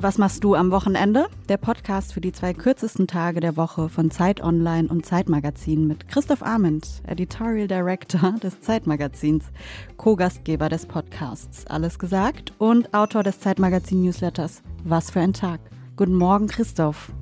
Und 0.00 0.04
was 0.04 0.16
machst 0.16 0.44
du 0.44 0.54
am 0.54 0.70
Wochenende? 0.70 1.26
Der 1.50 1.58
Podcast 1.58 2.14
für 2.14 2.22
die 2.22 2.32
zwei 2.32 2.54
kürzesten 2.54 3.06
Tage 3.06 3.40
der 3.40 3.58
Woche 3.58 3.90
von 3.90 4.10
Zeit 4.10 4.42
Online 4.42 4.88
und 4.88 5.04
Zeitmagazin 5.04 5.86
mit 5.86 6.08
Christoph 6.08 6.42
Arment, 6.42 7.02
Editorial 7.06 7.68
Director 7.68 8.32
des 8.42 8.62
Zeitmagazins, 8.62 9.44
Co-Gastgeber 9.98 10.70
des 10.70 10.86
Podcasts 10.86 11.66
Alles 11.66 11.98
gesagt 11.98 12.54
und 12.56 12.94
Autor 12.94 13.24
des 13.24 13.40
Zeitmagazin-Newsletters 13.40 14.62
Was 14.84 15.10
für 15.10 15.20
ein 15.20 15.34
Tag. 15.34 15.60
Guten 15.96 16.14
Morgen, 16.14 16.46
Christoph. 16.46 17.12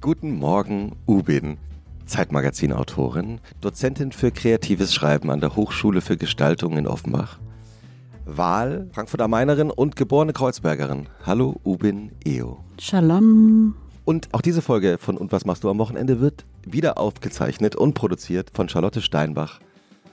Guten 0.00 0.38
Morgen, 0.38 0.96
Ubin. 1.06 1.58
Zeitmagazin-Autorin, 2.06 3.40
Dozentin 3.60 4.10
für 4.10 4.30
kreatives 4.30 4.94
Schreiben 4.94 5.30
an 5.30 5.40
der 5.40 5.54
Hochschule 5.54 6.00
für 6.00 6.16
Gestaltung 6.16 6.78
in 6.78 6.86
Offenbach 6.86 7.38
Wahl, 8.24 8.88
Frankfurter 8.92 9.28
Mainerin 9.28 9.70
und 9.70 9.96
geborene 9.96 10.32
Kreuzbergerin. 10.32 11.08
Hallo 11.26 11.60
Ubin 11.64 12.12
Eo. 12.24 12.64
Shalom. 12.78 13.74
Und 14.04 14.32
auch 14.32 14.40
diese 14.40 14.62
Folge 14.62 14.98
von 14.98 15.16
Und 15.16 15.32
was 15.32 15.44
machst 15.44 15.64
du 15.64 15.70
am 15.70 15.78
Wochenende 15.78 16.20
wird 16.20 16.44
wieder 16.64 16.98
aufgezeichnet 16.98 17.74
und 17.74 17.94
produziert 17.94 18.50
von 18.54 18.68
Charlotte 18.68 19.02
Steinbach 19.02 19.58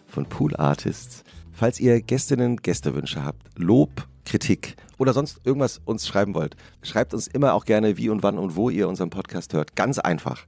von 0.08 0.26
Pool 0.26 0.55
Artists. 0.55 1.23
Falls 1.52 1.80
ihr 1.80 2.02
Gästinnen, 2.02 2.58
Gästewünsche 2.58 3.23
habt, 3.23 3.44
Lob, 3.58 4.08
Kritik 4.26 4.76
oder 4.98 5.14
sonst 5.14 5.41
irgendwas 5.44 5.80
uns 5.86 6.08
schreiben 6.08 6.34
wollt, 6.34 6.55
schreibt 6.81 7.14
uns 7.14 7.28
immer 7.28 7.53
auch 7.53 7.66
gerne, 7.66 7.98
wie 7.98 8.09
und 8.09 8.23
wann 8.23 8.39
und 8.39 8.55
wo 8.55 8.70
ihr 8.70 8.88
unseren 8.88 9.12
Podcast 9.12 9.53
hört. 9.53 9.76
Ganz 9.76 10.00
einfach 10.00 10.45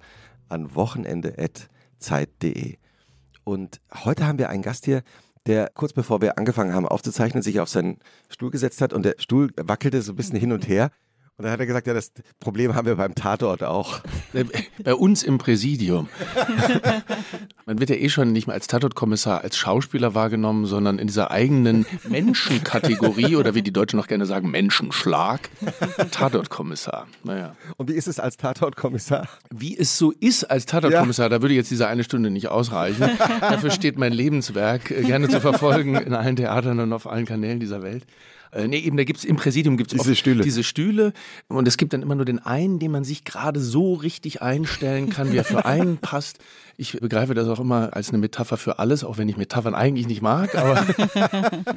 an 0.49 0.73
wochenende.zeit.de. 0.73 2.77
Und 3.43 3.81
heute 4.03 4.27
haben 4.27 4.39
wir 4.39 4.49
einen 4.49 4.64
Gast 4.64 4.86
hier, 4.86 5.03
der 5.47 5.72
kurz 5.73 5.94
bevor 5.94 6.22
wir 6.22 6.38
angefangen 6.38 6.73
haben 6.73 6.88
aufzuzeichnen, 6.88 7.42
sich 7.42 7.59
auf 7.59 7.70
seinen 7.70 8.00
Stuhl 8.30 8.52
gesetzt 8.52 8.81
hat 8.81 8.94
und 8.94 9.03
der 9.03 9.16
Stuhl 9.17 9.52
wackelte 9.58 10.02
so 10.02 10.14
ein 10.14 10.16
bisschen 10.16 10.39
hin 10.39 10.52
und 10.52 10.67
her. 10.67 10.92
Und 11.37 11.45
dann 11.45 11.53
hat 11.53 11.59
er 11.59 11.65
gesagt, 11.65 11.87
ja, 11.87 11.93
das 11.93 12.11
Problem 12.39 12.75
haben 12.75 12.85
wir 12.85 12.95
beim 12.95 13.15
Tatort 13.15 13.63
auch. 13.63 14.01
Bei 14.83 14.93
uns 14.93 15.23
im 15.23 15.39
Präsidium. 15.39 16.07
Man 17.65 17.79
wird 17.79 17.89
ja 17.89 17.95
eh 17.95 18.09
schon 18.09 18.31
nicht 18.31 18.47
mehr 18.47 18.53
als 18.53 18.67
Tatortkommissar 18.67 19.41
als 19.41 19.57
Schauspieler 19.57 20.13
wahrgenommen, 20.13 20.65
sondern 20.65 20.99
in 20.99 21.07
dieser 21.07 21.31
eigenen 21.31 21.85
Menschenkategorie 22.07 23.35
oder 23.37 23.55
wie 23.55 23.63
die 23.63 23.73
Deutschen 23.73 23.97
noch 23.97 24.07
gerne 24.07 24.25
sagen, 24.25 24.52
Menschenschlag. 24.52 25.49
Tatortkommissar. 26.11 27.07
Naja. 27.23 27.55
Und 27.77 27.89
wie 27.89 27.95
ist 27.95 28.07
es 28.07 28.19
als 28.19 28.37
Tatortkommissar? 28.37 29.27
Wie 29.49 29.75
es 29.75 29.97
so 29.97 30.11
ist 30.11 30.43
als 30.43 30.65
Tatortkommissar, 30.65 31.25
ja. 31.25 31.29
da 31.29 31.41
würde 31.41 31.55
jetzt 31.55 31.71
diese 31.71 31.87
eine 31.87 32.03
Stunde 32.03 32.29
nicht 32.29 32.49
ausreichen. 32.49 33.09
Dafür 33.41 33.71
steht 33.71 33.97
mein 33.97 34.13
Lebenswerk 34.13 34.91
äh, 34.91 35.02
gerne 35.02 35.27
zu 35.29 35.41
verfolgen 35.41 35.95
in 35.95 36.13
allen 36.13 36.35
Theatern 36.35 36.79
und 36.79 36.93
auf 36.93 37.07
allen 37.07 37.25
Kanälen 37.25 37.59
dieser 37.59 37.81
Welt. 37.81 38.05
Äh, 38.52 38.67
nee, 38.67 38.80
eben, 38.80 38.97
da 38.97 39.03
gibt's 39.03 39.23
im 39.23 39.38
Präsidium 39.38 39.77
gibt's 39.77 39.94
diese 39.94 40.16
Stühle. 40.16 40.44
diese 40.44 40.63
Stühle 40.63 41.13
und 41.47 41.67
es 41.67 41.77
gibt 41.77 41.94
dann 41.94 42.02
immer 42.02 42.16
nur 42.16 42.25
den 42.25 42.39
einen, 42.39 42.80
den 42.80 42.91
man 42.91 43.03
sich 43.03 43.23
gerade 43.23 43.59
so 43.59 43.93
richtig 43.93 44.41
einstellen 44.41 45.09
kann, 45.09 45.31
wie 45.31 45.38
er 45.38 45.45
für 45.45 45.66
einen 45.66 45.97
passt. 46.02 46.39
Ich 46.77 46.93
begreife 46.99 47.33
das 47.33 47.47
auch 47.47 47.59
immer 47.59 47.95
als 47.95 48.09
eine 48.09 48.17
Metapher 48.17 48.58
für 48.58 48.80
alles, 48.80 49.03
auch 49.03 49.17
wenn 49.17 49.30
ich 49.30 49.38
Metaphern 49.38 49.75
eigentlich 49.75 50.08
nicht 50.08 50.21
mag, 50.21 50.55
aber 50.55 50.85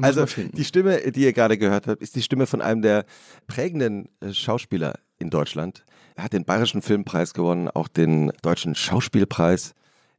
Also 0.00 0.26
die 0.52 0.64
Stimme, 0.64 1.10
die 1.10 1.22
ihr 1.22 1.32
gerade 1.32 1.58
gehört 1.58 1.86
habt, 1.86 2.02
ist 2.02 2.14
die 2.14 2.22
Stimme 2.22 2.46
von 2.46 2.60
einem 2.60 2.82
der 2.82 3.04
prägenden 3.46 4.08
äh, 4.20 4.32
Schauspieler 4.32 4.98
in 5.18 5.30
Deutschland. 5.30 5.84
Er 6.14 6.24
hat 6.24 6.32
den 6.32 6.44
Bayerischen 6.44 6.82
Filmpreis 6.82 7.34
gewonnen, 7.34 7.68
auch 7.68 7.88
den 7.88 8.30
Deutschen 8.42 8.74
Schauspielpreis. 8.74 9.74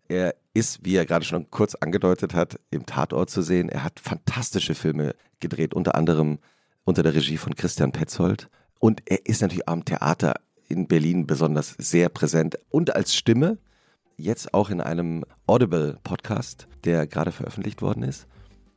Er 0.08 0.36
ist, 0.56 0.86
wie 0.86 0.96
er 0.96 1.06
gerade 1.06 1.26
schon 1.26 1.52
kurz 1.52 1.76
angedeutet 1.76 2.34
hat, 2.34 2.60
im 2.72 2.86
Tatort 2.86 3.30
zu 3.30 3.42
sehen. 3.42 3.70
Er 3.70 3.84
hat 3.84 4.00
fantastische 4.00 4.74
Filme 4.74 5.14
gedreht, 5.40 5.74
unter 5.74 5.96
anderem 5.96 6.40
unter 6.86 7.04
der 7.04 7.14
Regie 7.14 7.38
von 7.38 7.56
Christian 7.56 7.92
Petzold. 7.92 8.50
Und 8.80 9.02
er 9.06 9.26
ist 9.26 9.42
natürlich 9.42 9.68
am 9.68 9.84
Theater 9.84 10.36
in 10.70 10.88
Berlin 10.88 11.28
besonders 11.28 11.76
sehr 11.78 12.10
präsent 12.10 12.58
und 12.70 12.96
als 12.96 13.14
Stimme, 13.14 13.58
jetzt 14.18 14.54
auch 14.54 14.70
in 14.70 14.82
einem 14.82 15.26
Audible-Podcast, 15.46 16.68
der 16.86 17.06
gerade 17.06 17.32
veröffentlicht 17.32 17.82
worden 17.82 18.04
ist. 18.04 18.28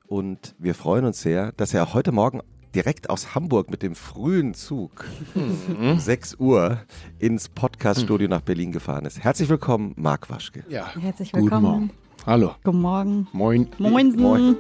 Und 0.07 0.55
wir 0.59 0.75
freuen 0.75 1.05
uns 1.05 1.21
sehr, 1.21 1.53
dass 1.53 1.75
er 1.75 1.95
heute 1.95 2.13
Morgen 2.13 2.41
direkt 2.79 3.11
aus 3.11 3.35
Hamburg 3.35 3.73
mit 3.73 3.83
dem 3.83 3.97
frühen 3.97 4.55
Zug 4.55 5.05
um 5.35 5.99
6 5.99 6.37
Uhr 6.39 6.79
ins 7.19 7.49
Podcaststudio 7.49 8.29
nach 8.29 8.43
Berlin 8.43 8.71
gefahren 8.71 9.05
ist. 9.05 9.19
Herzlich 9.19 9.49
willkommen, 9.49 9.95
Marc 9.97 10.31
Waschke. 10.31 10.63
Ja, 10.69 10.95
herzlich 10.95 11.35
willkommen. 11.35 11.51
Guten 11.51 11.63
Morgen. 11.63 11.91
Hallo. 12.25 12.55
Guten 12.63 12.81
Morgen. 12.81 13.27
Moin. 13.33 13.69
Moinsen. 13.79 14.23
Moin. 14.23 14.57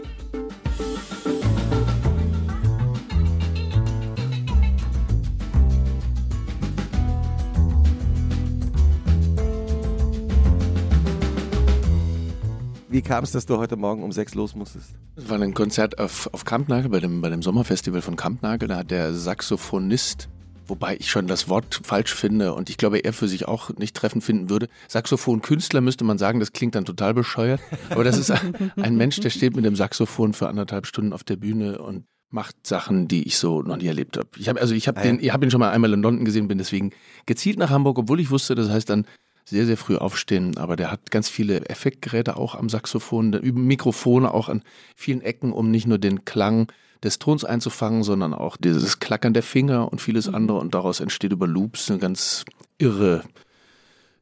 Wie 12.98 13.02
kam 13.02 13.22
es, 13.22 13.30
dass 13.30 13.46
du 13.46 13.58
heute 13.58 13.76
Morgen 13.76 14.02
um 14.02 14.10
sechs 14.10 14.34
los 14.34 14.56
musstest? 14.56 14.96
Es 15.14 15.28
war 15.30 15.40
ein 15.40 15.54
Konzert 15.54 16.00
auf, 16.00 16.28
auf 16.32 16.44
Kampnagel, 16.44 16.90
bei 16.90 16.98
dem, 16.98 17.20
bei 17.20 17.30
dem 17.30 17.42
Sommerfestival 17.42 18.02
von 18.02 18.16
Kampnagel. 18.16 18.66
Da 18.66 18.78
hat 18.78 18.90
der 18.90 19.14
Saxophonist, 19.14 20.28
wobei 20.66 20.96
ich 20.96 21.08
schon 21.08 21.28
das 21.28 21.48
Wort 21.48 21.80
falsch 21.84 22.12
finde 22.12 22.54
und 22.54 22.70
ich 22.70 22.76
glaube, 22.76 22.98
er 22.98 23.12
für 23.12 23.28
sich 23.28 23.46
auch 23.46 23.70
nicht 23.76 23.94
treffend 23.94 24.24
finden 24.24 24.50
würde. 24.50 24.66
Saxophonkünstler 24.88 25.80
müsste 25.80 26.02
man 26.02 26.18
sagen, 26.18 26.40
das 26.40 26.50
klingt 26.50 26.74
dann 26.74 26.84
total 26.84 27.14
bescheuert. 27.14 27.60
Aber 27.90 28.02
das 28.02 28.18
ist 28.18 28.32
ein, 28.76 28.96
Mensch, 28.96 29.20
der 29.20 29.30
steht 29.30 29.54
mit 29.54 29.64
dem 29.64 29.76
Saxophon 29.76 30.32
für 30.32 30.48
anderthalb 30.48 30.84
Stunden 30.84 31.12
auf 31.12 31.22
der 31.22 31.36
Bühne 31.36 31.78
und 31.78 32.04
macht 32.30 32.66
Sachen, 32.66 33.06
die 33.06 33.28
ich 33.28 33.38
so 33.38 33.62
noch 33.62 33.76
nie 33.76 33.86
erlebt 33.86 34.16
habe. 34.16 34.28
Ich 34.38 34.48
habe 34.48 34.60
also 34.60 34.74
ich 34.74 34.88
habe 34.88 34.98
ah, 34.98 35.02
den, 35.04 35.20
ich 35.20 35.32
habe 35.32 35.46
ihn 35.46 35.52
schon 35.52 35.60
mal 35.60 35.70
einmal 35.70 35.92
in 35.92 36.02
London 36.02 36.24
gesehen, 36.24 36.48
bin 36.48 36.58
deswegen 36.58 36.90
gezielt 37.26 37.60
nach 37.60 37.70
Hamburg, 37.70 37.96
obwohl 37.96 38.18
ich 38.18 38.32
wusste, 38.32 38.56
das 38.56 38.68
heißt 38.68 38.90
dann 38.90 39.06
sehr, 39.48 39.66
sehr 39.66 39.76
früh 39.76 39.96
aufstehen, 39.96 40.56
aber 40.58 40.76
der 40.76 40.90
hat 40.90 41.10
ganz 41.10 41.28
viele 41.28 41.68
Effektgeräte 41.68 42.36
auch 42.36 42.54
am 42.54 42.68
Saxophon, 42.68 43.30
Mikrofone 43.42 44.32
auch 44.32 44.48
an 44.48 44.62
vielen 44.94 45.22
Ecken, 45.22 45.52
um 45.52 45.70
nicht 45.70 45.86
nur 45.86 45.98
den 45.98 46.24
Klang 46.24 46.70
des 47.02 47.18
Tons 47.18 47.44
einzufangen, 47.44 48.02
sondern 48.02 48.34
auch 48.34 48.56
dieses 48.56 48.98
Klackern 48.98 49.32
der 49.32 49.42
Finger 49.42 49.90
und 49.90 50.00
vieles 50.00 50.28
mhm. 50.28 50.34
andere 50.34 50.58
und 50.58 50.74
daraus 50.74 51.00
entsteht 51.00 51.32
über 51.32 51.46
Loops 51.46 51.90
eine 51.90 51.98
ganz 51.98 52.44
irre 52.78 53.22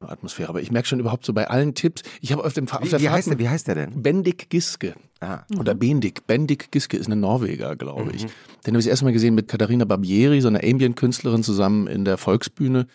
Atmosphäre. 0.01 0.49
Aber 0.49 0.61
ich 0.61 0.71
merke 0.71 0.89
schon 0.89 1.01
überhaupt 1.01 1.25
so 1.25 1.33
bei 1.33 1.49
allen 1.49 1.75
Tipps, 1.75 2.03
ich 2.21 2.33
habe 2.33 2.45
auf 2.45 2.53
dem 2.53 2.69
auf 2.69 2.83
wie, 2.83 3.01
wie, 3.01 3.09
heißt 3.09 3.31
der, 3.31 3.39
wie 3.39 3.49
heißt 3.49 3.67
der 3.67 3.75
denn? 3.75 4.03
Bendik 4.03 4.51
Giske. 4.51 4.95
Ah. 5.21 5.41
Oder 5.59 5.75
Bendik. 5.75 6.27
Bendik 6.27 6.71
Giske 6.71 6.97
ist 6.97 7.07
eine 7.07 7.17
Norweger, 7.17 7.77
glaube 7.77 8.13
ich. 8.13 8.25
Mhm. 8.25 8.29
Den 8.67 8.75
habe 8.75 8.79
ich 8.79 8.85
das 8.85 8.91
erste 8.91 9.05
Mal 9.07 9.13
gesehen 9.13 9.35
mit 9.35 9.49
Katharina 9.49 9.87
Barbieri, 9.87 10.41
so 10.41 10.49
einer 10.49 10.63
Ambient-Künstlerin, 10.63 11.43
zusammen 11.43 11.87
in 11.87 12.05
der 12.05 12.19
Volksbühne. 12.19 12.87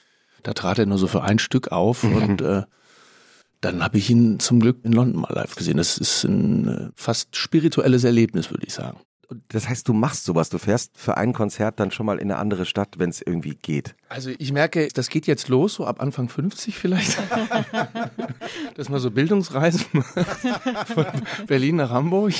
Da 0.43 0.53
trat 0.53 0.79
er 0.79 0.85
nur 0.85 0.97
so 0.97 1.07
für 1.07 1.23
ein 1.23 1.39
Stück 1.39 1.71
auf 1.71 2.03
mhm. 2.03 2.15
und 2.15 2.41
äh, 2.41 2.63
dann 3.61 3.83
habe 3.83 3.97
ich 3.97 4.09
ihn 4.09 4.39
zum 4.39 4.59
Glück 4.59 4.79
in 4.83 4.91
London 4.91 5.21
mal 5.21 5.33
live 5.33 5.55
gesehen. 5.55 5.77
Das 5.77 5.97
ist 5.97 6.23
ein 6.23 6.67
äh, 6.67 6.89
fast 6.95 7.35
spirituelles 7.35 8.03
Erlebnis, 8.03 8.49
würde 8.49 8.65
ich 8.65 8.73
sagen. 8.73 8.99
Das 9.47 9.69
heißt, 9.69 9.87
du 9.87 9.93
machst 9.93 10.25
sowas, 10.25 10.49
du 10.49 10.57
fährst 10.57 10.97
für 10.97 11.15
ein 11.15 11.31
Konzert 11.31 11.79
dann 11.79 11.91
schon 11.91 12.05
mal 12.05 12.17
in 12.17 12.29
eine 12.29 12.37
andere 12.37 12.65
Stadt, 12.65 12.95
wenn 12.97 13.09
es 13.09 13.21
irgendwie 13.21 13.55
geht. 13.55 13.95
Also 14.09 14.31
ich 14.37 14.51
merke, 14.51 14.89
das 14.89 15.09
geht 15.09 15.25
jetzt 15.25 15.47
los, 15.47 15.75
so 15.75 15.85
ab 15.85 16.01
Anfang 16.01 16.27
50 16.27 16.75
vielleicht. 16.75 17.17
Dass 18.75 18.89
man 18.89 18.99
so 18.99 19.09
Bildungsreisen 19.09 19.85
von 20.85 21.05
Berlin 21.47 21.77
nach 21.77 21.91
Hamburg. 21.91 22.33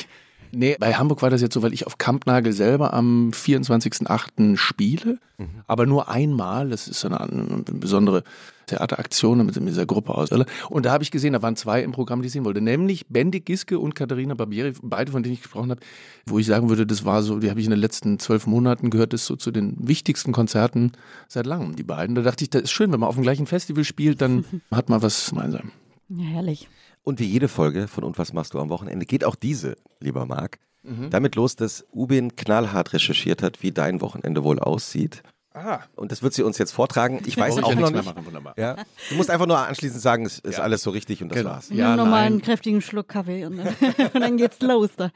Nee, 0.52 0.76
bei 0.80 0.94
Hamburg 0.94 1.22
war 1.22 1.30
das 1.30 1.42
jetzt 1.42 1.54
so, 1.54 1.62
weil 1.62 1.74
ich 1.74 1.88
auf 1.88 1.98
Kampnagel 1.98 2.54
selber 2.54 2.94
am 2.94 3.32
24.08. 3.32 4.58
spiele, 4.58 5.20
mhm. 5.38 5.62
aber 5.68 5.86
nur 5.86 6.10
einmal. 6.10 6.70
Das 6.70 6.88
ist 6.88 7.06
eine, 7.06 7.22
eine 7.22 7.64
besondere 7.64 8.24
Theateraktion 8.68 9.46
mit, 9.46 9.56
dieser 9.56 9.86
Gruppe 9.86 10.14
aus. 10.14 10.30
Und 10.70 10.86
da 10.86 10.92
habe 10.92 11.04
ich 11.04 11.12
gesehen, 11.12 11.34
da 11.34 11.42
waren 11.42 11.56
zwei 11.56 11.82
im 11.84 11.92
Programm, 11.92 12.22
die 12.22 12.28
ich 12.28 12.34
sehen 12.34 12.46
wollte. 12.46 12.62
Nämlich 12.62 13.08
Bendik 13.08 13.46
Giske 13.46 13.80
und 13.80 13.96
Katharina 13.96 14.34
Barbieri, 14.34 14.74
beide, 14.82 15.12
von 15.12 15.24
denen 15.24 15.34
ich 15.34 15.42
gesprochen 15.42 15.72
habe, 15.72 15.82
wo 16.26 16.40
ich 16.40 16.46
sagen 16.46 16.70
würde, 16.70 16.86
das 16.86 17.06
war 17.06 17.24
so, 17.24 17.40
die 17.40 17.50
habe 17.50 17.60
ich 17.60 17.66
in 17.66 17.72
den 17.72 17.80
letzten 17.80 18.20
zwölf 18.20 18.48
Monaten 18.48 18.90
gehört, 18.90 19.14
das 19.14 19.26
so 19.26 19.36
zu 19.36 19.52
den 19.52 19.76
wichtigsten 19.80 20.32
Konzerten 20.32 20.94
seit 21.28 21.46
langem, 21.46 21.76
die 21.76 21.84
beiden. 21.84 22.16
Da 22.16 22.22
dachte 22.22 22.44
ich, 22.44 22.50
das 22.50 22.64
ist 22.64 22.72
schön, 22.72 22.92
wenn 22.92 23.00
man 23.00 23.10
auf 23.10 23.16
dem 23.16 23.24
gleichen 23.24 23.48
Festival 23.48 23.84
spielt, 23.84 24.22
dann 24.22 24.46
hat 24.72 24.90
man 24.90 25.02
was 25.02 25.30
gemeinsam. 25.30 25.72
Ja, 26.10 26.26
herrlich. 26.26 26.68
Und 27.04 27.20
wie 27.20 27.26
jede 27.26 27.48
Folge 27.48 27.88
von 27.88 28.04
Und 28.04 28.18
was 28.18 28.34
machst 28.34 28.54
du 28.54 28.60
am 28.60 28.70
Wochenende 28.70 29.06
geht 29.06 29.24
auch 29.24 29.36
diese, 29.36 29.76
lieber 30.00 30.26
Marc, 30.26 30.60
mhm. 30.84 31.10
damit 31.10 31.36
los, 31.36 31.56
dass 31.56 31.86
Ubin 31.92 32.36
knallhart 32.36 32.94
recherchiert 32.94 33.42
hat, 33.42 33.64
wie 33.64 33.72
dein 33.72 34.02
Wochenende 34.02 34.44
wohl 34.44 34.60
aussieht. 34.60 35.24
Aha. 35.54 35.84
Und 35.96 36.14
das 36.14 36.24
wird 36.24 36.34
sie 36.34 36.44
uns 36.44 36.58
jetzt 36.58 36.72
vortragen. 36.72 37.22
Ich 37.26 37.36
weiß 37.38 37.58
auch 37.64 37.76
noch 37.76 37.92
nicht. 37.92 38.06
Machen, 38.06 38.54
ja. 38.58 38.78
Du 39.10 39.16
musst 39.16 39.30
einfach 39.30 39.48
nur 39.48 39.58
anschließend 39.58 40.02
sagen, 40.02 40.26
es 40.26 40.40
ist 40.40 40.58
ja. 40.58 40.64
alles 40.64 40.82
so 40.82 40.92
richtig 40.92 41.22
und 41.22 41.30
das 41.30 41.40
genau. 41.40 41.50
war's. 41.50 41.70
Ja, 41.70 41.96
nur 41.96 42.06
nochmal 42.06 42.24
einen 42.26 42.42
kräftigen 42.42 42.82
Schluck 42.82 43.10
Kaffee 43.10 43.46
und 43.46 43.58
dann, 43.58 43.68
und 44.14 44.22
dann 44.22 44.38
geht's 44.38 44.62
los 44.62 44.92
da. 44.96 45.12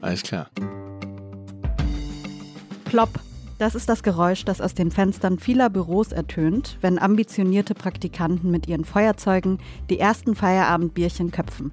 Alles 0.00 0.22
klar. 0.22 0.50
Plopp. 2.84 3.20
Das 3.58 3.74
ist 3.74 3.88
das 3.88 4.04
Geräusch, 4.04 4.44
das 4.44 4.60
aus 4.60 4.74
den 4.74 4.92
Fenstern 4.92 5.40
vieler 5.40 5.68
Büros 5.68 6.12
ertönt, 6.12 6.78
wenn 6.80 6.96
ambitionierte 6.96 7.74
Praktikanten 7.74 8.52
mit 8.52 8.68
ihren 8.68 8.84
Feuerzeugen 8.84 9.58
die 9.90 9.98
ersten 9.98 10.36
Feierabendbierchen 10.36 11.32
köpfen. 11.32 11.72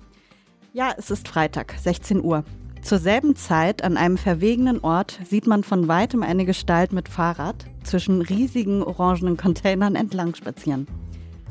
Ja, 0.73 0.93
es 0.97 1.11
ist 1.11 1.27
Freitag, 1.27 1.75
16 1.79 2.23
Uhr. 2.23 2.43
Zur 2.81 2.97
selben 2.97 3.35
Zeit 3.35 3.83
an 3.83 3.97
einem 3.97 4.17
verwegenen 4.17 4.79
Ort 4.79 5.19
sieht 5.29 5.45
man 5.45 5.63
von 5.63 5.87
weitem 5.87 6.23
eine 6.23 6.45
Gestalt 6.45 6.91
mit 6.91 7.07
Fahrrad 7.07 7.65
zwischen 7.83 8.23
riesigen 8.23 8.81
orangenen 8.81 9.37
Containern 9.37 9.95
entlang 9.95 10.33
spazieren. 10.33 10.87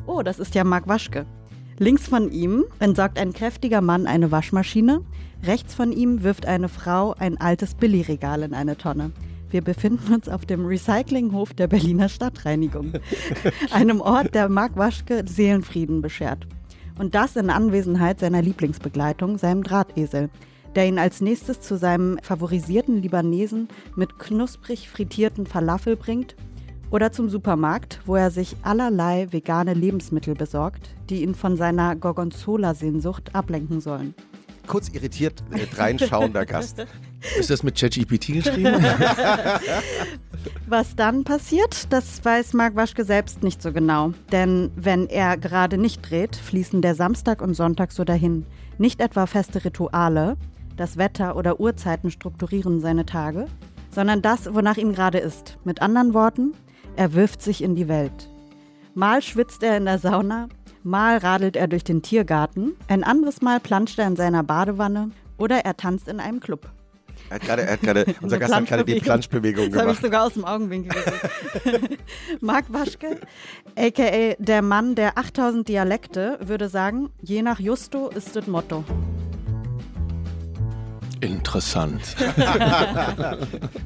Oh, 0.06 0.22
das 0.22 0.40
ist 0.40 0.56
ja 0.56 0.64
Mark 0.64 0.88
Waschke. 0.88 1.26
Links 1.78 2.08
von 2.08 2.30
ihm 2.32 2.64
entsorgt 2.80 3.20
ein 3.20 3.32
kräftiger 3.32 3.80
Mann 3.80 4.08
eine 4.08 4.32
Waschmaschine. 4.32 5.00
Rechts 5.44 5.75
von 5.75 5.92
ihm 5.92 6.25
wirft 6.25 6.46
eine 6.46 6.69
Frau 6.69 7.14
ein 7.19 7.40
altes 7.40 7.75
Billigregal 7.75 8.42
in 8.42 8.54
eine 8.54 8.76
Tonne. 8.76 9.12
Wir 9.54 9.62
befinden 9.62 10.12
uns 10.12 10.28
auf 10.28 10.46
dem 10.46 10.66
Recyclinghof 10.66 11.54
der 11.54 11.68
Berliner 11.68 12.08
Stadtreinigung, 12.08 12.94
einem 13.70 14.00
Ort, 14.00 14.34
der 14.34 14.48
Mark 14.48 14.76
Waschke 14.76 15.22
Seelenfrieden 15.28 16.02
beschert. 16.02 16.48
Und 16.98 17.14
das 17.14 17.36
in 17.36 17.50
Anwesenheit 17.50 18.18
seiner 18.18 18.42
Lieblingsbegleitung, 18.42 19.38
seinem 19.38 19.62
Drahtesel, 19.62 20.28
der 20.74 20.88
ihn 20.88 20.98
als 20.98 21.20
nächstes 21.20 21.60
zu 21.60 21.78
seinem 21.78 22.18
favorisierten 22.20 23.00
Libanesen 23.00 23.68
mit 23.94 24.18
knusprig 24.18 24.88
frittierten 24.88 25.46
Falafel 25.46 25.94
bringt 25.94 26.34
oder 26.90 27.12
zum 27.12 27.28
Supermarkt, 27.28 28.00
wo 28.06 28.16
er 28.16 28.32
sich 28.32 28.56
allerlei 28.62 29.28
vegane 29.30 29.74
Lebensmittel 29.74 30.34
besorgt, 30.34 30.96
die 31.10 31.22
ihn 31.22 31.36
von 31.36 31.56
seiner 31.56 31.94
Gorgonzola-Sehnsucht 31.94 33.36
ablenken 33.36 33.80
sollen. 33.80 34.16
Kurz 34.66 34.88
irritiert 34.88 35.44
äh, 35.52 35.64
dreinschauender 35.66 36.44
Gast. 36.44 36.88
Ist 37.38 37.50
das 37.50 37.62
mit 37.62 37.79
ChatGPT 37.79 38.35
geschrieben? 38.35 38.85
Was 40.67 40.97
dann 40.97 41.25
passiert, 41.25 41.93
das 41.93 42.25
weiß 42.25 42.53
Marc 42.53 42.76
Waschke 42.76 43.05
selbst 43.05 43.43
nicht 43.43 43.62
so 43.62 43.73
genau. 43.73 44.12
Denn 44.32 44.71
wenn 44.76 45.09
er 45.09 45.37
gerade 45.37 45.79
nicht 45.79 46.09
dreht, 46.09 46.37
fließen 46.37 46.82
der 46.82 46.94
Samstag 46.94 47.43
und 47.43 47.55
Sonntag 47.55 47.93
so 47.93 48.05
dahin. 48.05 48.47
Nicht 48.79 49.00
etwa 49.00 49.26
feste 49.26 49.65
Rituale, 49.65 50.37
das 50.76 50.97
Wetter 50.97 51.37
oder 51.37 51.61
Uhrzeiten 51.61 52.11
strukturieren 52.11 52.81
seine 52.81 53.06
Tage, 53.06 53.47
sondern 53.91 54.23
das, 54.23 54.53
wonach 54.53 54.76
ihm 54.76 54.93
gerade 54.93 55.19
ist. 55.19 55.59
Mit 55.65 55.81
anderen 55.82 56.15
Worten, 56.15 56.53
er 56.97 57.15
wirft 57.15 57.43
sich 57.43 57.62
in 57.62 57.75
die 57.75 57.88
Welt. 57.88 58.29
Mal 58.94 59.23
schwitzt 59.23 59.62
er 59.62 59.76
in 59.76 59.85
der 59.85 59.99
Sauna, 59.99 60.49
mal 60.82 61.19
radelt 61.19 61.56
er 61.56 61.69
durch 61.69 61.85
den 61.85 62.03
Tiergarten, 62.03 62.75
ein 62.88 63.05
anderes 63.05 63.41
Mal 63.43 63.61
planscht 63.61 63.99
er 63.99 64.06
in 64.06 64.17
seiner 64.17 64.43
Badewanne 64.43 65.11
oder 65.38 65.65
er 65.65 65.76
tanzt 65.76 66.09
in 66.09 66.21
einem 66.21 66.41
Club. 66.41 66.71
Er 67.31 67.37
hat 67.37 67.43
gerade, 67.43 67.62
er 67.62 67.73
hat 67.73 67.81
gerade, 67.81 68.05
unser 68.23 68.38
Gast 68.38 68.55
hat 68.55 68.67
gerade 68.67 68.85
die 68.85 69.00
Planschbewegung 69.00 69.71
Das 69.71 69.81
habe 69.81 69.93
ich 69.93 69.97
gemacht. 69.99 70.03
sogar 70.03 70.26
aus 70.26 70.35
dem 70.35 70.44
Augenwinkel 70.44 70.93
gesehen. 70.93 71.99
Marc 72.41 72.67
Waschke, 72.73 73.21
a.k.a. 73.76 74.35
der 74.38 74.62
Mann 74.62 74.94
der 74.94 75.17
8000 75.19 75.67
Dialekte, 75.69 76.38
würde 76.43 76.69
sagen, 76.69 77.11
je 77.23 77.43
nach 77.43 77.59
Justo 77.61 78.09
ist 78.09 78.37
das 78.37 78.47
Motto. 78.47 78.85
Interessant. 81.25 82.03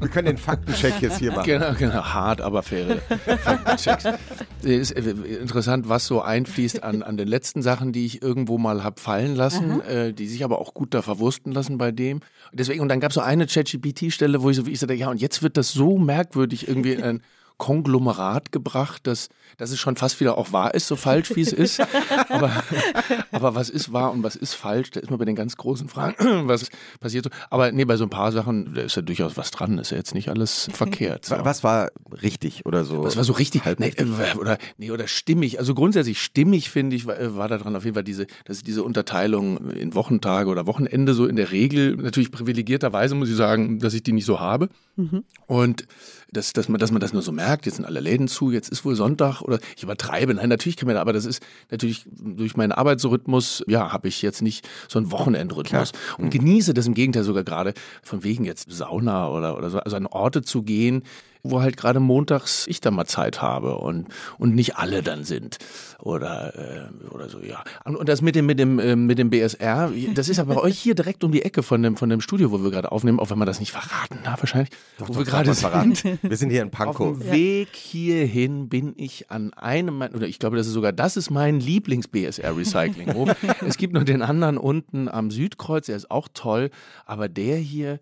Wir 0.00 0.08
können 0.08 0.26
den 0.26 0.38
Faktencheck 0.38 1.00
jetzt 1.00 1.18
hier 1.18 1.30
machen. 1.30 1.44
Genau, 1.44 1.72
genau. 1.74 2.02
Hart, 2.02 2.40
aber 2.40 2.64
faire 2.64 2.98
Faktenchecks. 3.44 4.04
Es 4.64 4.90
ist 4.90 4.92
äh, 4.92 5.10
interessant, 5.36 5.88
was 5.88 6.06
so 6.06 6.20
einfließt 6.20 6.82
an, 6.82 7.04
an 7.04 7.16
den 7.16 7.28
letzten 7.28 7.62
Sachen, 7.62 7.92
die 7.92 8.06
ich 8.06 8.22
irgendwo 8.22 8.58
mal 8.58 8.82
hab 8.82 8.98
fallen 8.98 9.36
lassen, 9.36 9.80
äh, 9.82 10.12
die 10.12 10.26
sich 10.26 10.42
aber 10.42 10.58
auch 10.58 10.74
gut 10.74 10.94
da 10.94 11.00
verwursten 11.00 11.52
lassen 11.52 11.78
bei 11.78 11.92
dem. 11.92 12.20
Deswegen, 12.52 12.80
und 12.80 12.88
dann 12.88 12.98
gab 12.98 13.12
es 13.12 13.14
so 13.14 13.20
eine 13.20 13.46
ChatGPT-Stelle, 13.46 14.42
wo 14.42 14.50
ich 14.50 14.56
so 14.56 14.66
wie 14.66 14.72
ich 14.72 14.80
sagte, 14.80 14.94
ja, 14.94 15.08
und 15.08 15.20
jetzt 15.20 15.40
wird 15.40 15.56
das 15.56 15.72
so 15.72 15.96
merkwürdig 15.96 16.66
irgendwie 16.66 16.94
in 16.94 17.04
ein 17.04 17.22
Konglomerat 17.58 18.52
gebracht, 18.52 19.06
dass, 19.06 19.28
dass 19.56 19.70
es 19.70 19.78
schon 19.78 19.96
fast 19.96 20.18
wieder 20.20 20.38
auch 20.38 20.52
wahr 20.52 20.74
ist, 20.74 20.86
so 20.86 20.96
falsch 20.96 21.34
wie 21.36 21.40
es 21.42 21.52
ist. 21.52 21.80
Aber, 22.28 22.62
aber 23.32 23.54
was 23.54 23.68
ist 23.70 23.92
wahr 23.92 24.12
und 24.12 24.22
was 24.22 24.36
ist 24.36 24.54
falsch, 24.54 24.90
da 24.92 25.00
ist 25.00 25.10
man 25.10 25.18
bei 25.18 25.24
den 25.24 25.34
ganz 25.36 25.56
großen 25.56 25.88
Fragen, 25.88 26.14
was 26.48 26.68
passiert 27.00 27.24
so. 27.24 27.30
Aber 27.50 27.72
nee, 27.72 27.84
bei 27.84 27.96
so 27.96 28.04
ein 28.04 28.10
paar 28.10 28.32
Sachen, 28.32 28.74
da 28.74 28.82
ist 28.82 28.96
ja 28.96 29.02
durchaus 29.02 29.36
was 29.36 29.50
dran, 29.50 29.78
ist 29.78 29.90
ja 29.90 29.96
jetzt 29.96 30.14
nicht 30.14 30.28
alles 30.28 30.68
verkehrt. 30.72 31.24
So. 31.24 31.34
Wa- 31.36 31.44
Was 31.44 31.64
war 31.64 31.90
richtig 32.22 32.64
oder 32.66 32.84
so? 32.84 33.02
Das 33.04 33.16
war 33.16 33.24
so 33.24 33.32
richtig, 33.32 33.64
Halb 33.64 33.80
nee, 33.80 33.88
äh, 33.96 34.36
oder, 34.38 34.58
nee, 34.76 34.90
oder 34.90 35.08
stimmig. 35.08 35.58
Also 35.58 35.74
grundsätzlich 35.74 36.22
stimmig, 36.22 36.70
finde 36.70 36.94
ich, 36.96 37.06
war, 37.06 37.36
war 37.36 37.48
da 37.48 37.58
dran 37.58 37.74
auf 37.76 37.84
jeden 37.84 37.94
Fall 37.94 38.04
diese, 38.04 38.26
dass 38.44 38.62
diese 38.62 38.82
Unterteilung 38.82 39.70
in 39.70 39.94
Wochentage 39.94 40.48
oder 40.50 40.66
Wochenende 40.66 41.14
so 41.14 41.26
in 41.26 41.36
der 41.36 41.50
Regel, 41.50 41.96
natürlich 41.96 42.30
privilegierterweise 42.30 43.14
muss 43.14 43.28
ich 43.30 43.36
sagen, 43.36 43.78
dass 43.80 43.94
ich 43.94 44.02
die 44.02 44.12
nicht 44.12 44.26
so 44.26 44.38
habe. 44.40 44.68
Und 45.46 45.86
dass, 46.30 46.52
dass, 46.52 46.68
man, 46.68 46.78
dass 46.78 46.90
man 46.90 47.00
das 47.00 47.12
nur 47.12 47.22
so 47.22 47.32
merkt, 47.32 47.66
jetzt 47.66 47.76
sind 47.76 47.84
alle 47.84 48.00
Läden 48.00 48.28
zu, 48.28 48.50
jetzt 48.50 48.68
ist 48.68 48.84
wohl 48.84 48.94
Sonntag 48.94 49.40
oder 49.40 49.58
ich 49.76 49.82
übertreibe. 49.82 50.34
Nein, 50.34 50.48
natürlich 50.48 50.76
kann 50.76 50.86
man, 50.86 50.96
aber 50.96 51.12
das 51.12 51.24
ist 51.24 51.42
natürlich 51.70 52.04
durch 52.10 52.56
meinen 52.56 52.72
Arbeitsrhythmus, 52.72 53.64
ja, 53.66 53.92
habe 53.92 54.08
ich 54.08 54.20
jetzt 54.22 54.42
nicht 54.42 54.68
so 54.88 54.98
einen 54.98 55.10
Wochenendrhythmus 55.10 55.92
und 56.18 56.30
genieße 56.30 56.74
das 56.74 56.86
im 56.86 56.94
Gegenteil 56.94 57.24
sogar 57.24 57.44
gerade 57.44 57.72
von 58.02 58.24
wegen 58.24 58.44
jetzt 58.44 58.70
Sauna 58.70 59.30
oder, 59.30 59.56
oder 59.56 59.70
so, 59.70 59.78
also 59.78 59.96
an 59.96 60.06
Orte 60.06 60.42
zu 60.42 60.62
gehen, 60.62 61.02
wo 61.42 61.60
halt 61.60 61.76
gerade 61.76 62.00
montags 62.00 62.66
ich 62.66 62.80
da 62.80 62.90
mal 62.90 63.06
Zeit 63.06 63.42
habe 63.42 63.76
und, 63.76 64.08
und 64.38 64.54
nicht 64.54 64.76
alle 64.76 65.02
dann 65.02 65.24
sind 65.24 65.58
oder, 66.00 66.54
äh, 66.56 67.08
oder 67.08 67.28
so, 67.28 67.40
ja. 67.40 67.64
Und, 67.84 67.96
und 67.96 68.08
das 68.08 68.22
mit 68.22 68.34
dem, 68.36 68.46
mit 68.46 68.58
dem, 68.58 68.78
äh, 68.78 68.96
mit 68.96 69.18
dem 69.18 69.30
BSR, 69.30 69.90
das 70.14 70.28
ist 70.28 70.36
ja 70.36 70.44
bei 70.44 70.56
euch 70.56 70.78
hier 70.78 70.94
direkt 70.94 71.24
um 71.24 71.32
die 71.32 71.42
Ecke 71.42 71.62
von 71.62 71.82
dem, 71.82 71.96
von 71.96 72.08
dem 72.08 72.20
Studio, 72.20 72.50
wo 72.52 72.62
wir 72.62 72.70
gerade 72.70 72.92
aufnehmen, 72.92 73.18
auch 73.18 73.30
wenn 73.30 73.38
man 73.38 73.46
das 73.46 73.60
nicht 73.60 73.72
verraten 73.72 74.18
darf 74.24 74.40
wahrscheinlich, 74.42 74.70
wo 74.98 75.16
wir 75.16 75.24
gerade 75.24 75.50
Doch, 75.50 75.56
verraten. 75.56 75.94
sind. 75.94 76.22
Wir 76.22 76.36
sind 76.36 76.50
hier 76.50 76.62
in 76.62 76.68
Auf 76.68 76.74
Pankow. 76.74 77.18
dem 77.18 77.32
Weg 77.32 77.74
hierhin 77.74 78.68
bin 78.68 78.94
ich 78.96 79.30
an 79.30 79.52
einem, 79.54 80.02
oder 80.02 80.26
ich 80.26 80.38
glaube, 80.38 80.56
das 80.56 80.66
ist 80.66 80.72
sogar, 80.72 80.92
das 80.92 81.16
ist 81.16 81.30
mein 81.30 81.60
Lieblings-BSR-Recyclinghof. 81.60 83.34
es 83.66 83.76
gibt 83.76 83.94
noch 83.94 84.04
den 84.04 84.22
anderen 84.22 84.56
unten 84.58 85.08
am 85.08 85.30
Südkreuz, 85.30 85.86
der 85.86 85.96
ist 85.96 86.10
auch 86.10 86.28
toll, 86.32 86.70
aber 87.06 87.28
der 87.28 87.56
hier, 87.56 87.98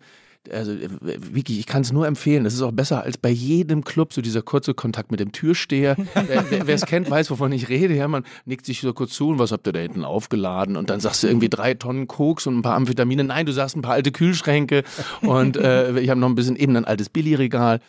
also 0.51 0.71
äh, 0.71 0.89
wirklich, 1.01 1.59
ich 1.59 1.65
kann 1.65 1.81
es 1.81 1.91
nur 1.91 2.07
empfehlen. 2.07 2.43
Das 2.43 2.53
ist 2.53 2.61
auch 2.61 2.71
besser 2.71 3.03
als 3.03 3.17
bei 3.17 3.29
jedem 3.29 3.83
Club, 3.83 4.13
so 4.13 4.21
dieser 4.21 4.41
kurze 4.41 4.73
Kontakt 4.73 5.11
mit 5.11 5.19
dem 5.19 5.31
Türsteher. 5.31 5.95
wer 6.13 6.75
es 6.75 6.85
kennt, 6.85 7.09
weiß, 7.09 7.31
wovon 7.31 7.51
ich 7.51 7.69
rede. 7.69 7.93
Ja, 7.95 8.07
man 8.07 8.23
nickt 8.45 8.65
sich 8.65 8.81
so 8.81 8.93
kurz 8.93 9.13
zu 9.13 9.29
und 9.29 9.39
was 9.39 9.51
habt 9.51 9.67
ihr 9.67 9.73
da 9.73 9.79
hinten 9.79 10.03
aufgeladen? 10.03 10.75
Und 10.75 10.89
dann 10.89 10.99
sagst 10.99 11.23
du 11.23 11.27
irgendwie 11.27 11.49
drei 11.49 11.73
Tonnen 11.73 12.07
Koks 12.07 12.47
und 12.47 12.57
ein 12.57 12.61
paar 12.61 12.75
Amphetamine. 12.75 13.23
Nein, 13.23 13.45
du 13.45 13.51
sagst 13.51 13.75
ein 13.75 13.81
paar 13.81 13.93
alte 13.93 14.11
Kühlschränke 14.11 14.83
und 15.21 15.57
äh, 15.57 15.99
ich 15.99 16.09
habe 16.09 16.19
noch 16.19 16.29
ein 16.29 16.35
bisschen 16.35 16.55
eben 16.55 16.75
ein 16.75 16.85
altes 16.85 17.09
Billigregal. 17.09 17.79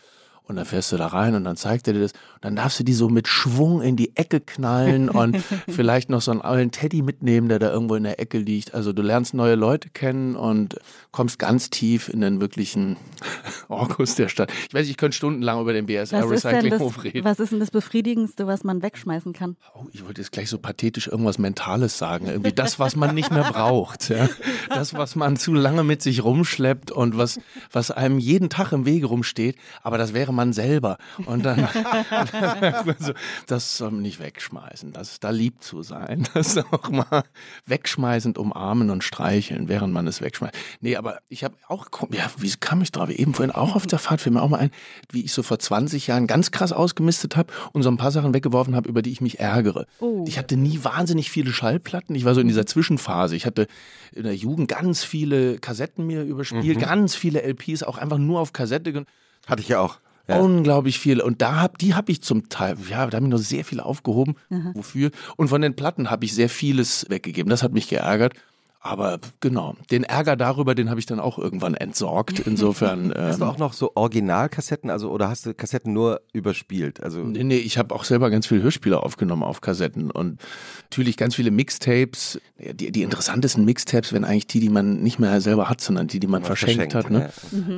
Und 0.49 0.57
dann 0.57 0.65
fährst 0.65 0.93
du 0.93 0.97
da 0.97 1.09
rein 1.09 1.35
und 1.35 1.45
dann 1.45 1.57
zeigt 1.57 1.87
er 1.89 1.93
dir 1.93 2.01
das. 2.01 2.13
Und 2.13 2.45
dann 2.45 2.57
darfst 2.57 2.81
du 2.81 2.85
die 2.85 2.95
so 2.95 3.11
mit 3.11 3.29
Schwung 3.29 3.83
in 3.83 3.97
die 3.97 4.17
Ecke 4.17 4.41
knallen 4.41 5.11
und 5.11 5.37
vielleicht 5.69 6.09
noch 6.09 6.23
so 6.23 6.31
einen 6.31 6.41
alten 6.41 6.71
Teddy 6.71 7.03
mitnehmen, 7.03 7.51
der 7.51 7.59
da 7.59 7.71
irgendwo 7.71 7.97
in 7.97 8.05
der 8.05 8.19
Ecke 8.19 8.39
liegt. 8.39 8.73
Also 8.73 8.95
du 8.95 9.03
lernst 9.03 9.35
neue 9.35 9.57
Leute 9.57 9.91
kennen 9.91 10.37
und 10.37 10.77
kommst 11.11 11.39
ganz 11.39 11.69
tief 11.69 12.09
in 12.09 12.23
den 12.23 12.41
wirklichen 12.41 12.97
Orkus 13.69 14.15
der 14.15 14.29
Stadt. 14.29 14.51
Ich 14.69 14.75
weiß, 14.75 14.89
ich 14.89 14.97
könnte 14.97 15.19
stundenlang 15.19 15.61
über 15.61 15.75
den 15.75 15.85
BSR 15.85 16.23
Was 16.23 16.45
Recyclinghof 16.47 16.95
das, 16.97 17.05
reden. 17.05 17.25
was 17.25 17.41
ist 17.41 17.53
denn 17.53 17.61
das 17.61 17.71
Befriedigendste, 17.71 18.47
was 18.47 18.65
man 18.65 18.83
wegschmeißen 18.83 19.35
kann? 19.35 19.57
Oh, 19.75 19.85
ich 19.93 20.07
wollte 20.07 20.23
jetzt 20.23 20.33
gleich 20.33 20.49
so 20.49 20.57
pathetisch 20.57 21.09
irgendwas 21.09 21.37
Mentales 21.37 21.99
sagen. 21.99 22.27
Irgendwie 22.27 22.53
das, 22.53 22.79
was 22.79 22.97
man 22.97 23.15
nicht 23.15 23.31
mehr 23.31 23.45
braucht. 23.45 24.09
Ja? 24.09 24.31
Das, 24.71 24.95
was 24.95 25.15
man 25.15 25.37
zu 25.37 25.53
lange 25.53 25.85
mit 25.85 26.01
sich 26.01 26.25
rumschleppt 26.25 26.91
und 26.91 27.19
was, 27.19 27.39
was 27.71 27.91
einem 27.91 28.19
jeden 28.19 28.49
Tag 28.49 28.73
im 28.73 28.87
Wege 28.87 29.07
rumsteht. 29.07 29.57
Aber 29.83 29.99
das 29.99 30.15
wäre 30.15 30.33
man 30.39 30.53
selber. 30.53 30.99
Und 31.27 31.45
dann, 31.45 31.69
das 33.47 33.77
soll 33.77 33.91
man 33.91 34.03
nicht 34.03 34.21
wegschmeißen. 34.21 34.93
Das 34.93 35.13
ist 35.13 35.25
da 35.25 35.31
lieb 35.31 35.63
zu 35.63 35.83
sein. 35.83 36.27
Das 36.39 36.57
auch 36.57 36.89
mal 36.91 37.25
wegschmeißend 37.67 38.39
umarmen 38.39 38.91
und 38.91 39.03
streicheln, 39.03 39.69
während 39.69 39.93
man 39.93 40.07
es 40.07 40.21
wegschmeißt. 40.23 40.55
Nee, 40.81 40.95
aber 40.95 41.19
ich 41.29 41.43
habe 41.43 41.57
auch, 41.67 41.89
ja, 42.13 42.31
wie 42.37 42.53
kam 42.61 42.81
ich 42.81 42.93
drauf? 42.93 43.11
Eben 43.11 43.35
vorhin 43.35 43.51
auch 43.53 43.75
auf 43.75 43.87
der 43.89 43.99
Fahrt, 43.99 44.21
fiel 44.21 44.33
mir 44.33 44.41
auch 44.41 44.49
mal 44.49 44.59
ein, 44.59 44.71
wie 45.11 45.25
ich 45.25 45.33
so 45.33 45.43
vor 45.43 45.59
20 45.59 46.07
Jahren 46.07 46.29
ganz 46.29 46.53
krass 46.53 46.73
ausgemistet 46.73 47.37
habe 47.37 47.53
und 47.73 47.83
so 47.83 47.91
ein 47.91 47.97
paar 47.97 48.13
Sachen 48.13 48.35
weggeworfen 48.35 48.77
habe, 48.77 48.89
über 48.89 49.03
die 49.03 49.11
ich 49.11 49.21
mich 49.21 49.41
ärgere. 49.41 49.87
Oh. 49.99 50.25
Ich 50.29 50.39
hatte 50.39 50.57
nie 50.57 50.85
wahnsinnig 50.85 51.31
viele 51.31 51.53
Schallplatten. 51.53 52.15
Ich 52.15 52.25
war 52.25 52.35
so 52.35 52.41
in 52.41 52.49
dieser 52.49 52.67
Zwischenphase. 52.67 53.35
Ich 53.35 53.45
hatte 53.47 53.67
in 54.13 54.23
der 54.23 54.37
Jugend 54.37 54.69
ganz 54.69 55.03
viele 55.03 55.59
Kassetten 55.59 56.07
mir 56.07 56.23
überspielt, 56.23 56.79
ganz 56.79 57.17
viele 57.17 57.43
LPs, 57.43 57.83
auch 57.83 57.99
einfach 57.99 58.19
nur 58.19 58.41
auf 58.41 58.53
Kassette. 58.53 59.05
Hatte 59.47 59.63
ich 59.63 59.69
ja 59.69 59.81
auch. 59.81 59.99
Ja. 60.29 60.41
Unglaublich 60.41 60.99
viele. 60.99 61.25
Und 61.25 61.41
da 61.41 61.61
hab, 61.61 61.79
die 61.79 61.95
habe 61.95 62.13
ich 62.13 62.23
zum 62.23 62.51
Teil, 62.51 62.77
ja, 62.91 63.07
da 63.07 63.17
habe 63.17 63.27
ich 63.27 63.33
noch 63.33 63.39
sehr 63.39 63.65
viel 63.65 63.81
aufgehoben. 63.81 64.35
Wofür? 64.75 65.11
Und 65.37 65.49
von 65.49 65.63
den 65.63 65.75
Platten 65.75 66.11
habe 66.11 66.27
ich 66.27 66.35
sehr 66.35 66.51
vieles 66.51 67.07
weggegeben. 67.09 67.49
Das 67.49 67.63
hat 67.63 67.73
mich 67.73 67.89
geärgert. 67.89 68.35
Aber 68.81 69.19
genau, 69.41 69.75
den 69.91 70.05
Ärger 70.05 70.37
darüber, 70.37 70.75
den 70.77 70.89
habe 70.89 71.01
ich 71.01 71.07
dann 71.07 71.19
auch 71.19 71.37
irgendwann 71.37 71.75
entsorgt. 71.75 72.39
Insofern. 72.41 73.13
Hast 73.17 73.41
du 73.41 73.45
Ähm, 73.45 73.51
auch 73.51 73.59
noch 73.59 73.73
so 73.73 73.93
Originalkassetten, 73.97 74.89
also 74.89 75.11
oder 75.11 75.29
hast 75.29 75.47
du 75.47 75.53
Kassetten 75.55 75.93
nur 75.93 76.21
überspielt? 76.33 77.03
Also 77.03 77.25
Nee, 77.25 77.43
nee, 77.43 77.57
ich 77.57 77.77
habe 77.77 77.95
auch 77.95 78.05
selber 78.05 78.31
ganz 78.31 78.47
viele 78.47 78.63
Hörspiele 78.63 79.03
aufgenommen 79.03 79.43
auf 79.43 79.61
Kassetten 79.61 80.11
und 80.13 80.41
natürlich 80.85 81.17
ganz 81.17 81.35
viele 81.35 81.51
Mixtapes. 81.51 82.41
Ja, 82.59 82.73
Die, 82.73 82.93
die 82.93 83.03
interessantesten 83.03 83.65
Mixtapes 83.65 84.13
wären 84.13 84.25
eigentlich 84.25 84.47
die, 84.47 84.61
die 84.61 84.69
man 84.69 85.03
nicht 85.03 85.19
mehr 85.19 85.41
selber 85.41 85.69
hat, 85.69 85.81
sondern 85.81 86.07
die, 86.07 86.21
die 86.21 86.29
man 86.29 86.45
verschenkt, 86.45 86.95
hat. 86.95 87.11
Ne? 87.11 87.31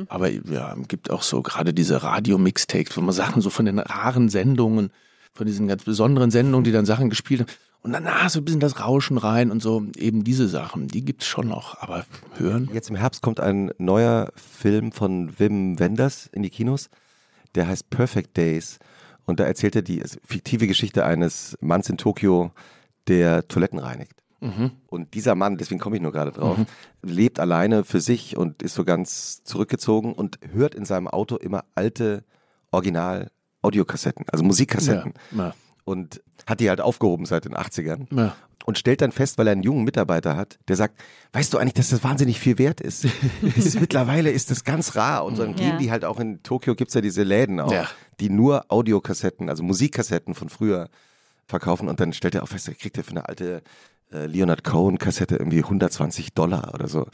Aber 0.07 0.29
ja, 0.29 0.75
es 0.79 0.87
gibt 0.87 1.09
auch 1.09 1.23
so 1.23 1.41
gerade 1.41 1.73
diese 1.73 2.03
Radio-Mixtapes, 2.03 2.95
wo 2.95 3.01
man 3.01 3.13
Sachen 3.13 3.41
so 3.41 3.49
von 3.49 3.65
den 3.65 3.79
raren 3.79 4.29
Sendungen, 4.29 4.91
von 5.33 5.47
diesen 5.47 5.67
ganz 5.67 5.83
besonderen 5.83 6.29
Sendungen, 6.29 6.63
die 6.63 6.71
dann 6.71 6.85
Sachen 6.85 7.09
gespielt 7.09 7.41
haben. 7.41 7.49
Und 7.83 7.93
dann 7.93 8.05
ah, 8.05 8.29
so 8.29 8.39
ein 8.39 8.45
bisschen 8.45 8.59
das 8.59 8.79
Rauschen 8.79 9.17
rein 9.17 9.49
und 9.49 9.61
so. 9.61 9.83
Eben 9.97 10.23
diese 10.23 10.47
Sachen, 10.47 10.87
die 10.87 11.03
gibt's 11.03 11.25
schon 11.25 11.47
noch. 11.47 11.81
Aber 11.81 12.05
hören. 12.37 12.69
Jetzt 12.73 12.89
im 12.89 12.95
Herbst 12.95 13.23
kommt 13.23 13.39
ein 13.39 13.71
neuer 13.79 14.31
Film 14.35 14.91
von 14.91 15.39
Wim 15.39 15.79
Wenders 15.79 16.27
in 16.31 16.43
die 16.43 16.51
Kinos. 16.51 16.89
Der 17.55 17.67
heißt 17.67 17.89
Perfect 17.89 18.37
Days. 18.37 18.77
Und 19.25 19.39
da 19.39 19.45
erzählt 19.45 19.75
er 19.75 19.81
die 19.81 20.03
fiktive 20.23 20.67
Geschichte 20.67 21.05
eines 21.05 21.57
Manns 21.59 21.89
in 21.89 21.97
Tokio, 21.97 22.51
der 23.07 23.47
Toiletten 23.47 23.79
reinigt. 23.79 24.13
Mhm. 24.41 24.71
Und 24.87 25.13
dieser 25.13 25.35
Mann, 25.35 25.57
deswegen 25.57 25.79
komme 25.79 25.95
ich 25.95 26.01
nur 26.01 26.11
gerade 26.11 26.31
drauf, 26.31 26.57
lebt 27.03 27.39
alleine 27.39 27.83
für 27.83 28.01
sich 28.01 28.37
und 28.37 28.63
ist 28.63 28.73
so 28.73 28.83
ganz 28.83 29.43
zurückgezogen 29.43 30.13
und 30.13 30.39
hört 30.51 30.73
in 30.73 30.85
seinem 30.85 31.07
Auto 31.07 31.35
immer 31.35 31.63
alte 31.75 32.23
Original-Audiokassetten, 32.71 34.25
also 34.31 34.43
Musikkassetten. 34.43 35.13
Ja, 35.31 35.53
Und 35.91 36.21
hat 36.47 36.59
die 36.59 36.69
halt 36.69 36.81
aufgehoben 36.81 37.25
seit 37.25 37.45
den 37.45 37.55
80ern. 37.55 38.07
ja. 38.15 38.35
Und 38.63 38.77
stellt 38.77 39.01
dann 39.01 39.11
fest, 39.11 39.39
weil 39.39 39.47
er 39.47 39.53
einen 39.53 39.63
jungen 39.63 39.83
Mitarbeiter 39.85 40.37
hat, 40.37 40.59
der 40.67 40.75
sagt, 40.75 40.99
weißt 41.33 41.51
du 41.51 41.57
eigentlich, 41.57 41.73
dass 41.73 41.89
das 41.89 42.03
wahnsinnig 42.03 42.39
viel 42.39 42.59
wert 42.59 42.79
ist? 42.79 43.05
es 43.57 43.65
ist 43.65 43.79
mittlerweile 43.81 44.29
ist 44.29 44.51
das 44.51 44.63
ganz 44.63 44.95
rar. 44.95 45.25
Und 45.25 45.39
dann 45.39 45.49
Ja. 45.51 45.55
gehen 45.55 45.77
die 45.79 45.89
halt 45.89 46.05
auch 46.05 46.19
in 46.19 46.43
Tokio 46.43 46.75
gibt's 46.75 46.93
ja 46.93 47.01
diese 47.01 47.23
Läden 47.23 47.59
auch, 47.59 47.71
Ja. 47.73 47.87
die 48.19 48.29
nur 48.29 48.65
Audiokassetten, 48.71 49.49
also 49.49 49.63
Musikkassetten 49.63 50.35
von 50.35 50.49
früher 50.49 50.89
verkaufen. 51.47 51.89
Und 51.89 51.99
dann 51.99 52.13
stellt 52.13 52.35
er 52.35 52.43
auch 52.43 52.47
fest, 52.49 52.67
er 52.67 52.75
kriegt 52.75 52.97
er 52.99 53.03
für 53.03 53.11
eine 53.11 53.27
alte 53.27 53.63
äh, 54.13 54.27
Leonard 54.27 54.63
Cohen-Kassette 54.63 55.37
irgendwie 55.37 55.63
120 55.63 56.33
Dollar 56.35 56.71
oder 56.75 56.87
so. 56.87 57.07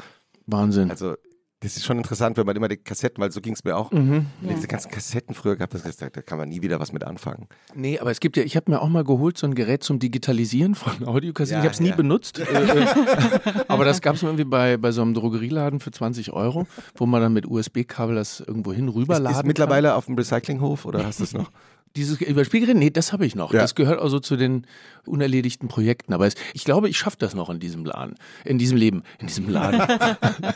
Wahnsinn. 0.48 0.90
Also 0.92 1.16
das 1.62 1.76
ist 1.76 1.86
schon 1.86 1.98
interessant, 1.98 2.38
wenn 2.38 2.46
man 2.46 2.56
immer 2.56 2.68
die 2.68 2.78
Kassetten, 2.78 3.22
weil 3.22 3.32
so 3.32 3.42
ging's 3.42 3.64
mir 3.64 3.76
auch. 3.76 3.92
Mhm. 3.92 4.28
Wenn 4.42 4.50
ich 4.50 4.56
diese 4.58 4.68
ganzen 4.68 4.92
Kassetten 4.92 5.34
früher 5.34 5.56
gehabt, 5.56 5.74
das, 5.74 5.98
da, 5.98 6.10
da 6.10 6.22
kann 6.22 6.38
man 6.38 6.50
nie 6.50 6.62
wieder 6.62 6.80
was 6.80 6.94
mit 6.94 7.04
anfangen. 7.04 7.48
Nee, 7.74 7.98
aber 7.98 8.12
es 8.12 8.20
gibt 8.20 8.38
ja, 8.38 8.44
ich 8.44 8.56
habe 8.56 8.70
mir 8.70 8.80
auch 8.80 8.90
mal 8.90 9.04
geholt, 9.04 9.40
so 9.40 9.48
ein 9.48 9.56
Gerät 9.56 9.84
zum 9.84 9.98
Digitalisieren 9.98 10.76
von 10.76 11.08
Audiokassetten. 11.08 11.64
Ja, 11.64 11.64
ich 11.64 11.66
habe 11.66 11.74
es 11.74 11.80
nie 11.80 11.90
ja. 11.90 11.96
benutzt. 11.96 12.40
aber 13.68 13.86
das 13.86 14.02
gab 14.02 14.16
es 14.16 14.24
irgendwie 14.24 14.46
bei, 14.46 14.78
bei 14.78 14.92
so 14.92 15.02
einem 15.02 15.16
Drogerieladen 15.16 15.80
für 15.80 15.90
20 15.90 16.32
Euro, 16.32 16.68
wo 16.96 17.08
man 17.08 17.22
dann 17.22 17.34
mit 17.34 17.48
USB-Kabel 17.48 18.16
das 18.16 18.40
irgendwo 18.40 18.72
hin 18.72 18.90
Ist, 18.90 18.96
rüberladen 18.96 19.40
ist 19.40 19.46
mittlerweile 19.48 19.96
auf 19.96 20.06
dem 20.06 20.16
Recyclinghof 20.16 20.86
oder 20.86 21.06
hast 21.06 21.20
du 21.20 21.24
es 21.24 21.34
noch? 21.34 21.52
Dieses 21.98 22.22
Überspielgerät, 22.22 22.78
nee, 22.78 22.90
das 22.92 23.12
habe 23.12 23.26
ich 23.26 23.36
noch. 23.36 23.52
Ja. 23.54 23.60
Das 23.60 23.74
gehört 23.76 24.00
also 24.00 24.20
zu 24.20 24.38
den 24.38 24.66
unerledigten 25.06 25.68
Projekten. 25.68 26.14
Aber 26.14 26.28
es, 26.28 26.36
ich 26.54 26.64
glaube, 26.64 26.88
ich 26.90 26.98
schaffe 26.98 27.18
das 27.20 27.34
noch 27.34 27.50
in 27.50 27.60
diesem 27.60 27.84
Laden, 27.86 28.16
in 28.46 28.58
diesem 28.60 28.78
Leben, 28.78 29.04
in 29.20 29.28
diesem 29.28 29.50
Laden. 29.50 29.82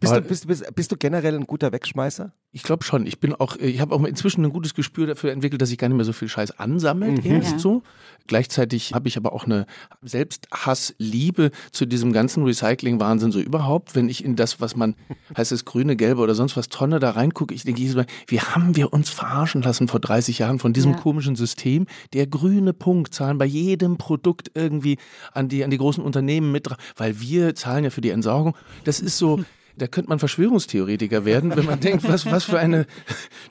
Bist 0.00 0.14
du, 0.14 0.20
bist, 0.22 0.46
bist, 0.46 0.74
bist 0.74 0.92
du 0.92 0.96
generell 0.96 1.34
ein 1.34 1.44
guter 1.46 1.70
Wegschmeißer? 1.70 2.32
Ich 2.52 2.62
glaube 2.62 2.82
schon. 2.84 3.06
Ich 3.06 3.20
bin 3.20 3.34
auch, 3.34 3.56
ich 3.56 3.80
habe 3.80 3.94
auch 3.94 4.02
inzwischen 4.04 4.42
ein 4.44 4.50
gutes 4.50 4.72
Gespür 4.74 5.06
dafür 5.06 5.32
entwickelt, 5.32 5.60
dass 5.60 5.70
ich 5.70 5.76
gar 5.76 5.88
nicht 5.88 5.96
mehr 5.96 6.04
so 6.06 6.14
viel 6.14 6.28
Scheiß 6.28 6.58
ansammelt 6.58 7.26
erst 7.26 7.52
Ja. 7.52 7.58
so. 7.58 7.82
Gleichzeitig 8.26 8.92
habe 8.94 9.08
ich 9.08 9.16
aber 9.16 9.32
auch 9.32 9.44
eine 9.44 9.66
Selbsthassliebe 10.02 11.50
zu 11.72 11.86
diesem 11.86 12.12
ganzen 12.12 12.44
Recycling-Wahnsinn 12.44 13.32
so 13.32 13.40
überhaupt. 13.40 13.94
Wenn 13.94 14.08
ich 14.08 14.24
in 14.24 14.36
das, 14.36 14.60
was 14.60 14.76
man, 14.76 14.94
heißt 15.36 15.52
es 15.52 15.64
grüne, 15.64 15.96
gelbe 15.96 16.20
oder 16.20 16.34
sonst 16.34 16.56
was 16.56 16.68
Tonne 16.68 16.98
da 16.98 17.10
reingucke, 17.10 17.54
ich 17.54 17.64
denke, 17.64 17.80
jedes 17.80 17.96
Mal, 17.96 18.06
wie 18.26 18.40
haben 18.40 18.76
wir 18.76 18.92
uns 18.92 19.10
verarschen 19.10 19.62
lassen 19.62 19.88
vor 19.88 20.00
30 20.00 20.38
Jahren 20.38 20.58
von 20.58 20.72
diesem 20.72 20.92
Ja. 20.92 20.98
komischen 20.98 21.36
System, 21.36 21.86
der 22.12 22.26
grüne 22.26 22.72
Punkt 22.72 23.14
zahlen 23.14 23.38
bei 23.38 23.46
jedem 23.46 23.96
Produkt 23.96 24.50
irgendwie 24.54 24.98
an 25.32 25.48
die, 25.48 25.64
an 25.64 25.70
die 25.70 25.78
großen 25.78 26.02
Unternehmen 26.02 26.52
mit, 26.52 26.68
weil 26.96 27.20
wir 27.20 27.54
zahlen 27.54 27.84
ja 27.84 27.90
für 27.90 28.00
die 28.00 28.10
Entsorgung. 28.10 28.56
Das 28.84 29.00
ist 29.00 29.18
so, 29.18 29.40
da 29.76 29.86
könnte 29.86 30.08
man 30.08 30.18
Verschwörungstheoretiker 30.18 31.24
werden, 31.24 31.54
wenn 31.56 31.64
man 31.64 31.80
denkt, 31.80 32.08
was, 32.08 32.26
was 32.26 32.44
für 32.44 32.58
eine, 32.58 32.86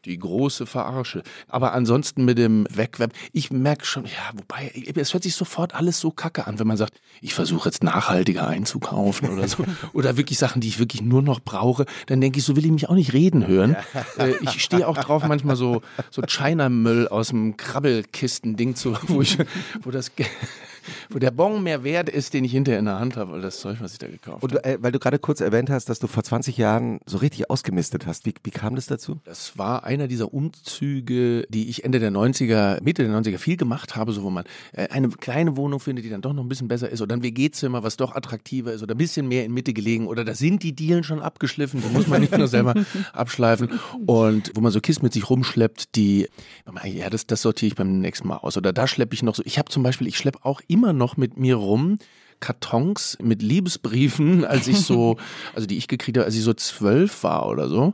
die 0.05 0.17
große 0.17 0.65
Verarsche. 0.65 1.24
Aber 1.48 1.74
ansonsten 1.74 2.25
mit 2.25 2.38
dem 2.38 2.67
Wegweb, 2.70 3.13
ich 3.32 3.51
merke 3.51 3.86
schon, 3.86 4.05
ja, 4.05 4.32
wobei, 4.34 4.72
es 4.96 5.13
hört 5.13 5.24
sich 5.24 5.36
sofort 5.36 5.75
alles 5.75 6.00
so 6.00 6.12
kacke 6.12 6.48
an, 6.48 6.60
wenn 6.60 6.67
man 6.67 6.77
sagt, 6.77 7.00
ich 7.22 7.34
versuche 7.34 7.70
jetzt 7.70 7.84
nachhaltiger 7.84 8.48
einzukaufen 8.48 9.29
oder 9.29 9.48
so. 9.48 9.63
Oder 9.94 10.17
wirklich 10.17 10.39
Sachen, 10.39 10.62
die 10.62 10.67
ich 10.67 10.79
wirklich 10.79 11.01
nur 11.01 11.22
noch 11.22 11.39
brauche. 11.39 11.86
Dann 12.08 12.22
denke 12.22 12.39
ich, 12.39 12.46
so 12.46 12.55
will 12.55 12.65
ich 12.65 12.72
mich 12.72 12.89
auch 12.89 12.96
nicht 12.96 13.13
reden 13.13 13.48
hören. 13.48 13.75
Äh, 14.17 14.34
ich 14.41 14.62
stehe 14.63 14.88
auch 14.88 14.98
drauf, 14.98 15.25
manchmal 15.27 15.55
so, 15.55 15.82
so 16.10 16.22
China-Müll 16.22 17.08
aus 17.08 17.29
dem 17.29 17.58
Krabbelkisten-Ding 17.58 18.75
zu, 18.75 18.98
wo 19.08 19.22
ich, 19.22 19.38
wo 19.84 19.91
das, 19.91 20.12
wo 21.10 21.20
der 21.20 21.32
Bon 21.32 21.62
mehr 21.63 21.84
wert 21.84 22.10
ist, 22.10 22.34
den 22.34 22.44
ich 22.44 22.51
hinterher 22.51 22.80
in 22.80 22.86
der 22.86 23.00
Hand 23.00 23.18
habe, 23.18 23.34
weil 23.34 23.42
das 23.42 23.60
Zeug, 23.60 23.77
was 23.80 23.94
ich 23.94 24.00
da 24.00 24.08
gekauft 24.08 24.44
habe. 24.44 24.56
Und 24.56 24.65
äh, 24.65 24.77
weil 24.82 24.92
du 24.92 25.00
gerade 25.00 25.20
kurz 25.20 25.42
erwähnt 25.42 25.70
hast, 25.70 25.89
dass 25.89 26.00
du 26.00 26.08
vor 26.08 26.24
20 26.24 26.58
Jahren 26.58 27.00
so 27.06 27.18
richtig 27.18 27.50
ausgemistet 27.50 28.06
hast. 28.06 28.25
Wie, 28.25 28.34
wie 28.44 28.51
kam 28.51 28.75
das 28.75 28.88
dazu? 28.88 29.20
Das 29.24 29.58
war 29.58 29.84
einer 29.84 30.08
dieser 30.08 30.34
Umzüge, 30.34 31.46
die 31.50 31.70
ich 31.70 31.84
Ende 31.84 32.00
der 32.00 32.12
90er, 32.12 32.82
Mitte 32.84 33.04
der 33.04 33.12
90er 33.12 33.38
viel 33.38 33.58
gemacht 33.58 33.96
habe, 33.96 34.12
so 34.12 34.24
wo 34.24 34.30
man 34.30 34.46
äh, 34.74 34.88
eine 34.89 35.10
kleine 35.10 35.58
Wohnung 35.58 35.80
findet, 35.80 36.06
die 36.06 36.10
dann 36.10 36.22
doch 36.22 36.34
noch 36.34 36.44
ein 36.44 36.50
bisschen 36.50 36.68
besser 36.68 36.89
ist 36.89 37.01
oder 37.01 37.15
ein 37.15 37.24
WG-Zimmer, 37.24 37.84
was 37.84 37.98
doch 37.98 38.15
attraktiver 38.15 38.74
ist 38.74 38.84
oder 38.84 38.96
ein 38.96 38.98
bisschen 38.98 39.27
mehr 39.27 39.46
in 39.46 39.54
Mitte 39.54 39.74
gelegen 39.74 40.08
oder 40.08 40.25
da 40.25 40.36
sind 40.36 40.63
die 40.63 40.74
Dielen 40.74 41.04
schon 41.04 41.22
abgeschliffen, 41.22 41.82
die 41.82 41.94
muss 41.94 42.08
man 42.08 42.22
nicht 42.22 42.38
nur 42.38 42.48
selber 42.48 42.74
abschleifen 43.13 43.80
und 44.06 44.51
wo 44.56 44.62
man 44.62 44.72
so 44.72 44.82
Kisten 44.82 45.06
mit 45.06 45.13
sich 45.13 45.30
rumschleppt, 45.30 45.96
die, 45.96 46.27
ja, 46.84 47.10
das, 47.10 47.27
das 47.27 47.42
sortiere 47.42 47.68
ich 47.68 47.75
beim 47.75 48.00
nächsten 48.00 48.27
Mal 48.27 48.38
aus 48.38 48.58
oder 48.58 48.74
da 48.74 48.88
schleppe 48.88 49.13
ich 49.13 49.24
noch 49.24 49.36
so, 49.36 49.44
ich 49.46 49.58
habe 49.58 49.70
zum 49.70 49.84
Beispiel, 49.84 50.08
ich 50.08 50.18
schleppe 50.18 50.39
auch 50.44 50.62
immer 50.68 50.75
noch 50.75 51.17
mit 51.17 51.38
mir 51.38 51.55
rum 51.55 51.98
Kartons 52.39 53.17
mit 53.22 53.41
Liebesbriefen, 53.41 54.46
als 54.46 54.67
ich 54.67 54.79
so, 54.79 55.17
also 55.55 55.67
die 55.67 55.77
ich 55.77 55.88
gekriegt 55.88 56.17
habe, 56.17 56.25
als 56.25 56.36
ich 56.36 56.44
so 56.44 56.53
zwölf 56.53 57.24
war 57.24 57.48
oder 57.48 57.70
so. 57.70 57.94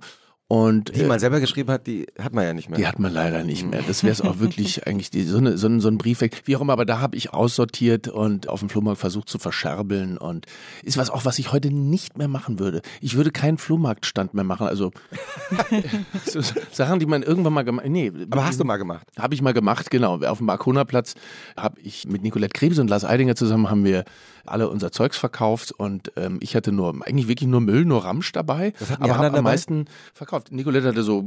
Und 0.51 0.93
Die 0.93 1.03
äh, 1.03 1.08
man 1.08 1.17
selber 1.17 1.39
geschrieben 1.39 1.72
hat, 1.72 1.88
die 1.88 2.08
hat 2.22 2.34
man 2.34 2.43
ja 2.43 2.51
nicht 2.51 2.70
mehr. 2.70 2.77
die 2.77 2.86
hat 2.86 3.00
man 3.00 3.13
leider 3.13 3.46
nicht 3.46 3.65
mehr. 3.65 3.81
Das 3.88 4.03
wäre 4.03 4.12
es 4.12 4.20
auch 4.20 4.39
wirklich 4.39 4.86
eigentlich 4.86 5.10
die, 5.10 5.24
so, 5.24 5.38
eine, 5.38 5.58
so, 5.58 5.67
ein, 5.67 5.79
so 5.79 5.88
ein 5.88 5.98
Briefweg. 5.98 6.41
Wie 6.43 6.58
auch 6.58 6.62
immer, 6.62 6.74
aber 6.74 6.84
da 6.84 7.00
habe 7.00 7.15
ich 7.15 7.34
aussortiert 7.34 8.10
und 8.10 8.50
auf 8.50 8.60
dem 8.60 8.67
Flohmarkt 8.67 9.00
versucht 9.00 9.29
zu 9.29 9.39
verscherbeln 9.39 10.17
und 10.17 10.48
ist 10.84 10.98
was 10.98 11.10
auch, 11.10 11.24
was 11.24 11.39
ich 11.39 11.53
heute 11.53 11.72
nicht 11.72 12.17
mehr 12.17 12.27
machen 12.27 12.60
würde. 12.60 12.81
Ich 13.00 13.15
würde 13.15 13.31
keinen 13.31 13.60
Flohmarktstand 13.60 14.34
mehr 14.34 14.43
machen. 14.43 14.67
Also 14.67 14.91
so 16.25 16.41
Sachen, 16.74 17.00
die 17.00 17.05
man 17.05 17.24
irgendwann 17.24 17.53
mal 17.53 17.63
gemacht. 17.63 17.86
Nee, 17.88 18.12
Aber 18.29 18.46
hast 18.46 18.60
du 18.60 18.65
mal 18.65 18.75
gemacht? 18.75 19.08
habe 19.17 19.34
ich 19.34 19.41
mal 19.41 19.53
gemacht, 19.53 19.89
genau. 19.89 20.20
Auf 20.20 20.39
dem 20.39 20.48
Markona-Platz 20.48 21.13
habe 21.55 21.79
ich 21.79 22.10
mit 22.10 22.24
Nicolette 22.24 22.51
Krebs 22.51 22.77
und 22.77 22.89
Lars 22.89 23.05
Eidinger 23.05 23.38
zusammen 23.38 23.70
haben 23.70 23.86
wir 23.86 24.03
alle 24.45 24.69
unser 24.69 24.91
Zeugs 24.91 25.17
verkauft 25.17 25.71
und 25.71 26.12
ähm, 26.15 26.38
ich 26.41 26.55
hatte 26.55 26.71
nur, 26.71 26.95
eigentlich 27.05 27.27
wirklich 27.27 27.50
nur 27.50 27.62
Müll, 27.62 27.86
nur 27.86 28.05
Ramsch 28.05 28.31
dabei, 28.31 28.74
aber 29.00 29.17
habe 29.17 29.38
am 29.38 29.43
meisten 29.43 29.86
verkauft. 30.13 30.51
Nicolette 30.51 30.88
hatte 30.88 31.03
so 31.03 31.24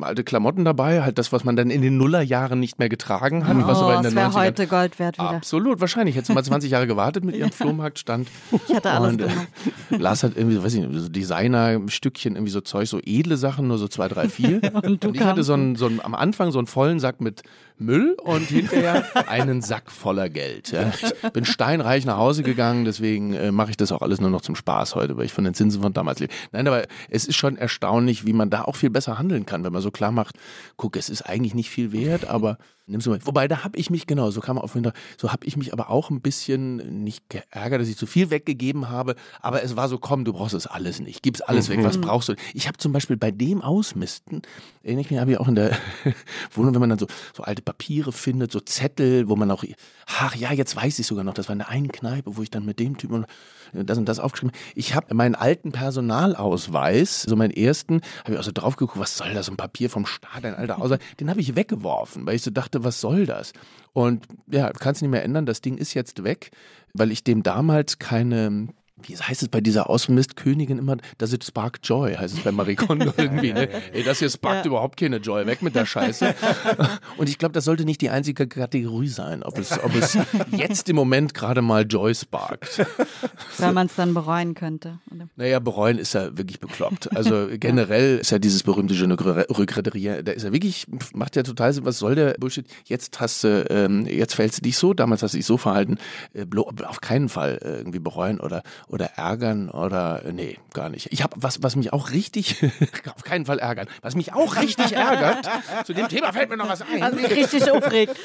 alte 0.00 0.24
Klamotten 0.24 0.64
dabei, 0.64 1.02
halt 1.02 1.18
das, 1.18 1.32
was 1.32 1.44
man 1.44 1.56
dann 1.56 1.70
in 1.70 1.82
den 1.82 1.96
Nullerjahren 1.96 2.60
nicht 2.60 2.78
mehr 2.78 2.88
getragen 2.88 3.46
hat, 3.46 3.56
was 3.66 3.78
aber 3.78 3.88
Oh, 3.88 3.96
in 3.98 4.02
das 4.02 4.14
wäre 4.14 4.28
90ern 4.28 4.34
heute 4.34 4.66
Gold 4.66 4.98
wert 4.98 5.18
wieder. 5.18 5.30
Absolut, 5.30 5.80
wahrscheinlich. 5.80 6.16
Hättest 6.16 6.30
du 6.30 6.34
mal 6.34 6.44
20 6.44 6.70
Jahre 6.70 6.86
gewartet 6.86 7.24
mit 7.24 7.36
ihrem 7.36 7.52
Flohmarktstand. 7.52 8.28
Ich 8.52 8.74
hätte 8.74 8.90
alles 8.90 9.12
Und, 9.12 9.22
äh. 9.22 9.96
Lars 9.96 10.22
hat 10.22 10.36
irgendwie, 10.36 10.56
so, 10.56 10.64
weiß 10.64 10.74
ich 10.74 10.86
nicht, 10.86 11.00
so 11.00 11.08
Designer-Stückchen, 11.08 12.34
irgendwie 12.36 12.52
so 12.52 12.60
Zeug, 12.60 12.88
so 12.88 13.00
edle 13.04 13.36
Sachen, 13.36 13.68
nur 13.68 13.78
so 13.78 13.88
zwei, 13.88 14.08
drei, 14.08 14.28
vier. 14.28 14.60
und, 14.82 15.04
du 15.04 15.12
ich 15.12 15.22
hatte 15.22 15.42
so 15.42 15.54
einen, 15.54 15.76
so 15.76 15.86
einen, 15.86 16.00
am 16.00 16.14
Anfang 16.14 16.52
so 16.52 16.58
einen 16.58 16.66
vollen 16.66 17.00
Sack 17.00 17.20
mit 17.20 17.42
Müll 17.78 18.16
und 18.22 18.48
hinterher 18.48 19.04
einen 19.28 19.62
Sack 19.62 19.90
voller 19.90 20.28
Geld. 20.28 20.72
Ja. 20.72 20.90
Ich 20.90 21.32
bin 21.32 21.44
steinreich 21.44 22.04
nach 22.04 22.16
Hause 22.16 22.37
gegangen, 22.42 22.84
deswegen 22.84 23.32
äh, 23.34 23.52
mache 23.52 23.70
ich 23.70 23.76
das 23.76 23.92
auch 23.92 24.02
alles 24.02 24.20
nur 24.20 24.30
noch 24.30 24.40
zum 24.40 24.56
Spaß 24.56 24.94
heute, 24.94 25.16
weil 25.16 25.26
ich 25.26 25.32
von 25.32 25.44
den 25.44 25.54
Zinsen 25.54 25.82
von 25.82 25.92
damals 25.92 26.20
lebe. 26.20 26.32
Nein, 26.52 26.66
aber 26.66 26.86
es 27.08 27.26
ist 27.26 27.36
schon 27.36 27.56
erstaunlich, 27.56 28.26
wie 28.26 28.32
man 28.32 28.50
da 28.50 28.62
auch 28.62 28.76
viel 28.76 28.90
besser 28.90 29.18
handeln 29.18 29.46
kann, 29.46 29.64
wenn 29.64 29.72
man 29.72 29.82
so 29.82 29.90
klar 29.90 30.12
macht, 30.12 30.36
guck, 30.76 30.96
es 30.96 31.08
ist 31.08 31.22
eigentlich 31.22 31.54
nicht 31.54 31.70
viel 31.70 31.92
wert, 31.92 32.28
aber 32.28 32.58
nimmst 32.88 33.06
du 33.06 33.10
mal. 33.10 33.18
Wobei, 33.24 33.48
da 33.48 33.64
habe 33.64 33.78
ich 33.78 33.90
mich, 33.90 34.06
genau, 34.06 34.30
so 34.30 34.40
kam 34.40 34.56
man 34.56 34.64
auf 34.64 34.74
jeden 34.74 34.84
Fall, 34.84 35.00
so 35.16 35.32
habe 35.32 35.46
ich 35.46 35.56
mich 35.56 35.72
aber 35.72 35.90
auch 35.90 36.10
ein 36.10 36.20
bisschen 36.20 37.04
nicht 37.04 37.28
geärgert, 37.28 37.80
dass 37.80 37.88
ich 37.88 37.96
zu 37.96 38.06
viel 38.06 38.30
weggegeben 38.30 38.88
habe, 38.88 39.14
aber 39.40 39.62
es 39.62 39.76
war 39.76 39.88
so, 39.88 39.98
komm, 39.98 40.24
du 40.24 40.32
brauchst 40.32 40.54
es 40.54 40.66
alles 40.66 41.00
nicht, 41.00 41.22
gib's 41.22 41.40
alles 41.40 41.68
weg, 41.68 41.82
was 41.82 42.00
brauchst 42.00 42.28
du? 42.30 42.34
Ich 42.54 42.66
habe 42.66 42.78
zum 42.78 42.92
Beispiel 42.92 43.16
bei 43.16 43.30
dem 43.30 43.62
Ausmisten, 43.62 44.42
erinnere 44.82 45.02
ich 45.02 45.10
mich, 45.10 45.20
habe 45.20 45.32
ich 45.32 45.38
auch 45.38 45.48
in 45.48 45.54
der 45.54 45.76
Wohnung, 46.52 46.74
wenn 46.74 46.80
man 46.80 46.90
dann 46.90 46.98
so, 46.98 47.06
so 47.36 47.42
alte 47.42 47.62
Papiere 47.62 48.12
findet, 48.12 48.52
so 48.52 48.60
Zettel, 48.60 49.28
wo 49.28 49.36
man 49.36 49.50
auch, 49.50 49.64
ach 50.06 50.34
ja, 50.34 50.52
jetzt 50.52 50.74
weiß 50.74 50.98
ich 50.98 51.06
sogar 51.06 51.24
noch, 51.24 51.34
das 51.34 51.48
war 51.48 51.52
in 51.52 51.60
der 51.60 51.68
einen 51.68 51.92
Kneipe, 51.92 52.36
wo 52.36 52.42
ich 52.42 52.50
dann 52.50 52.64
mit 52.64 52.78
dem 52.78 52.96
Typen 52.96 53.26
das 53.72 53.98
und 53.98 54.08
das 54.08 54.18
aufgeschrieben. 54.18 54.54
Ich 54.74 54.94
habe 54.94 55.14
meinen 55.14 55.34
alten 55.34 55.72
Personalausweis, 55.72 57.22
so 57.22 57.36
meinen 57.36 57.50
ersten, 57.50 58.00
habe 58.24 58.32
ich 58.32 58.38
auch 58.38 58.44
so 58.44 58.52
drauf 58.52 58.76
geguckt, 58.76 58.98
was 58.98 59.16
soll 59.16 59.32
das, 59.34 59.46
so 59.46 59.52
ein 59.52 59.56
Papier 59.56 59.90
vom 59.90 60.06
Staat, 60.06 60.44
ein 60.44 60.54
alter 60.54 60.80
Ausweis, 60.80 61.00
den 61.20 61.30
habe 61.30 61.40
ich 61.40 61.56
weggeworfen, 61.56 62.26
weil 62.26 62.36
ich 62.36 62.42
so 62.42 62.50
dachte, 62.50 62.84
was 62.84 63.00
soll 63.00 63.26
das? 63.26 63.52
Und 63.92 64.26
ja, 64.46 64.70
kannst 64.70 65.02
nicht 65.02 65.10
mehr 65.10 65.24
ändern, 65.24 65.46
das 65.46 65.60
Ding 65.60 65.76
ist 65.76 65.94
jetzt 65.94 66.22
weg, 66.24 66.50
weil 66.94 67.10
ich 67.10 67.24
dem 67.24 67.42
damals 67.42 67.98
keine 67.98 68.68
wie 69.02 69.16
heißt 69.16 69.42
es 69.42 69.48
bei 69.48 69.60
dieser 69.60 69.88
Außenmistkönigin 69.88 70.78
immer, 70.78 70.96
das 71.18 71.32
ist 71.32 71.44
Spark 71.44 71.78
Joy, 71.82 72.14
heißt 72.14 72.38
es 72.38 72.40
bei 72.42 72.52
Marie 72.52 72.74
Kondo 72.74 73.12
irgendwie. 73.16 73.52
Ne? 73.52 73.68
Ey, 73.92 74.02
das 74.02 74.18
hier 74.18 74.30
sparkt 74.30 74.64
ja. 74.64 74.70
überhaupt 74.70 74.98
keine 74.98 75.18
Joy, 75.18 75.46
weg 75.46 75.62
mit 75.62 75.74
der 75.74 75.86
Scheiße. 75.86 76.34
Und 77.16 77.28
ich 77.28 77.38
glaube, 77.38 77.52
das 77.52 77.64
sollte 77.64 77.84
nicht 77.84 78.00
die 78.00 78.10
einzige 78.10 78.46
Kategorie 78.46 79.08
sein, 79.08 79.42
ob 79.42 79.58
es, 79.58 79.72
ob 79.82 79.94
es 79.94 80.18
jetzt 80.50 80.88
im 80.88 80.96
Moment 80.96 81.34
gerade 81.34 81.62
mal 81.62 81.86
Joy 81.86 82.14
sparkt. 82.14 82.86
Weil 83.58 83.72
man 83.72 83.86
es 83.86 83.94
dann 83.94 84.14
bereuen 84.14 84.54
könnte. 84.54 84.98
Oder? 85.14 85.28
Naja, 85.36 85.58
bereuen 85.58 85.98
ist 85.98 86.14
ja 86.14 86.36
wirklich 86.36 86.60
bekloppt. 86.60 87.14
Also 87.16 87.48
generell 87.52 88.18
ist 88.18 88.30
ja 88.30 88.38
dieses 88.38 88.62
berühmte 88.62 88.94
Je 88.94 89.06
ne 89.06 89.16
regrette 89.18 89.94
rien, 89.94 90.24
da 90.24 90.32
ist 90.32 90.42
ja 90.42 90.52
wirklich, 90.52 90.86
macht 91.14 91.36
ja 91.36 91.42
total 91.42 91.72
Sinn, 91.72 91.84
was 91.84 91.98
soll 91.98 92.14
der 92.14 92.34
Bullshit? 92.38 92.66
Jetzt 92.84 93.20
hast 93.20 93.44
du, 93.44 93.66
ähm, 93.70 94.06
jetzt 94.06 94.34
fällst 94.34 94.58
du 94.58 94.62
dich 94.62 94.76
so, 94.76 94.94
damals 94.94 95.22
hast 95.22 95.34
du 95.34 95.38
dich 95.38 95.46
so 95.46 95.56
verhalten, 95.56 95.98
äh, 96.34 96.46
auf 96.84 97.00
keinen 97.00 97.28
Fall 97.28 97.58
äh, 97.62 97.78
irgendwie 97.78 97.98
bereuen 97.98 98.40
oder 98.40 98.62
oder 98.88 99.06
ärgern 99.16 99.68
oder 99.70 100.22
nee, 100.32 100.58
gar 100.72 100.88
nicht. 100.88 101.12
Ich 101.12 101.22
habe 101.22 101.34
was, 101.38 101.62
was 101.62 101.76
mich 101.76 101.92
auch 101.92 102.10
richtig, 102.10 102.62
auf 103.14 103.22
keinen 103.22 103.46
Fall 103.46 103.58
ärgern, 103.58 103.86
was 104.02 104.14
mich 104.14 104.32
auch 104.32 104.56
richtig 104.56 104.92
ärgert. 104.92 105.48
Zu 105.84 105.94
dem 105.94 106.08
Thema 106.08 106.32
fällt 106.32 106.50
mir 106.50 106.56
noch 106.56 106.68
was 106.68 106.82
ein. 106.82 107.02
Also 107.02 107.16
mich 107.18 107.30
richtig 107.30 107.70
aufregt. 107.70 108.16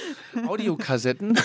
Audiokassetten. 0.48 1.38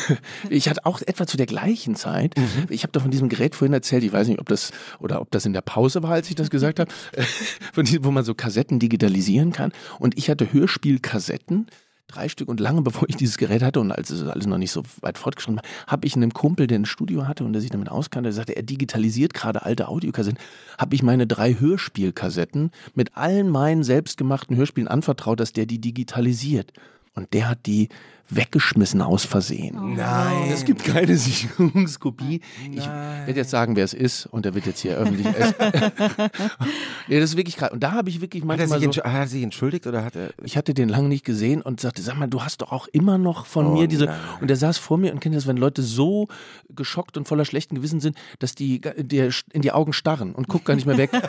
Ich 0.49 0.69
hatte 0.69 0.87
auch 0.87 1.01
etwa 1.03 1.27
zu 1.27 1.37
der 1.37 1.47
gleichen 1.47 1.95
Zeit. 1.95 2.37
Mhm. 2.37 2.67
Ich 2.69 2.83
habe 2.83 2.93
doch 2.93 3.03
von 3.03 3.11
diesem 3.11 3.29
Gerät 3.29 3.55
vorhin 3.55 3.73
erzählt. 3.73 4.05
Ich 4.05 4.13
weiß 4.13 4.29
nicht, 4.29 4.41
ob 4.41 4.49
das 4.49 4.73
oder 4.99 5.21
ob 5.21 5.31
das 5.31 5.45
in 5.47 5.53
der 5.53 5.61
Pause 5.61 6.03
war, 6.03 6.13
als 6.13 6.29
ich 6.29 6.37
das 6.37 6.51
gesagt 6.51 6.81
habe, 6.81 6.91
von 7.73 7.85
diesem, 7.85 8.05
wo 8.05 8.11
man 8.11 8.25
so 8.25 8.35
Kassetten 8.35 8.79
digitalisieren 8.79 9.53
kann. 9.53 9.73
Und 9.99 10.17
ich 10.17 10.31
hatte 10.31 10.53
Hörspielkassetten 10.53 11.67
drei 12.09 12.29
Stück 12.29 12.49
und 12.49 12.59
lange 12.59 12.83
bevor 12.89 13.09
ich 13.09 13.17
dieses 13.17 13.39
Gerät 13.39 13.63
hatte 13.63 13.81
und 13.81 13.93
als 13.93 14.11
es 14.11 14.27
alles 14.27 14.47
noch 14.47 14.59
nicht 14.59 14.73
so 14.73 14.83
weit 15.01 15.19
fortgeschritten 15.19 15.57
war, 15.57 15.63
habe 15.87 16.07
ich 16.07 16.17
einem 16.17 16.33
Kumpel, 16.33 16.67
der 16.67 16.79
ein 16.79 16.87
Studio 16.87 17.29
hatte 17.29 17.45
und 17.45 17.53
der 17.53 17.63
sich 17.63 17.71
damit 17.71 17.89
auskannte, 17.89 18.29
der 18.29 18.35
sagte, 18.35 18.57
er 18.57 18.63
digitalisiert 18.63 19.35
gerade 19.35 19.63
alte 19.63 19.89
Audiokassetten, 19.89 20.41
habe 20.79 20.95
ich 20.95 21.03
meine 21.03 21.27
drei 21.27 21.55
Hörspielkassetten 21.55 22.71
mit 22.95 23.17
allen 23.17 23.49
meinen 23.49 23.85
selbstgemachten 23.85 24.57
Hörspielen 24.57 24.89
anvertraut, 24.89 25.39
dass 25.39 25.53
der 25.53 25.67
die 25.67 25.81
digitalisiert. 25.81 26.73
Und 27.15 27.33
der 27.35 27.49
hat 27.49 27.67
die 27.67 27.89
weggeschmissen 28.31 29.01
aus 29.01 29.25
Versehen. 29.25 29.79
Oh. 29.79 29.87
Nein. 29.87 30.51
Es 30.53 30.65
gibt 30.65 30.85
keine 30.85 31.17
Sicherungskopie. 31.17 32.41
Nein. 32.63 32.73
Ich 32.73 32.87
werde 32.87 33.41
jetzt 33.41 33.51
sagen, 33.51 33.77
wer 33.77 33.85
es 33.85 33.95
ist 33.95 34.27
und 34.27 34.45
der 34.45 34.55
wird 34.55 34.67
jetzt 34.67 34.81
hier 34.81 34.97
öffentlich. 34.97 35.27
nee, 37.09 37.21
das 37.21 37.31
ist 37.31 37.37
wirklich 37.37 37.57
krass. 37.57 37.71
Und 37.73 37.83
da 37.83 37.93
habe 37.93 38.11
ich 38.11 38.21
wirklich 38.21 38.45
manchmal. 38.45 38.69
Hat 38.69 38.77
er, 38.77 38.81
sich 38.81 38.95
so, 38.95 39.03
hat 39.03 39.15
er 39.15 39.27
sich 39.27 39.43
entschuldigt 39.43 39.87
oder 39.87 40.05
hat 40.05 40.15
er. 40.15 40.31
Ich 40.45 40.57
hatte 40.57 40.75
den 40.75 40.89
lange 40.89 41.09
nicht 41.09 41.25
gesehen 41.25 41.63
und 41.63 41.81
sagte, 41.81 42.03
sag 42.03 42.17
mal, 42.17 42.29
du 42.29 42.43
hast 42.43 42.61
doch 42.61 42.73
auch 42.73 42.87
immer 42.89 43.17
noch 43.17 43.47
von 43.47 43.67
oh, 43.67 43.75
mir 43.75 43.89
diese. 43.89 44.07
Nein. 44.07 44.19
Und 44.41 44.51
er 44.51 44.57
saß 44.57 44.79
vor 44.79 44.99
mir 44.99 45.13
und 45.13 45.21
kennt 45.21 45.35
das, 45.35 45.47
wenn 45.47 45.57
Leute 45.57 45.83
so 45.83 46.29
geschockt 46.69 47.17
und 47.17 47.27
voller 47.27 47.45
schlechten 47.45 47.77
Gewissen 47.77 48.01
sind, 48.01 48.17
dass 48.39 48.55
die 48.55 48.81
dir 48.81 49.31
in 49.53 49.63
die 49.63 49.73
Augen 49.73 49.93
starren 49.93 50.35
und 50.35 50.49
guckt 50.49 50.67
gar 50.67 50.75
nicht 50.75 50.87
mehr 50.87 50.99
weg. 50.99 51.11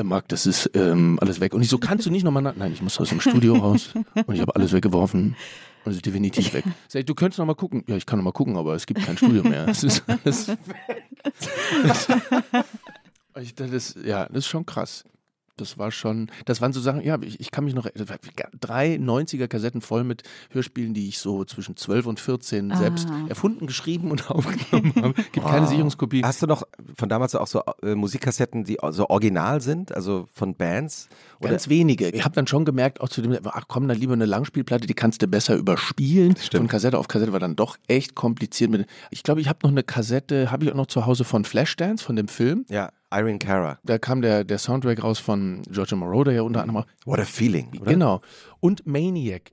Äh, 0.00 0.04
Marc, 0.04 0.28
das 0.28 0.46
ist 0.46 0.70
ähm, 0.74 1.18
alles 1.20 1.40
weg. 1.40 1.54
Und 1.54 1.62
ich 1.62 1.68
so, 1.68 1.78
kannst 1.78 2.06
du 2.06 2.10
nicht 2.10 2.24
nochmal? 2.24 2.42
Nein, 2.42 2.72
ich 2.72 2.82
muss 2.82 2.98
aus 2.98 3.10
dem 3.10 3.20
Studio 3.20 3.56
raus. 3.56 3.90
Und 4.26 4.34
ich 4.34 4.40
habe 4.40 4.54
alles 4.56 4.72
weggeworfen. 4.72 5.36
Und 5.84 5.92
ist 5.92 6.04
definitiv 6.04 6.52
weg. 6.52 6.64
Sag 6.88 7.00
ich, 7.00 7.06
du 7.06 7.14
könntest 7.14 7.38
noch 7.38 7.46
mal 7.46 7.54
gucken. 7.54 7.84
Ja, 7.86 7.96
ich 7.96 8.04
kann 8.04 8.18
noch 8.18 8.24
mal 8.24 8.32
gucken, 8.32 8.56
aber 8.56 8.74
es 8.74 8.86
gibt 8.86 9.02
kein 9.02 9.16
Studio 9.16 9.42
mehr. 9.42 9.66
Es 9.68 9.82
ist 9.82 10.02
alles 10.06 10.48
weg. 10.48 10.58
ich, 13.40 13.54
das, 13.54 13.96
ja, 14.04 14.26
das 14.26 14.38
ist 14.38 14.48
schon 14.48 14.66
krass 14.66 15.04
das 15.56 15.78
war 15.78 15.90
schon, 15.90 16.30
das 16.44 16.60
waren 16.60 16.72
so 16.72 16.80
Sachen, 16.80 17.02
ja, 17.02 17.18
ich, 17.20 17.40
ich 17.40 17.50
kann 17.50 17.64
mich 17.64 17.74
noch, 17.74 17.88
drei 18.60 18.94
90er-Kassetten 18.94 19.80
voll 19.80 20.04
mit 20.04 20.22
Hörspielen, 20.50 20.94
die 20.94 21.08
ich 21.08 21.18
so 21.18 21.44
zwischen 21.44 21.76
12 21.76 22.06
und 22.06 22.20
14 22.20 22.72
ah. 22.72 22.76
selbst 22.76 23.08
erfunden, 23.28 23.66
geschrieben 23.66 24.10
und 24.10 24.30
aufgenommen 24.30 24.94
habe. 24.96 25.14
Gibt 25.14 25.42
wow. 25.42 25.50
keine 25.50 25.66
Sicherungskopie. 25.66 26.22
Hast 26.24 26.42
du 26.42 26.46
noch 26.46 26.62
von 26.96 27.08
damals 27.08 27.34
auch 27.34 27.46
so 27.46 27.62
äh, 27.82 27.94
Musikkassetten, 27.94 28.64
die 28.64 28.78
so 28.90 29.08
original 29.08 29.60
sind, 29.60 29.94
also 29.94 30.26
von 30.32 30.54
Bands? 30.54 31.08
Oder? 31.40 31.50
Ganz 31.50 31.68
wenige. 31.68 32.08
Ich 32.10 32.24
habe 32.24 32.34
dann 32.34 32.46
schon 32.46 32.64
gemerkt, 32.64 33.00
auch 33.00 33.08
zu 33.08 33.22
dem, 33.22 33.36
ach 33.44 33.64
komm, 33.68 33.88
dann 33.88 33.98
lieber 33.98 34.12
eine 34.12 34.26
Langspielplatte, 34.26 34.86
die 34.86 34.94
kannst 34.94 35.22
du 35.22 35.26
besser 35.26 35.56
überspielen. 35.56 36.36
Stimmt. 36.36 36.62
Von 36.62 36.68
Kassette 36.68 36.98
auf 36.98 37.08
Kassette 37.08 37.32
war 37.32 37.40
dann 37.40 37.56
doch 37.56 37.76
echt 37.88 38.14
kompliziert. 38.14 38.70
Mit, 38.70 38.86
ich 39.10 39.22
glaube, 39.22 39.40
ich 39.40 39.48
habe 39.48 39.58
noch 39.62 39.70
eine 39.70 39.82
Kassette, 39.82 40.50
habe 40.50 40.64
ich 40.64 40.72
auch 40.72 40.76
noch 40.76 40.86
zu 40.86 41.06
Hause 41.06 41.24
von 41.24 41.44
Flashdance, 41.44 42.04
von 42.04 42.16
dem 42.16 42.28
Film. 42.28 42.64
Ja. 42.68 42.90
Irene 43.12 43.38
Cara. 43.38 43.78
Da 43.84 43.98
kam 43.98 44.22
der, 44.22 44.44
der 44.44 44.58
Soundtrack 44.58 45.02
raus 45.02 45.18
von 45.18 45.62
Giorgio 45.70 45.96
Moroder 45.96 46.32
ja 46.32 46.42
unter 46.42 46.62
anderem. 46.62 46.84
What 47.04 47.18
a 47.18 47.24
Feeling. 47.24 47.68
Oder? 47.80 47.92
Genau. 47.92 48.20
Und 48.60 48.86
Maniac. 48.86 49.50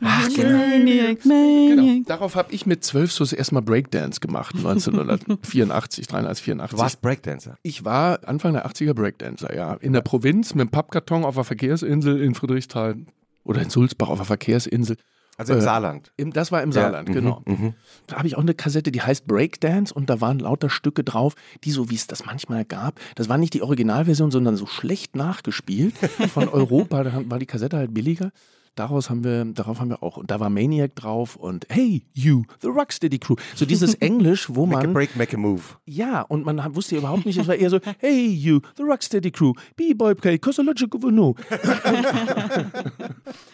Ach, 0.00 0.28
genau. 0.34 0.58
Maniac, 0.58 1.24
Maniac. 1.24 1.76
Genau. 1.76 2.02
Darauf 2.06 2.36
habe 2.36 2.52
ich 2.52 2.66
mit 2.66 2.84
zwölf 2.84 3.12
so 3.12 3.24
erstmal 3.24 3.62
Breakdance 3.62 4.20
gemacht, 4.20 4.54
1984, 4.56 6.06
83, 6.06 6.44
84. 6.44 6.76
Du 6.76 6.82
warst 6.82 7.00
Breakdancer? 7.00 7.58
Ich 7.62 7.84
war 7.84 8.26
Anfang 8.26 8.54
der 8.54 8.66
80er 8.66 8.94
Breakdancer, 8.94 9.54
ja. 9.54 9.74
In 9.74 9.92
der 9.92 10.00
Provinz 10.00 10.54
mit 10.54 10.62
einem 10.62 10.70
Pappkarton 10.70 11.24
auf 11.24 11.36
einer 11.36 11.44
Verkehrsinsel 11.44 12.20
in 12.20 12.34
Friedrichsthal 12.34 12.96
oder 13.44 13.62
in 13.62 13.70
Sulzbach 13.70 14.08
auf 14.08 14.18
einer 14.18 14.26
Verkehrsinsel. 14.26 14.96
Also 15.36 15.52
im 15.52 15.58
äh, 15.58 15.62
Saarland. 15.62 16.12
Im, 16.16 16.32
das 16.32 16.52
war 16.52 16.62
im 16.62 16.72
Saarland, 16.72 17.08
ja, 17.08 17.14
genau. 17.14 17.42
Mhm, 17.44 17.52
mhm, 17.52 17.74
da 18.06 18.16
habe 18.16 18.28
ich 18.28 18.36
auch 18.36 18.42
eine 18.42 18.54
Kassette, 18.54 18.92
die 18.92 19.02
heißt 19.02 19.26
Breakdance 19.26 19.92
und 19.92 20.08
da 20.08 20.20
waren 20.20 20.38
lauter 20.38 20.70
Stücke 20.70 21.02
drauf, 21.02 21.34
die 21.64 21.70
so 21.70 21.90
wie 21.90 21.96
es 21.96 22.06
das 22.06 22.24
manchmal 22.24 22.64
gab. 22.64 23.00
Das 23.16 23.28
war 23.28 23.38
nicht 23.38 23.54
die 23.54 23.62
Originalversion, 23.62 24.30
sondern 24.30 24.56
so 24.56 24.66
schlecht 24.66 25.16
nachgespielt 25.16 25.96
von 26.32 26.48
Europa. 26.52 27.02
Da 27.02 27.22
war 27.26 27.38
die 27.38 27.46
Kassette 27.46 27.76
halt 27.76 27.92
billiger. 27.94 28.30
Daraus 28.74 29.08
haben 29.08 29.22
wir, 29.22 29.44
darauf 29.44 29.78
haben 29.80 29.90
wir 29.90 30.02
auch, 30.02 30.16
und 30.16 30.30
da 30.30 30.40
war 30.40 30.50
Maniac 30.50 30.96
drauf 30.96 31.36
und 31.36 31.66
Hey, 31.70 32.04
you, 32.12 32.42
the 32.60 32.68
Rocksteady 32.68 33.18
Crew. 33.18 33.36
So 33.54 33.66
dieses 33.66 33.94
Englisch, 34.00 34.48
wo 34.52 34.66
man. 34.66 34.78
Make 34.78 34.88
a 34.88 34.92
break, 34.92 35.16
make 35.16 35.36
a 35.36 35.38
move. 35.38 35.62
Ja, 35.84 36.22
und 36.22 36.44
man 36.44 36.74
wusste 36.74 36.96
überhaupt 36.96 37.24
nicht, 37.24 37.38
es 37.38 37.46
war 37.46 37.54
eher 37.54 37.70
so, 37.70 37.78
Hey, 37.98 38.26
you, 38.26 38.60
the 38.76 38.82
Rocksteady 38.82 39.30
Crew, 39.30 39.52
B-Boy 39.76 40.16
Play, 40.16 40.38
Cosological 40.38 41.12
No. 41.12 41.34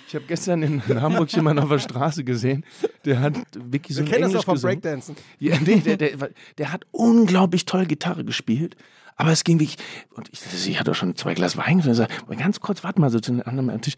Ich 0.09 0.15
habe 0.17 0.25
gestern 0.27 0.65
in, 0.65 0.83
Hamburg 1.01 1.33
jemanden 1.33 1.63
auf 1.63 1.69
der 1.69 1.79
Straße 1.79 2.25
gesehen, 2.25 2.65
der 3.05 3.21
hat 3.21 3.35
wirklich 3.55 3.97
so 3.97 4.03
Wir 4.03 4.11
kennen 4.11 4.33
das 4.33 4.41
auch 4.41 4.45
vom 4.45 4.61
Breakdancen. 4.61 5.15
Ja, 5.39 5.57
nee, 5.61 5.77
der, 5.77 5.97
der, 5.97 6.31
der, 6.59 6.73
hat 6.73 6.85
unglaublich 6.91 7.65
toll 7.65 7.87
Gitarre 7.87 8.25
gespielt. 8.25 8.75
Aber 9.17 9.31
es 9.31 9.45
ging 9.45 9.61
wirklich, 9.61 9.79
und 10.15 10.29
ich, 10.33 10.69
ich 10.69 10.81
hatte 10.81 10.95
schon 10.95 11.17
zwei 11.17 11.35
Glas 11.35 11.57
Wein 11.57 11.81
und 11.81 11.95
sagte, 11.95 12.15
ganz 12.37 12.61
kurz, 12.61 12.85
warte 12.85 13.01
mal, 13.01 13.11
so 13.11 13.21
zu 13.21 13.33
einem 13.33 13.43
anderen 13.45 13.81
Tisch. 13.81 13.95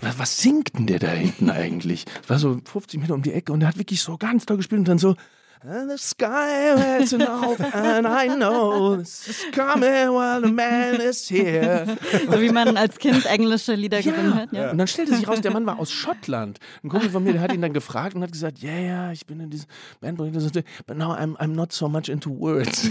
Was, 0.00 0.18
was 0.18 0.38
singt 0.38 0.76
denn 0.76 0.86
der 0.86 0.98
da 0.98 1.08
hinten 1.08 1.50
eigentlich? 1.50 2.04
Es 2.22 2.30
war 2.30 2.38
so 2.38 2.60
50 2.64 3.00
Meter 3.00 3.14
um 3.14 3.22
die 3.22 3.32
Ecke 3.32 3.52
und 3.52 3.60
der 3.60 3.68
hat 3.68 3.78
wirklich 3.78 4.02
so 4.02 4.16
ganz 4.16 4.46
toll 4.46 4.56
gespielt 4.58 4.78
und 4.80 4.88
dann 4.88 4.98
so, 4.98 5.16
And 5.64 5.88
the 5.88 5.96
sky 5.96 6.74
has 6.76 7.12
an 7.12 7.22
open, 7.22 7.66
and 7.72 8.04
I 8.04 8.26
know 8.26 8.96
this 8.96 9.28
is 9.28 9.44
coming 9.52 10.12
while 10.12 10.40
the 10.40 10.50
man 10.50 11.00
is 11.00 11.28
here. 11.28 11.86
So 12.28 12.40
wie 12.40 12.50
man 12.50 12.76
als 12.76 12.98
Kind 12.98 13.26
englische 13.26 13.74
Lieder 13.74 14.00
ja. 14.00 14.10
gesungen 14.10 14.34
hat. 14.34 14.52
Ja. 14.52 14.72
Und 14.72 14.78
dann 14.78 14.88
stellte 14.88 15.14
sich 15.14 15.28
raus, 15.28 15.40
der 15.40 15.52
Mann 15.52 15.64
war 15.64 15.78
aus 15.78 15.92
Schottland. 15.92 16.58
Ein 16.82 16.88
Kumpel 16.88 17.10
von 17.10 17.22
mir, 17.22 17.34
der 17.34 17.42
hat 17.42 17.52
ihn 17.52 17.62
dann 17.62 17.72
gefragt 17.72 18.16
und 18.16 18.22
hat 18.22 18.32
gesagt, 18.32 18.58
ja, 18.58 18.70
yeah, 18.70 18.80
ja, 18.80 18.86
yeah, 18.88 19.12
ich 19.12 19.24
bin 19.24 19.38
in 19.38 19.50
diesem 19.50 19.68
Bandprojekt, 20.00 20.64
but 20.86 20.96
now 20.96 21.12
I'm, 21.12 21.36
I'm 21.36 21.54
not 21.54 21.72
so 21.72 21.88
much 21.88 22.08
into 22.08 22.30
words. 22.30 22.90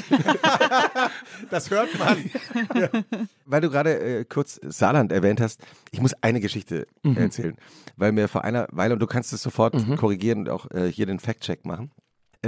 das 1.49 1.69
hört 1.69 1.89
man. 1.99 2.29
Ja. 2.73 2.89
Weil 3.45 3.61
du 3.61 3.69
gerade 3.69 3.99
äh, 3.99 4.23
kurz 4.23 4.61
Saarland 4.63 5.11
erwähnt 5.11 5.41
hast, 5.41 5.59
ich 5.91 5.99
muss 5.99 6.13
eine 6.21 6.39
Geschichte 6.39 6.87
mhm. 7.03 7.17
erzählen, 7.17 7.57
weil 7.97 8.13
mir 8.13 8.29
vor 8.29 8.45
einer 8.45 8.67
Weile, 8.71 8.93
und 8.93 9.01
du 9.01 9.07
kannst 9.07 9.33
es 9.33 9.43
sofort 9.43 9.73
mhm. 9.73 9.97
korrigieren 9.97 10.39
und 10.39 10.49
auch 10.49 10.71
äh, 10.71 10.89
hier 10.89 11.05
den 11.05 11.19
Fact-Check 11.19 11.65
machen, 11.65 11.91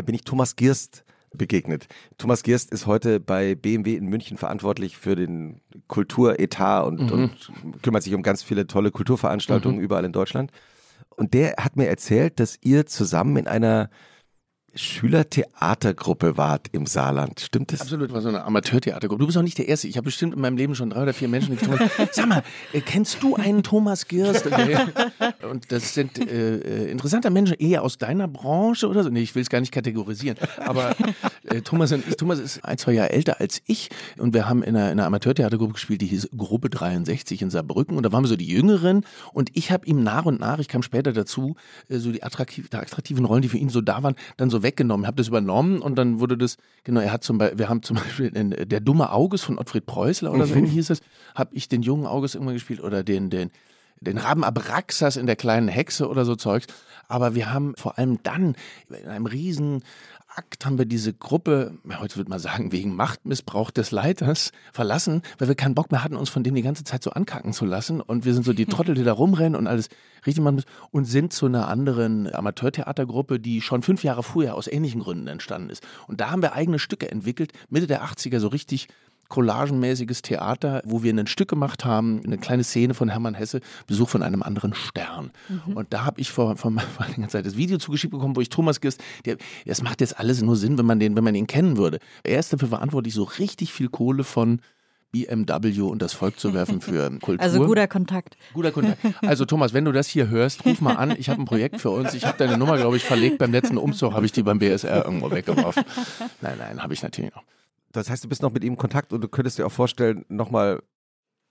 bin 0.01 0.15
ich 0.15 0.23
Thomas 0.23 0.55
Girst 0.55 1.05
begegnet. 1.33 1.87
Thomas 2.17 2.43
Girst 2.43 2.71
ist 2.71 2.85
heute 2.85 3.19
bei 3.19 3.55
BMW 3.55 3.95
in 3.95 4.07
München 4.07 4.37
verantwortlich 4.37 4.97
für 4.97 5.15
den 5.15 5.61
Kulturetat 5.87 6.85
und, 6.85 7.01
mhm. 7.01 7.11
und 7.11 7.83
kümmert 7.83 8.03
sich 8.03 8.13
um 8.13 8.23
ganz 8.23 8.43
viele 8.43 8.67
tolle 8.67 8.91
Kulturveranstaltungen 8.91 9.77
mhm. 9.77 9.83
überall 9.83 10.05
in 10.05 10.13
Deutschland. 10.13 10.51
Und 11.09 11.33
der 11.33 11.55
hat 11.57 11.75
mir 11.75 11.87
erzählt, 11.87 12.39
dass 12.39 12.57
ihr 12.61 12.85
zusammen 12.85 13.37
in 13.37 13.47
einer 13.47 13.89
Schülertheatergruppe 14.75 16.37
wart 16.37 16.67
im 16.71 16.85
Saarland. 16.85 17.39
Stimmt 17.39 17.71
das? 17.71 17.81
Absolut, 17.81 18.11
war 18.11 18.21
so 18.21 18.29
eine 18.29 18.43
Amateurtheatergruppe. 18.43 19.19
Du 19.19 19.25
bist 19.27 19.37
auch 19.37 19.43
nicht 19.43 19.57
der 19.57 19.67
Erste. 19.67 19.87
Ich 19.87 19.97
habe 19.97 20.05
bestimmt 20.05 20.33
in 20.33 20.41
meinem 20.41 20.57
Leben 20.57 20.73
schon 20.73 20.89
drei 20.89 21.03
oder 21.03 21.13
vier 21.13 21.27
Menschen 21.27 21.57
getroffen. 21.57 21.89
Sag 22.11 22.27
mal, 22.27 22.43
äh, 22.71 22.81
kennst 22.81 23.21
du 23.21 23.35
einen 23.35 23.61
Thomas 23.63 24.07
Girst? 24.07 24.47
Und 25.49 25.71
das 25.71 25.93
sind 25.93 26.19
äh, 26.19 26.57
äh, 26.57 26.91
interessante 26.91 27.29
Menschen 27.29 27.55
eher 27.59 27.83
aus 27.83 27.97
deiner 27.97 28.27
Branche 28.27 28.87
oder 28.87 29.03
so. 29.03 29.09
Nee, 29.09 29.21
ich 29.21 29.35
will 29.35 29.43
es 29.43 29.49
gar 29.49 29.59
nicht 29.59 29.71
kategorisieren. 29.71 30.37
Aber 30.57 30.95
äh, 31.43 31.61
Thomas 31.61 31.91
und 31.91 32.07
ich, 32.07 32.15
Thomas 32.15 32.39
ist 32.39 32.63
ein, 32.65 32.77
zwei 32.77 32.93
Jahre 32.93 33.11
älter 33.11 33.39
als 33.39 33.61
ich 33.65 33.89
und 34.17 34.33
wir 34.33 34.47
haben 34.47 34.63
in 34.63 34.75
einer, 34.75 34.91
in 34.91 34.99
einer 34.99 35.05
Amateurtheatergruppe 35.05 35.73
gespielt, 35.73 36.01
die 36.01 36.07
hieß 36.07 36.29
Gruppe 36.35 36.69
63 36.69 37.41
in 37.41 37.49
Saarbrücken 37.49 37.97
und 37.97 38.03
da 38.03 38.11
waren 38.11 38.23
wir 38.23 38.27
so 38.27 38.35
die 38.35 38.47
Jüngeren 38.47 39.05
und 39.33 39.51
ich 39.53 39.71
habe 39.71 39.85
ihm 39.85 40.01
nach 40.01 40.25
und 40.25 40.39
nach, 40.39 40.59
ich 40.59 40.67
kam 40.67 40.81
später 40.81 41.13
dazu, 41.13 41.55
äh, 41.89 41.97
so 41.97 42.11
die, 42.11 42.23
attraktiv, 42.23 42.69
die 42.69 42.77
attraktiven 42.77 43.25
Rollen, 43.25 43.41
die 43.41 43.49
für 43.49 43.57
ihn 43.57 43.69
so 43.69 43.81
da 43.81 44.01
waren, 44.03 44.15
dann 44.37 44.49
so 44.49 44.62
weggenommen, 44.63 45.05
habe 45.05 45.17
das 45.17 45.27
übernommen 45.27 45.79
und 45.81 45.95
dann 45.95 46.19
wurde 46.19 46.37
das, 46.37 46.57
genau, 46.83 47.01
er 47.01 47.11
hat 47.11 47.23
zum 47.23 47.37
Beispiel, 47.37 47.59
wir 47.59 47.69
haben 47.69 47.83
zum 47.83 47.97
Beispiel 48.03 48.27
in, 48.35 48.49
Der 48.69 48.79
dumme 48.79 49.11
Auges 49.11 49.43
von 49.43 49.59
Ottfried 49.59 49.85
Preußler 49.85 50.31
oder 50.33 50.47
so 50.47 50.55
mhm. 50.55 50.65
hieß 50.65 50.89
es, 50.89 51.01
habe 51.35 51.51
ich 51.53 51.69
den 51.69 51.81
jungen 51.81 52.05
Auges 52.05 52.35
irgendwann 52.35 52.55
gespielt 52.55 52.81
oder 52.81 53.03
den, 53.03 53.29
den 53.29 53.51
den 54.03 54.17
Raben 54.17 54.43
Abraxas 54.43 55.17
in 55.17 55.25
der 55.25 55.35
kleinen 55.35 55.67
Hexe 55.67 56.07
oder 56.07 56.25
so 56.25 56.35
Zeugs. 56.35 56.67
Aber 57.07 57.35
wir 57.35 57.51
haben 57.53 57.75
vor 57.75 57.97
allem 57.97 58.19
dann 58.23 58.55
in 58.89 59.07
einem 59.07 59.25
riesen 59.25 59.83
Akt 60.35 60.65
haben 60.65 60.77
wir 60.77 60.85
diese 60.85 61.13
Gruppe, 61.13 61.77
heute 61.99 62.17
würde 62.17 62.29
man 62.29 62.39
sagen, 62.39 62.71
wegen 62.71 62.95
Machtmissbrauch 62.95 63.71
des 63.71 63.91
Leiters 63.91 64.51
verlassen, 64.71 65.21
weil 65.37 65.47
wir 65.47 65.55
keinen 65.55 65.75
Bock 65.75 65.91
mehr 65.91 66.03
hatten, 66.03 66.15
uns 66.15 66.29
von 66.29 66.43
dem 66.43 66.55
die 66.55 66.61
ganze 66.61 66.83
Zeit 66.83 67.03
so 67.03 67.11
ankacken 67.11 67.53
zu 67.53 67.65
lassen. 67.65 68.01
Und 68.01 68.25
wir 68.25 68.33
sind 68.33 68.43
so 68.43 68.53
die 68.53 68.65
Trottel, 68.67 68.95
die 68.95 69.03
da 69.03 69.13
rumrennen 69.13 69.55
und 69.55 69.67
alles 69.67 69.89
richtig 70.25 70.43
machen 70.43 70.55
müssen. 70.55 70.69
Und 70.91 71.05
sind 71.05 71.33
zu 71.33 71.45
einer 71.45 71.67
anderen 71.67 72.33
Amateurtheatergruppe, 72.33 73.39
die 73.39 73.61
schon 73.61 73.83
fünf 73.83 74.03
Jahre 74.03 74.23
vorher 74.23 74.55
aus 74.55 74.67
ähnlichen 74.67 75.01
Gründen 75.01 75.27
entstanden 75.27 75.69
ist. 75.69 75.85
Und 76.07 76.19
da 76.21 76.31
haben 76.31 76.41
wir 76.41 76.53
eigene 76.53 76.79
Stücke 76.79 77.11
entwickelt, 77.11 77.53
Mitte 77.69 77.87
der 77.87 78.03
80er 78.03 78.39
so 78.39 78.47
richtig 78.47 78.87
collagenmäßiges 79.29 80.21
Theater, 80.21 80.81
wo 80.85 81.03
wir 81.03 81.13
ein 81.13 81.27
Stück 81.27 81.49
gemacht 81.49 81.85
haben, 81.85 82.21
eine 82.23 82.37
kleine 82.37 82.63
Szene 82.63 82.93
von 82.93 83.09
Hermann 83.09 83.33
Hesse, 83.33 83.61
Besuch 83.87 84.09
von 84.09 84.23
einem 84.23 84.43
anderen 84.43 84.73
Stern. 84.73 85.31
Mhm. 85.49 85.73
Und 85.73 85.93
da 85.93 86.05
habe 86.05 86.21
ich 86.21 86.31
vor, 86.31 86.55
vor, 86.55 86.71
vor 86.95 87.05
einiger 87.05 87.27
Zeit 87.29 87.45
das 87.45 87.57
Video 87.57 87.77
zugeschickt 87.77 88.11
bekommen, 88.11 88.35
wo 88.35 88.41
ich 88.41 88.49
Thomas 88.49 88.81
Gist, 88.81 89.03
der, 89.25 89.37
das 89.65 89.81
macht 89.81 90.01
jetzt 90.01 90.19
alles 90.19 90.41
nur 90.41 90.55
Sinn, 90.55 90.77
wenn 90.77 90.85
man 90.85 90.99
den, 90.99 91.15
wenn 91.15 91.23
man 91.23 91.35
ihn 91.35 91.47
kennen 91.47 91.77
würde. 91.77 91.99
Er 92.23 92.39
ist 92.39 92.53
dafür 92.53 92.67
verantwortlich, 92.67 93.13
so 93.13 93.23
richtig 93.23 93.73
viel 93.73 93.89
Kohle 93.89 94.23
von 94.23 94.59
BMW 95.13 95.81
und 95.81 96.01
das 96.01 96.13
Volk 96.13 96.39
zu 96.39 96.53
werfen 96.53 96.81
für 96.81 97.09
Kultur. 97.21 97.39
Also 97.39 97.65
guter 97.65 97.87
Kontakt. 97.87 98.35
Guter 98.53 98.71
Kontakt. 98.71 98.99
Also 99.21 99.45
Thomas, 99.45 99.73
wenn 99.73 99.85
du 99.85 99.91
das 99.91 100.07
hier 100.07 100.27
hörst, 100.27 100.65
ruf 100.65 100.81
mal 100.81 100.95
an. 100.95 101.15
Ich 101.17 101.29
habe 101.29 101.39
ein 101.39 101.45
Projekt 101.45 101.79
für 101.79 101.91
uns. 101.91 102.15
Ich 102.15 102.25
habe 102.25 102.37
deine 102.37 102.57
Nummer, 102.57 102.77
glaube 102.77 102.97
ich, 102.97 103.03
verlegt. 103.03 103.37
Beim 103.37 103.51
letzten 103.51 103.77
Umzug 103.77 104.13
habe 104.13 104.25
ich 104.25 104.31
die 104.31 104.41
beim 104.41 104.57
BSR 104.57 105.05
irgendwo 105.05 105.29
weggeworfen. 105.29 105.83
Nein, 106.41 106.55
nein, 106.57 106.81
habe 106.81 106.93
ich 106.93 107.03
natürlich 107.03 107.33
noch. 107.33 107.43
Das 107.93 108.09
heißt, 108.09 108.23
du 108.23 108.29
bist 108.29 108.41
noch 108.41 108.51
mit 108.51 108.63
ihm 108.63 108.73
in 108.73 108.77
Kontakt 108.77 109.13
und 109.13 109.21
du 109.21 109.27
könntest 109.27 109.57
dir 109.57 109.65
auch 109.65 109.71
vorstellen, 109.71 110.25
nochmal 110.27 110.81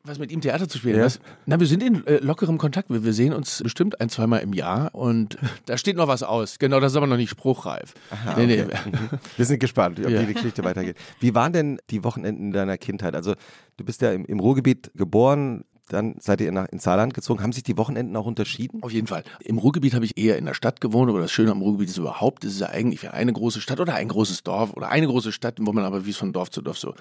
was 0.05 0.19
mit 0.19 0.33
ihm 0.33 0.41
Theater 0.41 0.69
zu 0.69 0.79
spielen. 0.79 0.97
Ja. 0.97 1.05
Was? 1.05 1.21
Na, 1.47 1.61
wir 1.61 1.67
sind 1.69 1.81
in 1.81 2.05
äh, 2.09 2.17
lockerem 2.17 2.59
Kontakt. 2.59 2.91
Wir, 2.91 3.05
wir, 3.05 3.13
sehen 3.13 3.33
uns 3.33 3.63
bestimmt 3.63 4.01
ein, 4.01 4.09
zweimal 4.09 4.41
im 4.41 4.53
Jahr 4.53 4.93
und 4.97 5.39
da 5.67 5.79
steht 5.79 5.97
noch 5.97 6.09
was 6.09 6.25
aus. 6.25 6.59
Genau, 6.59 6.81
das 6.81 6.93
ist 6.93 6.97
aber 6.97 7.07
noch 7.07 7.17
nicht 7.17 7.31
spruchreif. 7.31 7.95
Aha, 8.11 8.35
nee, 8.37 8.63
okay. 8.63 8.81
nee. 8.85 8.91
Mhm. 8.91 9.09
Wir 9.37 9.45
sind 9.45 9.61
gespannt, 9.61 10.01
ob 10.01 10.11
ja. 10.11 10.23
die 10.23 10.35
Geschichte 10.35 10.65
weitergeht. 10.65 10.97
Wie 11.21 11.37
waren 11.37 11.53
denn 11.53 11.79
die 11.91 12.03
Wochenenden 12.03 12.51
deiner 12.51 12.79
Kindheit? 12.79 13.15
Also, 13.15 13.35
du 13.77 13.85
bist 13.85 14.03
ja 14.03 14.11
im, 14.11 14.25
im 14.25 14.41
Ruhrgebiet 14.41 14.91
geboren, 14.97 15.65
dann 15.89 16.17
seid 16.21 16.41
ihr 16.41 16.53
nach, 16.53 16.69
ins 16.69 16.85
Saarland 16.85 17.15
gezogen. 17.15 17.43
Haben 17.43 17.53
sich 17.53 17.63
die 17.63 17.77
Wochenenden 17.77 18.17
auch 18.17 18.27
unterschieden? 18.27 18.83
Auf 18.83 18.93
jeden 18.93 19.07
Fall. 19.07 19.25
Im 19.41 19.59
Ruhrgebiet 19.59 19.95
habe 19.95 20.05
ich 20.05 20.17
eher 20.17 20.39
in 20.39 20.47
der 20.47 20.55
Stadt 20.55 20.81
gewohnt, 20.81 21.11
aber 21.11 21.21
das 21.21 21.33
Schöne 21.33 21.51
am 21.51 21.61
Ruhrgebiet 21.61 21.91
ist 21.91 21.99
überhaupt, 21.99 22.45
es 22.45 22.55
ist 22.55 22.61
ja 22.61 22.69
eigentlich 22.69 23.11
eine 23.11 23.33
große 23.33 23.61
Stadt 23.61 23.81
oder 23.81 23.95
ein 23.95 24.09
großes 24.09 24.43
Dorf 24.43 24.73
oder 24.75 24.89
eine 24.89 25.07
große 25.07 25.33
Stadt, 25.33 25.59
wo 25.61 25.73
man 25.73 25.85
aber 25.85 26.07
wie 26.07 26.11
es 26.11 26.17
von 26.17 26.33
Dorf 26.33 26.51
zu 26.51 26.63
Dorf 26.63 26.79
so 26.79 26.95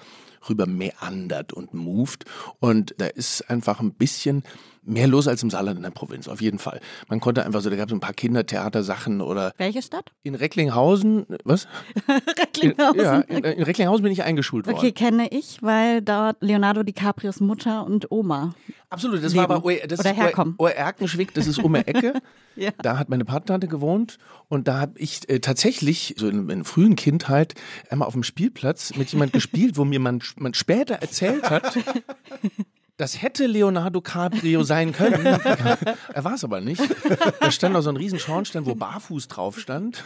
rüber 0.48 0.66
meandert 0.66 1.52
und 1.52 1.74
moved. 1.74 2.24
Und 2.60 2.94
da 2.98 3.06
ist 3.06 3.48
einfach 3.48 3.80
ein 3.80 3.92
bisschen 3.92 4.42
mehr 4.84 5.06
los 5.06 5.28
als 5.28 5.42
im 5.42 5.50
Saarland 5.50 5.76
in 5.76 5.82
der 5.82 5.90
Provinz, 5.90 6.28
auf 6.28 6.40
jeden 6.40 6.58
Fall. 6.58 6.80
Man 7.08 7.20
konnte 7.20 7.44
einfach 7.44 7.60
so, 7.60 7.70
da 7.70 7.76
gab 7.76 7.88
es 7.88 7.94
ein 7.94 8.00
paar 8.00 8.12
Kindertheatersachen 8.12 9.20
oder. 9.20 9.52
Welche 9.56 9.82
Stadt? 9.82 10.12
In 10.22 10.34
Recklinghausen, 10.34 11.26
was? 11.44 11.68
Recklinghausen. 12.08 12.98
In, 12.98 13.04
ja, 13.04 13.20
in, 13.20 13.44
in, 13.44 13.62
Recklinghausen 13.62 14.02
bin 14.02 14.12
ich 14.12 14.22
eingeschult 14.22 14.66
worden. 14.66 14.76
Okay, 14.76 14.92
kenne 14.92 15.28
ich, 15.30 15.62
weil 15.62 16.02
dort 16.02 16.36
Leonardo 16.40 16.82
DiCaprios 16.82 17.40
Mutter 17.40 17.84
und 17.84 18.10
Oma. 18.10 18.54
Absolut, 18.90 19.24
das 19.24 19.32
leben. 19.32 19.48
war 19.48 19.56
aber 19.56 19.74
das 19.86 20.00
oder 20.00 20.12
herkommen. 20.12 20.56
Erkenschwick, 20.58 21.32
das 21.32 21.46
ist 21.46 21.58
um 21.58 21.72
die 21.72 21.80
Ecke. 21.80 22.14
ja. 22.56 22.70
Da 22.82 22.98
hat 22.98 23.08
meine 23.08 23.24
Patentante 23.24 23.68
gewohnt 23.68 24.18
und 24.48 24.68
da 24.68 24.80
habe 24.80 24.98
ich 24.98 25.28
äh, 25.30 25.40
tatsächlich 25.40 26.14
so 26.18 26.28
in, 26.28 26.48
in 26.50 26.64
frühen 26.64 26.96
Kindheit 26.96 27.54
einmal 27.88 28.06
auf 28.06 28.12
dem 28.12 28.22
Spielplatz 28.22 28.94
mit 28.96 29.10
jemand 29.12 29.32
gespielt, 29.32 29.78
wo 29.78 29.84
mir 29.84 30.00
man, 30.00 30.20
man 30.36 30.52
später 30.52 30.96
erzählt 30.96 31.48
hat, 31.48 31.78
das 32.96 33.20
hätte 33.20 33.46
Leonardo 33.46 34.00
Cabrio 34.00 34.62
sein 34.62 34.92
können. 34.92 35.24
er 35.24 36.24
war 36.24 36.34
es 36.34 36.44
aber 36.44 36.60
nicht. 36.60 36.82
Da 37.40 37.50
stand 37.50 37.74
noch 37.74 37.80
so 37.80 37.90
ein 37.90 37.96
riesen 37.96 38.18
Schornstein, 38.18 38.66
wo 38.66 38.74
Barfuß 38.74 39.28
drauf 39.28 39.58
stand. 39.58 40.04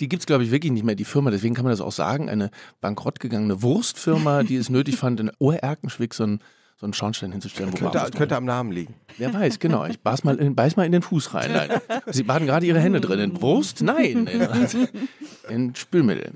Die 0.00 0.08
gibt 0.08 0.22
es, 0.22 0.26
glaube 0.26 0.44
ich, 0.44 0.50
wirklich 0.50 0.72
nicht 0.72 0.84
mehr, 0.84 0.94
die 0.94 1.04
Firma. 1.04 1.30
Deswegen 1.30 1.54
kann 1.54 1.64
man 1.64 1.72
das 1.72 1.80
auch 1.80 1.92
sagen. 1.92 2.28
Eine 2.28 2.50
bankrott 2.80 3.20
gegangene 3.20 3.62
Wurstfirma, 3.62 4.44
die 4.44 4.56
es 4.56 4.70
nötig 4.70 4.96
fand, 4.96 5.20
in 5.20 5.30
Oerkenschwick 5.38 6.14
so 6.14 6.24
ein 6.24 6.40
so 6.78 6.84
einen 6.84 6.92
Schornstein 6.92 7.32
hinzustellen. 7.32 7.72
Wo 7.72 7.76
könnte, 7.88 8.10
könnte 8.16 8.36
am 8.36 8.44
Namen 8.44 8.70
liegen. 8.70 8.94
Wer 9.16 9.32
weiß, 9.32 9.60
genau. 9.60 9.86
Ich 9.86 9.98
beiß 10.00 10.24
mal 10.24 10.36
in, 10.36 10.54
beiß 10.54 10.76
mal 10.76 10.84
in 10.84 10.92
den 10.92 11.00
Fuß 11.00 11.32
rein. 11.32 11.50
Nein. 11.50 11.70
Sie 12.08 12.22
baden 12.22 12.46
gerade 12.46 12.66
Ihre 12.66 12.80
Hände 12.80 13.00
drin. 13.00 13.18
In 13.18 13.40
Wurst? 13.40 13.80
Nein. 13.80 14.26
In, 14.26 14.88
in 15.48 15.74
Spülmittel. 15.74 16.32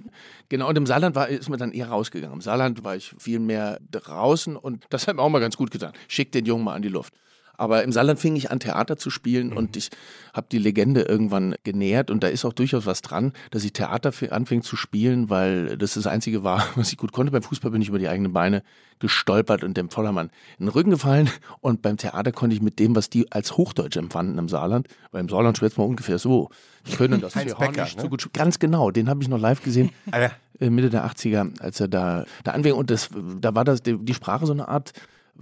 Genau, 0.51 0.69
und 0.69 0.77
im 0.77 0.85
Saarland 0.85 1.15
war, 1.15 1.29
ist 1.29 1.49
man 1.49 1.61
dann 1.61 1.71
eher 1.71 1.89
rausgegangen. 1.89 2.35
Im 2.35 2.41
Saarland 2.41 2.83
war 2.83 2.97
ich 2.97 3.15
viel 3.19 3.39
mehr 3.39 3.79
draußen 3.93 4.57
und 4.57 4.85
das 4.91 5.07
hat 5.07 5.15
mir 5.15 5.23
auch 5.23 5.29
mal 5.29 5.39
ganz 5.39 5.57
gut 5.57 5.71
getan. 5.71 5.93
Schick 6.09 6.33
den 6.33 6.45
Jungen 6.45 6.65
mal 6.65 6.75
an 6.75 6.83
die 6.83 6.89
Luft. 6.89 7.15
Aber 7.61 7.85
im 7.85 7.93
Saarland 7.93 8.19
fing 8.19 8.37
ich 8.37 8.51
an, 8.51 8.59
Theater 8.59 8.97
zu 8.97 9.11
spielen 9.11 9.51
mhm. 9.51 9.57
und 9.59 9.77
ich 9.77 9.91
habe 10.33 10.47
die 10.51 10.57
Legende 10.57 11.03
irgendwann 11.03 11.55
genährt 11.63 12.11
und 12.11 12.25
da 12.25 12.29
ist 12.29 12.47
auch 12.47 12.55
durchaus 12.55 12.87
was 12.87 13.03
dran, 13.03 13.35
dass 13.51 13.65
ich 13.65 13.75
Theater 13.75 14.13
anfing 14.31 14.63
zu 14.63 14.77
spielen, 14.77 15.29
weil 15.29 15.77
das 15.77 15.93
das 15.93 16.07
Einzige 16.07 16.43
war, 16.43 16.67
was 16.77 16.91
ich 16.91 16.97
gut 16.97 17.13
konnte. 17.13 17.33
Beim 17.33 17.43
Fußball 17.43 17.71
bin 17.71 17.83
ich 17.83 17.89
über 17.89 17.99
die 17.99 18.09
eigenen 18.09 18.33
Beine 18.33 18.63
gestolpert 18.99 19.63
und 19.63 19.77
dem 19.77 19.91
Vollermann 19.91 20.31
in 20.59 20.67
den 20.67 20.69
Rücken 20.71 20.89
gefallen 20.89 21.29
und 21.61 21.83
beim 21.83 21.99
Theater 21.99 22.33
konnte 22.33 22.57
ich 22.57 22.63
mit 22.63 22.79
dem, 22.79 22.97
was 22.97 23.11
die 23.11 23.31
als 23.31 23.59
Hochdeutsch 23.59 23.99
empfanden 23.99 24.39
im 24.39 24.49
Saarland, 24.49 24.89
weil 25.11 25.21
im 25.21 25.29
Saarland 25.29 25.59
schwätzt 25.59 25.77
man 25.77 25.87
ungefähr 25.87 26.19
so, 26.19 26.49
die 26.87 26.97
können 26.97 27.21
das 27.21 27.35
Heinz 27.37 27.55
Becker, 27.55 27.85
nicht 27.85 27.97
ne? 27.97 28.03
so 28.05 28.09
gut. 28.09 28.33
Ganz 28.33 28.59
genau, 28.59 28.91
den 28.91 29.11
habe 29.11 29.23
ich 29.23 29.29
noch 29.29 29.39
live 29.39 29.63
gesehen. 29.63 29.91
Äh, 30.13 30.31
Mitte 30.71 30.89
der 30.89 31.07
80er, 31.07 31.61
als 31.61 31.79
er 31.79 31.89
da, 31.89 32.25
da 32.43 32.53
anfing 32.53 32.73
und 32.73 32.91
das, 32.91 33.11
da 33.39 33.55
war 33.55 33.65
das, 33.65 33.83
die 33.83 34.15
Sprache 34.15 34.47
so 34.47 34.53
eine 34.53 34.69
Art 34.69 34.95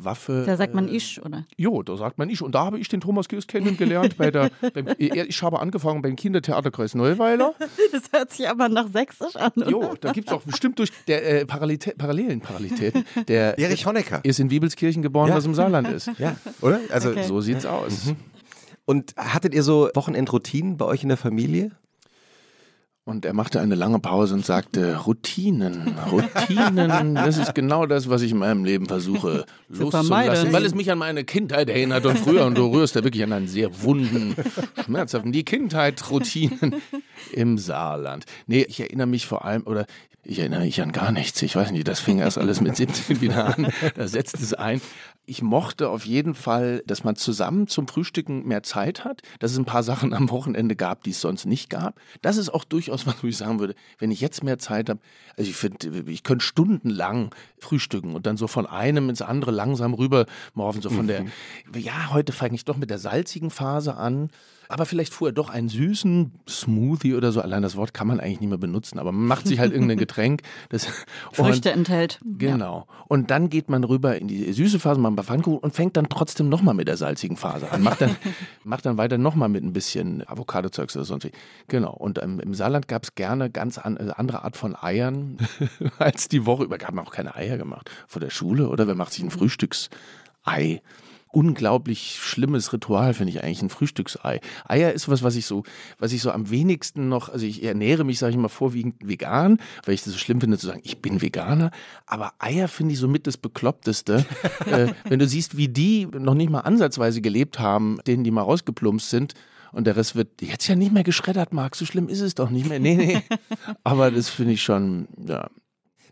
Waffe. 0.05 0.45
Da 0.47 0.57
sagt 0.57 0.75
man 0.75 0.89
äh, 0.89 0.93
ich, 0.93 1.23
oder? 1.25 1.45
Jo, 1.57 1.83
da 1.83 1.97
sagt 1.97 2.19
man 2.19 2.29
ich. 2.31 2.43
Und 2.43 2.55
da 2.55 2.65
habe 2.65 2.79
ich 2.79 2.89
den 2.89 3.01
Thomas 3.01 3.29
Gies 3.29 3.47
kennengelernt. 3.47 4.17
bei 4.17 4.31
der, 4.31 4.51
beim, 4.75 4.89
ich 4.99 5.43
habe 5.43 5.61
angefangen 5.61 6.03
beim 6.03 6.17
Kindertheaterkreis 6.17 6.95
Neuweiler. 6.95 7.55
Das 7.91 8.13
hört 8.13 8.33
sich 8.33 8.49
aber 8.49 8.69
nach 8.69 8.89
Sächsisch 8.93 9.37
an. 9.37 9.53
Oder? 9.57 9.71
Jo, 9.71 9.95
da 10.01 10.13
gibt 10.13 10.29
es 10.29 10.35
auch 10.35 10.43
bestimmt 10.43 10.79
durch 10.79 10.91
der 11.07 11.41
äh, 11.41 11.47
Parallelitä 11.47 11.95
Parallelen 11.97 12.41
Parallelitäten. 12.41 13.05
Der 13.29 13.59
Erich 13.59 13.87
Honecker 13.87 14.21
ist 14.25 14.41
in 14.41 14.51
Wiebelskirchen 14.51 15.03
geboren, 15.03 15.31
ja. 15.31 15.37
was 15.37 15.47
im 15.47 15.55
Saarland 15.55 15.89
ist. 15.89 16.11
Ja, 16.19 16.37
oder? 16.61 16.81
Also 16.91 17.11
okay. 17.11 17.23
so 17.23 17.41
sieht's 17.41 17.65
aus. 17.65 18.07
Mhm. 18.07 18.17
Und 18.85 19.15
hattet 19.17 19.55
ihr 19.55 19.63
so 19.63 19.89
Wochenendroutinen 19.95 20.77
bei 20.77 20.85
euch 20.85 21.03
in 21.03 21.09
der 21.09 21.19
Familie? 21.19 21.71
Und 23.09 23.25
er 23.25 23.33
machte 23.33 23.59
eine 23.59 23.75
lange 23.75 24.01
Pause 24.01 24.35
und 24.35 24.45
sagte, 24.45 24.99
Routinen, 25.07 25.95
Routinen, 26.13 27.15
das 27.15 27.39
ist 27.39 27.55
genau 27.55 27.87
das, 27.87 28.11
was 28.11 28.21
ich 28.21 28.33
in 28.33 28.37
meinem 28.37 28.67
Leben 28.67 28.85
versuche 28.85 29.47
loszulassen, 29.71 30.53
weil 30.53 30.67
es 30.67 30.75
mich 30.75 30.93
an 30.93 30.99
meine 30.99 31.25
Kindheit 31.25 31.71
erinnert 31.71 32.05
und 32.05 32.19
früher, 32.19 32.45
und 32.45 32.59
du 32.59 32.67
rührst 32.67 32.97
da 32.97 33.05
wirklich 33.05 33.23
an 33.23 33.33
einen 33.33 33.49
sehr 33.49 33.83
wunden, 33.83 34.37
schmerzhaften, 34.85 35.33
die 35.33 35.43
Kindheit, 35.43 36.11
Routinen 36.11 36.83
im 37.33 37.57
Saarland. 37.57 38.27
Nee, 38.47 38.67
ich 38.69 38.79
erinnere 38.79 39.07
mich 39.07 39.27
vor 39.27 39.47
allem, 39.47 39.63
oder 39.63 39.87
ich 40.23 40.41
erinnere 40.41 40.61
mich 40.61 40.83
an 40.83 40.93
gar 40.93 41.11
nichts. 41.11 41.41
Ich 41.41 41.57
weiß 41.57 41.71
nicht, 41.71 41.89
das 41.89 42.01
fing 42.01 42.19
erst 42.19 42.37
alles 42.37 42.61
mit 42.61 42.77
17 42.77 43.23
wieder 43.23 43.57
an. 43.57 43.73
Da 43.95 44.07
setzt 44.07 44.35
es 44.35 44.53
ein 44.53 44.83
ich 45.29 45.43
mochte 45.43 45.91
auf 45.91 46.07
jeden 46.07 46.35
Fall, 46.35 46.83
dass 46.87 47.05
man 47.05 47.15
zusammen 47.15 47.69
zum 47.69 47.87
Frühstücken 47.87 48.47
mehr 48.49 48.63
Zeit 48.63 49.05
hat, 49.05 49.21
dass 49.41 49.53
es 49.53 49.59
ein 49.59 49.67
paar 49.67 49.83
Sachen 49.83 50.15
am 50.15 50.31
Wochenende 50.31 50.75
gab, 50.75 51.05
die 51.05 51.11
es 51.11 51.21
sonst 51.21 51.45
nicht 51.45 51.69
gab. 51.69 52.01
Das 52.23 52.39
ist 52.39 52.49
auch 52.49 52.65
durchaus 52.65 53.07
was, 53.07 53.23
wo 53.23 53.27
ich 53.27 53.37
sagen 53.37 53.61
würde, 53.61 53.75
wenn 53.99 54.11
ich 54.11 54.23
jetzt 54.23 54.43
mehr 54.43 54.59
Zeit 54.59 54.89
habe, 54.89 55.01
also 55.37 55.51
ich 55.51 55.57
finde, 55.57 56.11
ich 56.11 56.23
könnte 56.23 56.45
stundenlang 56.45 57.35
frühstücken 57.59 58.15
und 58.15 58.27
dann 58.27 58.39
so 58.39 58.47
von 58.47 58.65
einem 58.65 59.11
ins 59.11 59.21
andere 59.21 59.51
langsam 59.51 59.93
rüber 59.93 60.25
morgen, 60.55 60.81
so 60.81 60.89
von 60.89 61.07
der, 61.07 61.25
mhm. 61.25 61.31
ja, 61.77 62.11
heute 62.11 62.33
fange 62.33 62.55
ich 62.55 62.65
doch 62.65 62.79
mit 62.79 62.89
der 62.89 62.99
salzigen 62.99 63.51
Phase 63.51 63.97
an 63.97 64.31
aber 64.69 64.87
vielleicht 64.87 65.15
vorher 65.15 65.33
doch 65.33 65.49
einen 65.49 65.69
süßen 65.69 66.33
Smoothie 66.49 67.15
oder 67.15 67.33
so. 67.33 67.41
Allein 67.41 67.63
das 67.63 67.77
Wort 67.77 67.95
kann 67.95 68.07
man 68.07 68.21
eigentlich 68.21 68.41
nicht 68.41 68.51
mehr 68.51 68.59
benutzen, 68.59 68.99
aber 68.99 69.13
man 69.13 69.27
macht 69.27 69.47
sich 69.47 69.59
halt 69.59 69.73
irgendein 69.73 69.99
Getränk, 70.09 70.43
das 70.69 70.87
Früchte 71.33 71.73
enthält. 71.73 72.21
Genau. 72.25 72.87
Und 73.09 73.31
dann 73.31 73.49
geht 73.49 73.71
man 73.71 73.83
rüber 73.85 74.17
in 74.17 74.29
die 74.29 74.53
süße 74.53 74.79
Phase, 74.79 75.01
macht 75.01 75.13
ein 75.13 75.17
paar 75.17 75.25
Pfannkuchen 75.25 75.59
und 75.61 75.75
fängt 75.75 75.97
dann 75.97 76.09
trotzdem 76.09 76.51
nochmal 76.51 76.75
mit 76.75 76.87
der 76.87 76.99
salzigen 76.99 77.37
Phase 77.37 77.71
an. 77.73 77.83
Macht 77.83 78.03
dann, 78.03 78.17
macht 78.65 78.85
dann 78.85 78.99
weiter 78.99 79.17
nochmal 79.17 79.49
mit 79.49 79.65
ein 79.65 79.73
bisschen 79.73 80.27
Avocado-Zeugs 80.29 80.97
oder 80.97 81.05
sonst 81.07 81.25
wie. 81.25 81.33
Genau. 81.69 81.95
Und 81.95 82.23
ähm, 82.23 82.39
im 82.39 82.53
Saarland 82.53 82.89
gab 82.89 83.05
es 83.05 83.15
gerne 83.15 83.51
ganz 83.51 83.79
an, 83.79 83.97
also 83.97 84.13
andere 84.13 84.45
Art 84.45 84.57
von 84.57 84.77
Eiern 84.77 85.39
als 85.99 86.29
die 86.29 86.45
Woche 86.45 86.65
über. 86.65 86.77
Gab 86.77 86.93
man 86.93 87.07
auch 87.07 87.13
keine 87.13 87.35
Eier 87.35 87.57
gemacht 87.57 87.91
vor 88.07 88.21
der 88.21 88.31
Schule 88.31 88.69
oder 88.69 88.87
wer 88.87 88.95
macht 88.95 89.13
sich 89.13 89.25
ein 89.25 89.31
Frühstücksei? 89.31 90.83
Unglaublich 91.39 92.19
schlimmes 92.21 92.73
Ritual, 92.73 93.15
finde 93.15 93.33
ich 93.33 93.45
eigentlich, 93.45 93.63
ein 93.63 93.71
Frühstücksei. 93.71 94.41
Eier 94.67 94.93
ist 94.93 95.09
was, 95.09 95.23
was 95.23 95.37
ich 95.37 95.47
so, 95.47 95.63
was 96.01 96.13
ich 96.13 96.21
so 96.21 96.33
am 96.33 96.51
wenigsten 96.51 97.09
noch, 97.09 97.29
also 97.29 97.47
ich 97.47 97.63
ernähre 97.63 98.03
mich, 98.03 98.19
sage 98.19 98.33
ich 98.33 98.39
mal, 98.39 98.49
vorwiegend 98.49 98.97
vegan, 99.05 99.59
weil 99.85 99.95
ich 99.95 100.03
das 100.03 100.15
so 100.15 100.19
schlimm 100.19 100.41
finde 100.41 100.59
zu 100.59 100.67
sagen, 100.67 100.81
ich 100.83 101.01
bin 101.01 101.23
Veganer, 101.23 101.71
aber 102.07 102.33
Eier 102.41 102.67
finde 102.67 102.95
ich 102.95 102.99
somit 102.99 103.29
das 103.29 103.37
Bekloppteste. 103.37 104.27
äh, 104.67 104.89
wenn 105.09 105.21
du 105.21 105.29
siehst, 105.29 105.57
wie 105.57 105.69
die 105.69 106.07
noch 106.07 106.35
nicht 106.35 106.51
mal 106.51 106.63
ansatzweise 106.63 107.21
gelebt 107.21 107.61
haben, 107.61 108.01
denen 108.05 108.25
die 108.25 108.33
mal 108.33 108.43
rausgeplumpst 108.43 109.09
sind, 109.09 109.35
und 109.71 109.87
der 109.87 109.97
Rest 109.97 110.17
wird 110.17 110.41
jetzt 110.41 110.67
ja 110.67 110.75
nicht 110.75 110.93
mehr 110.93 111.05
geschreddert, 111.05 111.53
Marc. 111.53 111.77
So 111.77 111.85
schlimm 111.85 112.09
ist 112.09 112.23
es 112.23 112.35
doch 112.35 112.49
nicht 112.49 112.67
mehr. 112.67 112.81
Nee, 112.81 112.97
nee. 112.97 113.23
Aber 113.85 114.11
das 114.11 114.31
finde 114.31 114.55
ich 114.55 114.63
schon, 114.63 115.09
ja. 115.27 115.51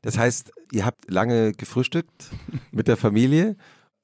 Das 0.02 0.18
heißt, 0.18 0.52
ihr 0.72 0.84
habt 0.84 1.10
lange 1.10 1.52
gefrühstückt 1.52 2.30
mit 2.70 2.86
der 2.86 2.98
Familie 2.98 3.56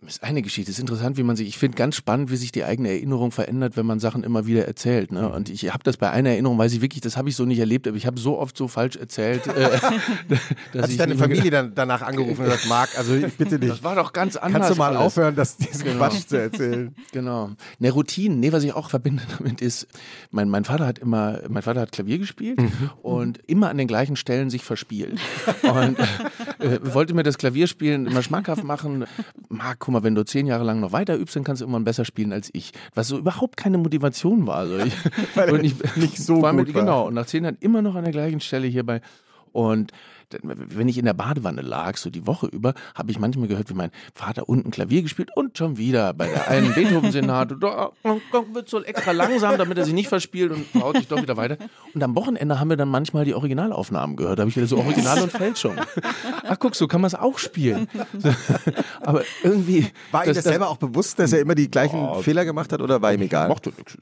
Das 0.05 0.15
ist 0.15 0.25
eine 0.25 0.43
Geschichte. 0.43 0.69
Es 0.69 0.79
ist 0.79 0.81
interessant, 0.81 1.17
wie 1.17 1.23
man 1.23 1.37
sich, 1.37 1.47
ich 1.47 1.59
finde 1.59 1.77
ganz 1.77 1.95
spannend, 1.95 2.29
wie 2.33 2.37
sich 2.37 2.51
die 2.51 2.65
eigene 2.65 2.89
Erinnerung 2.89 3.31
verändert, 3.31 3.77
wenn 3.77 3.87
man 3.87 4.01
Sachen 4.01 4.25
immer 4.25 4.47
wieder 4.47 4.67
erzählt. 4.67 5.13
Ne? 5.13 5.29
Und 5.29 5.49
ich 5.49 5.73
habe 5.73 5.85
das 5.85 5.97
bei 5.97 6.11
einer 6.11 6.31
Erinnerung, 6.31 6.59
weiß 6.59 6.73
ich 6.73 6.81
wirklich, 6.81 7.03
das 7.03 7.17
habe 7.17 7.29
ich 7.29 7.37
so 7.37 7.45
nicht 7.45 7.61
erlebt, 7.61 7.87
aber 7.87 7.97
ich 7.97 8.05
habe 8.05 8.19
so 8.19 8.37
oft 8.37 8.57
so 8.57 8.67
falsch 8.67 8.97
erzählt. 8.97 9.47
Äh, 9.47 9.53
dass 10.73 10.83
Hat 10.83 10.89
sich 10.89 10.99
deine 10.99 11.15
Familie 11.15 11.53
dann 11.53 11.73
danach 11.77 12.03
angerufen 12.03 12.41
und 12.41 12.45
gesagt, 12.47 12.67
Marc, 12.69 12.99
also 12.99 13.15
ich 13.15 13.33
bitte 13.35 13.61
dich. 13.61 13.71
Das 13.71 13.85
war 13.85 13.95
doch 13.95 14.13
ganz 14.13 14.35
anders. 14.35 14.63
Kannst 14.63 14.71
du 14.71 14.75
mal 14.75 14.89
alles. 14.89 15.03
aufhören, 15.03 15.37
das, 15.37 15.57
diesen 15.57 15.85
genau. 15.85 15.99
Quatsch 15.99 16.27
zu 16.27 16.41
erzählen? 16.41 16.95
Genau. 17.13 17.51
Ne, 17.79 17.91
Routinen, 17.91 18.41
nee, 18.41 18.53
was 18.53 18.65
ich 18.65 18.73
auch 18.73 18.89
verbinde 18.89 19.23
damit 19.39 19.61
ist, 19.61 19.87
mein, 20.31 20.49
mein 20.49 20.65
Vater 20.65 20.87
hat 20.87 20.99
immer, 20.99 21.41
mein 21.49 21.63
Vater 21.63 21.81
hat 21.81 21.93
Klavier 21.93 22.19
gespielt 22.19 22.61
mhm. 22.61 22.91
und 23.03 23.39
immer 23.47 23.69
an 23.69 23.77
den 23.77 23.87
gleichen 23.87 24.17
Stellen 24.17 24.49
sich 24.49 24.65
verspielt. 24.65 25.21
und 25.63 25.99
äh, 26.59 26.79
wollte 26.95 27.13
mir 27.15 27.23
das 27.23 27.39
Klavierspielen 27.39 28.07
immer 28.07 28.23
schmackhaft 28.23 28.65
machen. 28.65 29.05
Marc, 29.49 29.79
guck 29.93 30.03
mal, 30.03 30.07
wenn 30.07 30.15
du 30.15 30.25
zehn 30.25 30.47
Jahre 30.47 30.65
lang 30.65 30.81
noch 30.81 30.93
weiter 30.93 31.17
übst, 31.17 31.37
dann 31.37 31.45
kannst 31.45 31.61
du 31.61 31.65
irgendwann 31.65 31.85
besser 31.85 32.05
spielen 32.05 32.33
als 32.33 32.51
ich. 32.53 32.73
Was 32.95 33.09
so 33.09 33.19
überhaupt 33.19 33.57
keine 33.57 33.79
Motivation 33.79 34.47
war. 34.47 34.57
Also 34.57 34.79
ich, 34.79 34.95
Weil 35.35 35.51
und 35.53 35.65
ich, 35.65 35.75
nicht 35.97 36.19
so 36.19 36.41
war 36.41 36.53
gut 36.53 36.67
mit, 36.67 36.75
war. 36.75 36.83
Genau, 36.83 37.07
und 37.09 37.15
nach 37.15 37.27
zehn 37.27 37.45
Jahren 37.45 37.59
immer 37.61 37.83
noch 37.83 37.95
an 37.95 38.05
der 38.05 38.13
gleichen 38.13 38.41
Stelle 38.41 38.67
hierbei. 38.67 39.01
Und 39.53 39.93
wenn 40.43 40.89
ich 40.89 40.99
in 40.99 41.05
der 41.05 41.15
Badewanne 41.15 41.63
lag, 41.63 41.97
so 41.97 42.11
die 42.11 42.27
Woche 42.27 42.47
über, 42.47 42.75
habe 42.95 43.11
ich 43.11 43.19
manchmal 43.19 43.49
gehört, 43.49 43.71
wie 43.71 43.75
mein 43.75 43.91
Vater 44.15 44.49
unten 44.49 44.71
Klavier 44.71 45.03
gespielt 45.03 45.31
und 45.35 45.59
schon 45.59 45.77
wieder 45.77 46.13
bei 46.15 46.27
der 46.29 46.49
einen 46.49 46.73
Beethoven-Senate. 46.75 47.57
Da 47.59 47.91
wird 48.53 48.69
so 48.69 48.83
extra 48.83 49.13
langsam, 49.13 49.59
damit 49.59 49.79
er 49.79 49.85
sich 49.85 49.95
nicht 49.95 50.09
verspielt 50.09 50.53
und 50.53 50.83
haut 50.83 50.97
sich 50.97 51.09
doch 51.09 51.21
wieder 51.21 51.37
weiter. 51.37 51.57
Und 51.95 52.03
am 52.03 52.15
Wochenende 52.15 52.59
haben 52.59 52.71
wir 52.71 52.77
dann 52.77 52.89
manchmal 52.89 53.25
die 53.25 53.35
Originalaufnahmen 53.35 54.17
gehört. 54.17 54.39
Da 54.39 54.43
habe 54.43 54.51
ich 54.51 54.57
wieder 54.57 54.67
so 54.67 54.79
Original 54.79 55.23
und 55.23 55.33
Fälschung. 55.33 55.77
Ach 56.47 56.59
guck, 56.59 56.75
so 56.75 56.89
kann 56.89 57.01
man 57.01 57.09
es 57.09 57.15
auch 57.15 57.39
spielen. 57.39 57.89
Aber 59.01 59.23
irgendwie. 59.43 59.89
War 60.11 60.27
ihm 60.27 60.35
das, 60.35 60.45
selber 60.45 60.69
auch 60.69 60.77
bewusst, 60.77 61.19
dass 61.19 61.33
er 61.33 61.41
immer 61.41 61.55
die 61.55 61.71
gleichen 61.71 62.01
oh, 62.01 62.23
Fehler 62.23 62.45
gemacht 62.45 62.73
hat 62.73 62.81
oder 62.81 63.03
war 63.03 63.13
ihm 63.13 63.23
egal? 63.23 63.49
Macht 63.49 63.67
doch 63.67 63.77
nichts. 63.77 63.97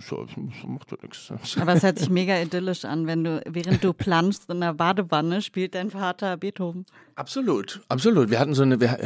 Macht 0.66 0.92
doch 0.92 1.02
nichts. 1.02 1.32
Aber 1.60 1.74
es 1.74 1.82
hört 1.82 1.98
sich 1.98 2.10
mega 2.10 2.36
idyllisch 2.40 2.84
an, 2.84 3.06
wenn 3.06 3.24
du, 3.24 3.42
während 3.48 3.82
du 3.82 3.92
planschst 3.92 4.48
in 4.50 4.60
der 4.60 4.74
Badewanne, 4.74 5.42
spielt 5.42 5.74
dein 5.74 5.90
Vater 5.90 6.19
Vater 6.20 6.37
Beethoven. 6.37 6.85
Absolut, 7.14 7.80
absolut. 7.88 8.30
Wir 8.30 8.38
hatten 8.40 8.54
so 8.54 8.62
eine 8.62 8.78
wir, 8.78 8.98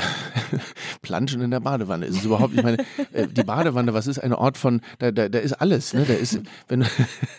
Planschen 1.03 1.41
in 1.43 1.53
der 1.53 1.61
Badewanne. 1.61 2.07
Ist 2.07 2.19
es 2.19 2.25
überhaupt, 2.25 2.55
ich 2.55 2.63
meine, 2.63 2.79
äh, 3.13 3.29
die 3.29 3.45
Badewanne, 3.45 3.95
was 3.95 4.09
ist 4.09 4.19
ein 4.19 4.33
Ort 4.33 4.59
von, 4.59 4.81
da, 4.99 5.13
da, 5.13 5.29
da 5.29 5.39
ist 5.39 5.53
alles. 5.53 5.95
Ne? 5.95 6.05
Da 6.07 6.15
ist, 6.15 6.41
wenn 6.67 6.85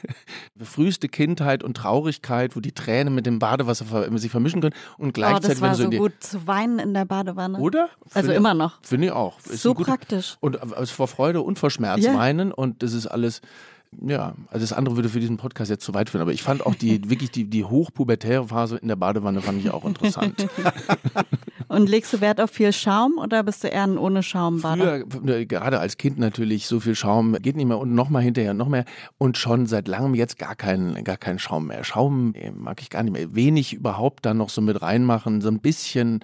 früheste 0.62 1.10
Kindheit 1.10 1.62
und 1.62 1.76
Traurigkeit, 1.76 2.56
wo 2.56 2.62
die 2.62 2.72
Tränen 2.72 3.14
mit 3.14 3.26
dem 3.26 3.40
Badewasser 3.40 3.86
sich 4.18 4.32
vermischen 4.32 4.62
können 4.62 4.76
und 4.98 5.14
gleichzeitig. 5.14 5.50
Oh, 5.50 5.52
das 5.52 5.62
war 5.62 5.76
so, 5.76 5.84
so 5.84 5.90
gut 5.90 6.14
zu 6.22 6.48
weinen 6.48 6.80
in 6.80 6.94
der 6.94 7.06
Badewanne. 7.06 7.60
Oder? 7.60 7.90
Also 8.14 8.32
immer 8.32 8.54
noch. 8.54 8.80
Finde 8.82 9.08
ich 9.08 9.14
auch. 9.14 9.40
Ist 9.40 9.62
so 9.62 9.74
praktisch. 9.74 10.38
Und 10.40 10.62
also 10.62 10.94
vor 10.94 11.10
Freude 11.10 11.42
und 11.42 11.60
vor 11.60 11.70
Schmerz 11.70 12.04
yeah. 12.04 12.18
weinen 12.18 12.54
und 12.54 12.82
das 12.82 12.94
ist 12.94 13.08
alles 13.08 13.42
ja, 14.02 14.36
also 14.50 14.64
das 14.64 14.74
andere 14.74 14.96
würde 14.96 15.10
für 15.10 15.20
diesen 15.20 15.38
Podcast 15.38 15.70
jetzt 15.70 15.84
zu 15.84 15.94
weit 15.94 16.10
führen, 16.10 16.22
aber 16.22 16.34
ich 16.34 16.44
fand 16.44 16.66
auch 16.66 16.76
die 16.76 17.02
wirklich 17.10 17.32
die, 17.32 17.46
die 17.46 17.64
hochpubertäre 17.64 18.48
Phase 18.48 18.78
in 18.78 18.88
der 18.88 18.96
Badewanne 18.96 19.42
fand 19.42 19.60
ich 19.60 19.70
auch 19.72 19.86
interessant. 19.86 20.48
Und 21.68 21.90
legst 21.90 22.14
du 22.14 22.22
Wert 22.22 22.40
auf 22.40 22.52
viel 22.52 22.72
Schaum 22.72 23.18
oder 23.18 23.44
bist 23.44 23.64
du 23.64 23.68
eher 23.68 23.84
ein 23.84 23.98
ohne 23.98 24.22
Schaum 24.22 24.62
Bader? 24.62 25.04
Früher, 25.10 25.46
gerade 25.46 25.80
als 25.80 25.98
Kind 25.98 26.20
natürlich, 26.20 26.68
so 26.68 26.80
viel 26.80 26.96
Schaum 26.96 27.34
geht 27.42 27.56
nicht 27.56 27.66
mehr 27.66 27.80
und 27.80 27.94
nochmal 27.94 28.22
hinterher 28.22 28.54
noch 28.54 28.70
mehr 28.70 28.86
und 29.18 29.38
schon 29.38 29.66
seit 29.66 29.88
langem 29.88 30.14
jetzt 30.14 30.38
gar 30.38 30.56
keinen 30.56 31.04
gar 31.04 31.18
kein 31.18 31.40
Schaum 31.40 31.68
mehr. 31.68 31.84
Schaum 31.84 32.34
äh, 32.36 32.52
mag 32.52 32.82
ich 32.82 32.90
gar 32.90 33.04
nicht 33.04 33.14
mehr. 33.14 33.34
Wenig 33.36 33.74
überhaupt 33.74 34.26
dann 34.26 34.38
noch 34.38 34.50
so 34.50 34.62
mit 34.62 34.82
reinmachen, 34.82 35.42
so 35.42 35.50
ein 35.50 35.60
bisschen, 35.60 36.24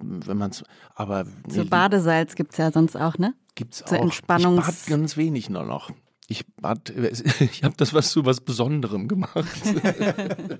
wenn 0.00 0.36
man 0.36 0.50
es, 0.50 0.64
aber. 0.94 1.26
So 1.48 1.64
Badesalz 1.64 2.34
gibt 2.34 2.52
es 2.52 2.58
ja 2.58 2.72
sonst 2.72 2.96
auch, 2.96 3.18
ne? 3.18 3.34
Gibt's 3.54 3.82
auch. 3.82 3.92
Entspannungs 3.92 4.68
ich 4.68 4.74
bad 4.74 4.86
ganz 4.86 5.16
wenig 5.16 5.50
nur 5.50 5.64
noch. 5.64 5.90
Ich, 6.32 6.44
ich 7.40 7.62
habe 7.62 7.74
das 7.76 7.92
was 7.92 8.10
zu 8.10 8.24
was 8.24 8.40
Besonderem 8.40 9.06
gemacht. 9.06 9.36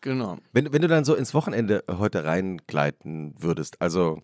genau. 0.00 0.38
Wenn, 0.52 0.72
wenn 0.72 0.82
du 0.82 0.88
dann 0.88 1.04
so 1.04 1.14
ins 1.14 1.34
Wochenende 1.34 1.84
heute 1.90 2.24
reingleiten 2.24 3.34
würdest, 3.36 3.80
also 3.82 4.22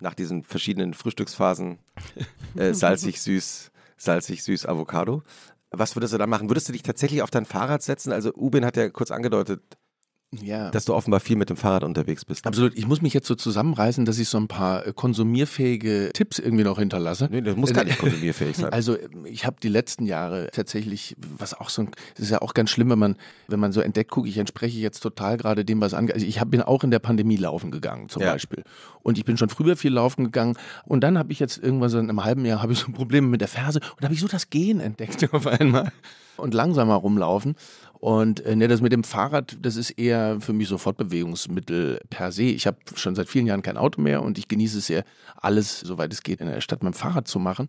nach 0.00 0.14
diesen 0.14 0.44
verschiedenen 0.44 0.94
Frühstücksphasen, 0.94 1.78
äh, 2.56 2.72
salzig, 2.74 3.20
süß, 3.20 3.70
salzig, 3.98 4.42
süß, 4.42 4.66
Avocado, 4.66 5.22
was 5.70 5.94
würdest 5.94 6.14
du 6.14 6.18
da 6.18 6.26
machen? 6.26 6.48
Würdest 6.48 6.68
du 6.68 6.72
dich 6.72 6.82
tatsächlich 6.82 7.20
auf 7.20 7.30
dein 7.30 7.44
Fahrrad 7.44 7.82
setzen? 7.82 8.12
Also 8.12 8.32
Ubin 8.34 8.64
hat 8.64 8.76
ja 8.76 8.88
kurz 8.88 9.10
angedeutet, 9.10 9.76
ja. 10.32 10.70
Dass 10.70 10.84
du 10.84 10.94
offenbar 10.94 11.20
viel 11.20 11.36
mit 11.36 11.50
dem 11.50 11.56
Fahrrad 11.56 11.84
unterwegs 11.84 12.24
bist. 12.24 12.46
Absolut. 12.46 12.76
Ich 12.76 12.86
muss 12.86 13.00
mich 13.00 13.14
jetzt 13.14 13.28
so 13.28 13.34
zusammenreißen, 13.34 14.04
dass 14.04 14.18
ich 14.18 14.28
so 14.28 14.38
ein 14.38 14.48
paar 14.48 14.86
äh, 14.86 14.92
konsumierfähige 14.92 16.10
Tipps 16.12 16.38
irgendwie 16.38 16.64
noch 16.64 16.78
hinterlasse. 16.78 17.28
Nee, 17.30 17.42
das 17.42 17.56
muss 17.56 17.72
gar 17.72 17.84
nicht 17.84 17.98
konsumierfähig 17.98 18.56
sein. 18.56 18.66
Also 18.76 18.98
ich 19.24 19.46
habe 19.46 19.56
die 19.62 19.68
letzten 19.68 20.04
Jahre 20.04 20.48
tatsächlich, 20.52 21.16
was 21.38 21.54
auch 21.54 21.70
so 21.70 21.82
ein, 21.82 21.90
das 22.14 22.24
ist 22.24 22.30
ja 22.30 22.42
auch 22.42 22.52
ganz 22.52 22.70
schlimm, 22.70 22.90
wenn 22.90 22.98
man, 22.98 23.16
wenn 23.48 23.60
man 23.60 23.72
so 23.72 23.80
entdeckt, 23.80 24.10
gucke 24.10 24.28
ich 24.28 24.36
entspreche 24.36 24.78
jetzt 24.78 25.00
total 25.00 25.36
gerade 25.36 25.64
dem, 25.64 25.80
was 25.80 25.94
angeht. 25.94 26.14
Also 26.14 26.26
ich 26.26 26.40
hab, 26.40 26.50
bin 26.50 26.60
auch 26.60 26.84
in 26.84 26.90
der 26.90 26.98
Pandemie 26.98 27.36
laufen 27.36 27.70
gegangen 27.70 28.08
zum 28.08 28.22
ja. 28.22 28.32
Beispiel. 28.32 28.64
Und 29.02 29.18
ich 29.18 29.24
bin 29.24 29.38
schon 29.38 29.48
früher 29.48 29.76
viel 29.76 29.92
laufen 29.92 30.24
gegangen. 30.24 30.56
Und 30.84 31.02
dann 31.02 31.16
habe 31.16 31.32
ich 31.32 31.38
jetzt 31.38 31.58
irgendwann 31.58 31.88
so 31.88 31.98
in 31.98 32.10
einem 32.10 32.24
halben 32.24 32.44
Jahr 32.44 32.60
habe 32.60 32.72
ich 32.72 32.80
so 32.80 32.92
Probleme 32.92 33.28
mit 33.28 33.40
der 33.40 33.48
Ferse 33.48 33.80
und 33.96 34.04
habe 34.04 34.12
ich 34.12 34.20
so 34.20 34.28
das 34.28 34.50
Gehen 34.50 34.80
entdeckt 34.80 35.26
auf 35.32 35.46
einmal 35.46 35.92
und 36.36 36.54
langsamer 36.54 36.94
rumlaufen. 36.94 37.56
Und 38.06 38.38
äh, 38.46 38.54
ne, 38.54 38.68
das 38.68 38.82
mit 38.82 38.92
dem 38.92 39.02
Fahrrad, 39.02 39.58
das 39.62 39.74
ist 39.74 39.90
eher 39.90 40.40
für 40.40 40.52
mich 40.52 40.68
so 40.68 40.78
Fortbewegungsmittel 40.78 42.00
per 42.08 42.30
se. 42.30 42.44
Ich 42.44 42.68
habe 42.68 42.76
schon 42.94 43.16
seit 43.16 43.28
vielen 43.28 43.48
Jahren 43.48 43.62
kein 43.62 43.76
Auto 43.76 44.00
mehr 44.00 44.22
und 44.22 44.38
ich 44.38 44.46
genieße 44.46 44.78
es 44.78 44.86
sehr, 44.86 45.02
alles, 45.34 45.80
soweit 45.80 46.12
es 46.12 46.22
geht, 46.22 46.40
in 46.40 46.46
der 46.46 46.60
Stadt 46.60 46.84
mit 46.84 46.94
dem 46.94 46.96
Fahrrad 46.96 47.26
zu 47.26 47.40
machen 47.40 47.68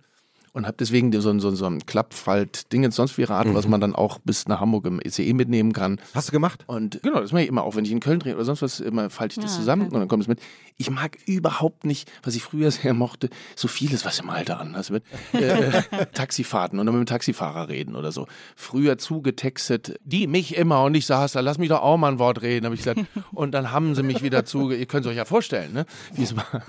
und 0.54 0.68
habe 0.68 0.78
deswegen 0.80 1.12
so, 1.12 1.40
so, 1.40 1.52
so 1.52 1.66
ein 1.66 1.86
Klappfalt-Ding 1.86 2.84
jetzt 2.84 2.96
sonst 2.96 3.18
wie 3.18 3.24
Rad, 3.24 3.48
mhm. 3.48 3.56
was 3.56 3.68
man 3.68 3.82
dann 3.82 3.96
auch 3.96 4.20
bis 4.20 4.48
nach 4.48 4.60
Hamburg 4.60 4.86
im 4.86 5.00
ECE 5.00 5.34
mitnehmen 5.34 5.74
kann. 5.74 6.00
Hast 6.14 6.28
du 6.28 6.32
gemacht? 6.32 6.64
Und 6.68 7.02
genau, 7.02 7.20
das 7.20 7.32
mache 7.32 7.42
ich 7.42 7.50
immer 7.50 7.64
auch, 7.64 7.76
wenn 7.76 7.86
ich 7.86 7.92
in 7.92 8.00
Köln 8.00 8.20
drehe 8.20 8.36
oder 8.36 8.46
sonst 8.46 8.62
was, 8.62 8.80
immer 8.80 9.10
falte 9.10 9.40
ich 9.40 9.44
das 9.44 9.54
ja, 9.54 9.60
zusammen 9.62 9.88
okay. 9.88 9.96
und 9.96 10.02
dann 10.02 10.08
kommt 10.08 10.22
es 10.22 10.28
mit. 10.28 10.40
Ich 10.80 10.92
mag 10.92 11.18
überhaupt 11.26 11.86
nicht, 11.86 12.12
was 12.22 12.36
ich 12.36 12.44
früher 12.44 12.70
sehr 12.70 12.94
mochte, 12.94 13.30
so 13.56 13.68
vieles, 13.68 14.06
was 14.06 14.20
im 14.20 14.30
Alter 14.30 14.60
anders 14.60 14.92
wird. 14.92 15.04
Äh, 15.38 15.84
Taxifahrten 16.14 16.80
und 16.80 16.86
dann 16.86 16.98
mit 16.98 17.08
dem 17.08 17.12
Taxifahrer 17.12 17.70
reden 17.70 17.96
oder 17.96 18.12
so. 18.12 18.28
Früher 18.56 18.98
zugetextet, 18.98 20.00
die 20.04 20.26
mich 20.26 20.56
immer 20.56 20.84
und 20.84 20.96
ich 20.96 21.06
saß 21.06 21.34
da, 21.34 21.42
lass 21.42 21.58
mich 21.58 21.70
doch 21.70 21.82
auch 21.82 21.98
mal 21.98 22.12
ein 22.12 22.20
Wort 22.20 22.42
reden, 22.42 22.66
habe 22.66 22.76
ich 22.76 22.82
gesagt. 22.82 23.02
Und 23.32 23.52
dann 23.52 23.72
haben 23.72 23.94
sie 23.96 24.04
mich 24.04 24.24
wieder 24.24 24.46
zu, 24.46 24.72
ihr 24.72 24.86
könnt 24.86 25.06
es 25.06 25.12
euch 25.12 25.18
ja 25.18 25.26
vorstellen, 25.26 25.74
ne, 25.74 25.86
wie 26.14 26.24
es 26.24 26.36
war. 26.36 26.64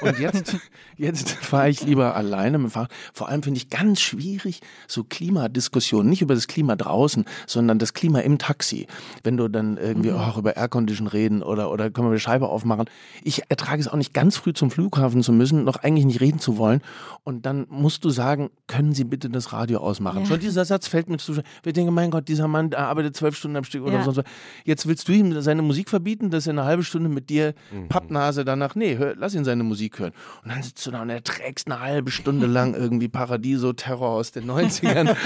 Und 0.00 0.18
jetzt, 0.18 0.56
jetzt 0.96 1.30
fahre 1.30 1.68
ich 1.68 1.82
lieber 1.82 2.16
alleine 2.16 2.58
mit 2.58 2.70
dem 2.70 2.72
Fahrrad. 2.72 2.90
Vor 3.12 3.28
allem 3.28 3.42
finde 3.42 3.58
ich 3.58 3.68
ganz 3.68 4.00
schwierig, 4.00 4.60
so 4.88 5.04
Klimadiskussionen, 5.04 6.08
nicht 6.08 6.22
über 6.22 6.34
das 6.34 6.46
Klima 6.48 6.76
draußen, 6.76 7.24
sondern 7.46 7.78
das 7.78 7.94
Klima 7.94 8.20
im 8.20 8.38
Taxi. 8.38 8.86
Wenn 9.22 9.36
du 9.36 9.48
dann 9.48 9.76
irgendwie 9.76 10.10
mhm. 10.10 10.18
auch 10.18 10.38
über 10.38 10.56
Aircondition 10.56 11.08
reden 11.08 11.42
oder, 11.42 11.70
oder 11.70 11.90
können 11.90 12.08
wir 12.08 12.14
die 12.14 12.20
Scheibe 12.20 12.48
aufmachen. 12.48 12.86
Ich 13.22 13.50
ertrage 13.54 13.80
es 13.80 13.88
auch 13.88 13.96
nicht 13.96 14.12
ganz 14.12 14.36
früh 14.36 14.52
zum 14.52 14.70
Flughafen 14.70 15.22
zu 15.22 15.32
müssen, 15.32 15.62
noch 15.62 15.76
eigentlich 15.76 16.04
nicht 16.04 16.20
reden 16.20 16.40
zu 16.40 16.58
wollen. 16.58 16.80
Und 17.22 17.46
dann 17.46 17.66
musst 17.70 18.04
du 18.04 18.10
sagen, 18.10 18.50
können 18.66 18.92
Sie 18.92 19.04
bitte 19.04 19.30
das 19.30 19.52
Radio 19.52 19.78
ausmachen? 19.78 20.20
Ja. 20.20 20.26
Schon 20.26 20.40
dieser 20.40 20.64
Satz 20.64 20.88
fällt 20.88 21.08
mir 21.08 21.18
zu. 21.18 21.36
Wir 21.62 21.72
denken, 21.72 21.94
mein 21.94 22.10
Gott, 22.10 22.26
dieser 22.26 22.48
Mann 22.48 22.74
arbeitet 22.74 23.16
zwölf 23.16 23.36
Stunden 23.36 23.56
am 23.56 23.64
Stück 23.64 23.84
oder 23.84 23.94
ja. 23.94 24.10
so. 24.10 24.22
Jetzt 24.64 24.88
willst 24.88 25.08
du 25.08 25.12
ihm 25.12 25.40
seine 25.40 25.62
Musik 25.62 25.88
verbieten, 25.88 26.30
dass 26.30 26.48
er 26.48 26.52
eine 26.52 26.64
halbe 26.64 26.82
Stunde 26.82 27.08
mit 27.08 27.30
dir 27.30 27.54
mhm. 27.72 27.88
Pappnase 27.88 28.44
danach, 28.44 28.74
nee, 28.74 28.96
hör, 28.96 29.14
lass 29.16 29.34
ihn 29.34 29.44
seine 29.44 29.62
Musik 29.62 30.00
hören. 30.00 30.12
Und 30.42 30.50
dann 30.50 30.62
sitzt 30.62 30.84
du 30.86 30.90
da 30.90 31.02
und 31.02 31.10
erträgst 31.10 31.70
eine 31.70 31.80
halbe 31.80 32.10
Stunde 32.10 32.46
lang 32.46 32.74
irgendwie 32.74 33.08
Paradiso-Terror 33.08 34.08
aus 34.08 34.32
den 34.32 34.50
90ern. 34.50 35.14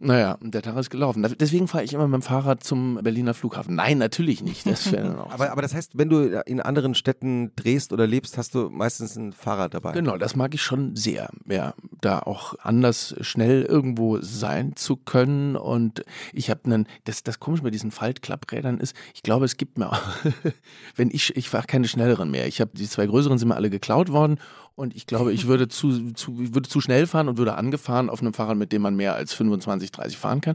Naja, 0.00 0.38
der 0.40 0.62
Tag 0.62 0.76
ist 0.76 0.90
gelaufen. 0.90 1.26
Deswegen 1.40 1.66
fahre 1.66 1.82
ich 1.82 1.92
immer 1.92 2.06
mit 2.06 2.20
dem 2.20 2.22
Fahrrad 2.22 2.62
zum 2.62 3.00
Berliner 3.02 3.34
Flughafen. 3.34 3.74
Nein, 3.74 3.98
natürlich 3.98 4.42
nicht. 4.42 4.66
Das 4.66 4.94
aber, 4.94 5.50
aber 5.50 5.62
das 5.62 5.74
heißt, 5.74 5.98
wenn 5.98 6.08
du 6.08 6.40
in 6.46 6.60
anderen 6.60 6.94
Städten 6.94 7.52
drehst 7.56 7.92
oder 7.92 8.06
lebst, 8.06 8.38
hast 8.38 8.54
du 8.54 8.70
meistens 8.70 9.16
ein 9.16 9.32
Fahrrad 9.32 9.74
dabei. 9.74 9.92
Genau, 9.92 10.16
das 10.16 10.36
mag 10.36 10.54
ich 10.54 10.62
schon 10.62 10.94
sehr. 10.94 11.30
Ja, 11.48 11.74
da 12.00 12.20
auch 12.20 12.54
anders 12.60 13.16
schnell 13.22 13.62
irgendwo 13.62 14.20
sein 14.20 14.76
zu 14.76 14.96
können. 14.96 15.56
Und 15.56 16.04
ich 16.32 16.48
habe 16.48 16.60
einen, 16.64 16.86
das, 17.04 17.24
das 17.24 17.40
komisch 17.40 17.62
bei 17.62 17.70
diesen 17.70 17.90
Faltklapprädern 17.90 18.78
ist, 18.78 18.94
ich 19.14 19.22
glaube, 19.22 19.46
es 19.46 19.56
gibt 19.56 19.78
mir 19.78 19.90
auch, 19.90 20.00
wenn 20.96 21.10
ich, 21.10 21.36
ich 21.36 21.48
fahre 21.48 21.66
keine 21.66 21.88
schnelleren 21.88 22.30
mehr. 22.30 22.46
Ich 22.46 22.60
habe 22.60 22.70
die 22.74 22.88
zwei 22.88 23.06
größeren 23.06 23.38
sind 23.38 23.48
mir 23.48 23.56
alle 23.56 23.70
geklaut 23.70 24.12
worden 24.12 24.38
und 24.78 24.94
ich 24.94 25.06
glaube, 25.06 25.32
ich 25.32 25.48
würde 25.48 25.66
zu, 25.66 26.12
zu, 26.12 26.54
würde 26.54 26.68
zu 26.68 26.80
schnell 26.80 27.08
fahren 27.08 27.28
und 27.28 27.36
würde 27.36 27.54
angefahren 27.54 28.08
auf 28.08 28.20
einem 28.20 28.32
Fahrrad, 28.32 28.56
mit 28.56 28.70
dem 28.70 28.82
man 28.82 28.94
mehr 28.94 29.14
als 29.14 29.34
25, 29.34 29.90
30 29.90 30.16
fahren 30.16 30.40
kann. 30.40 30.54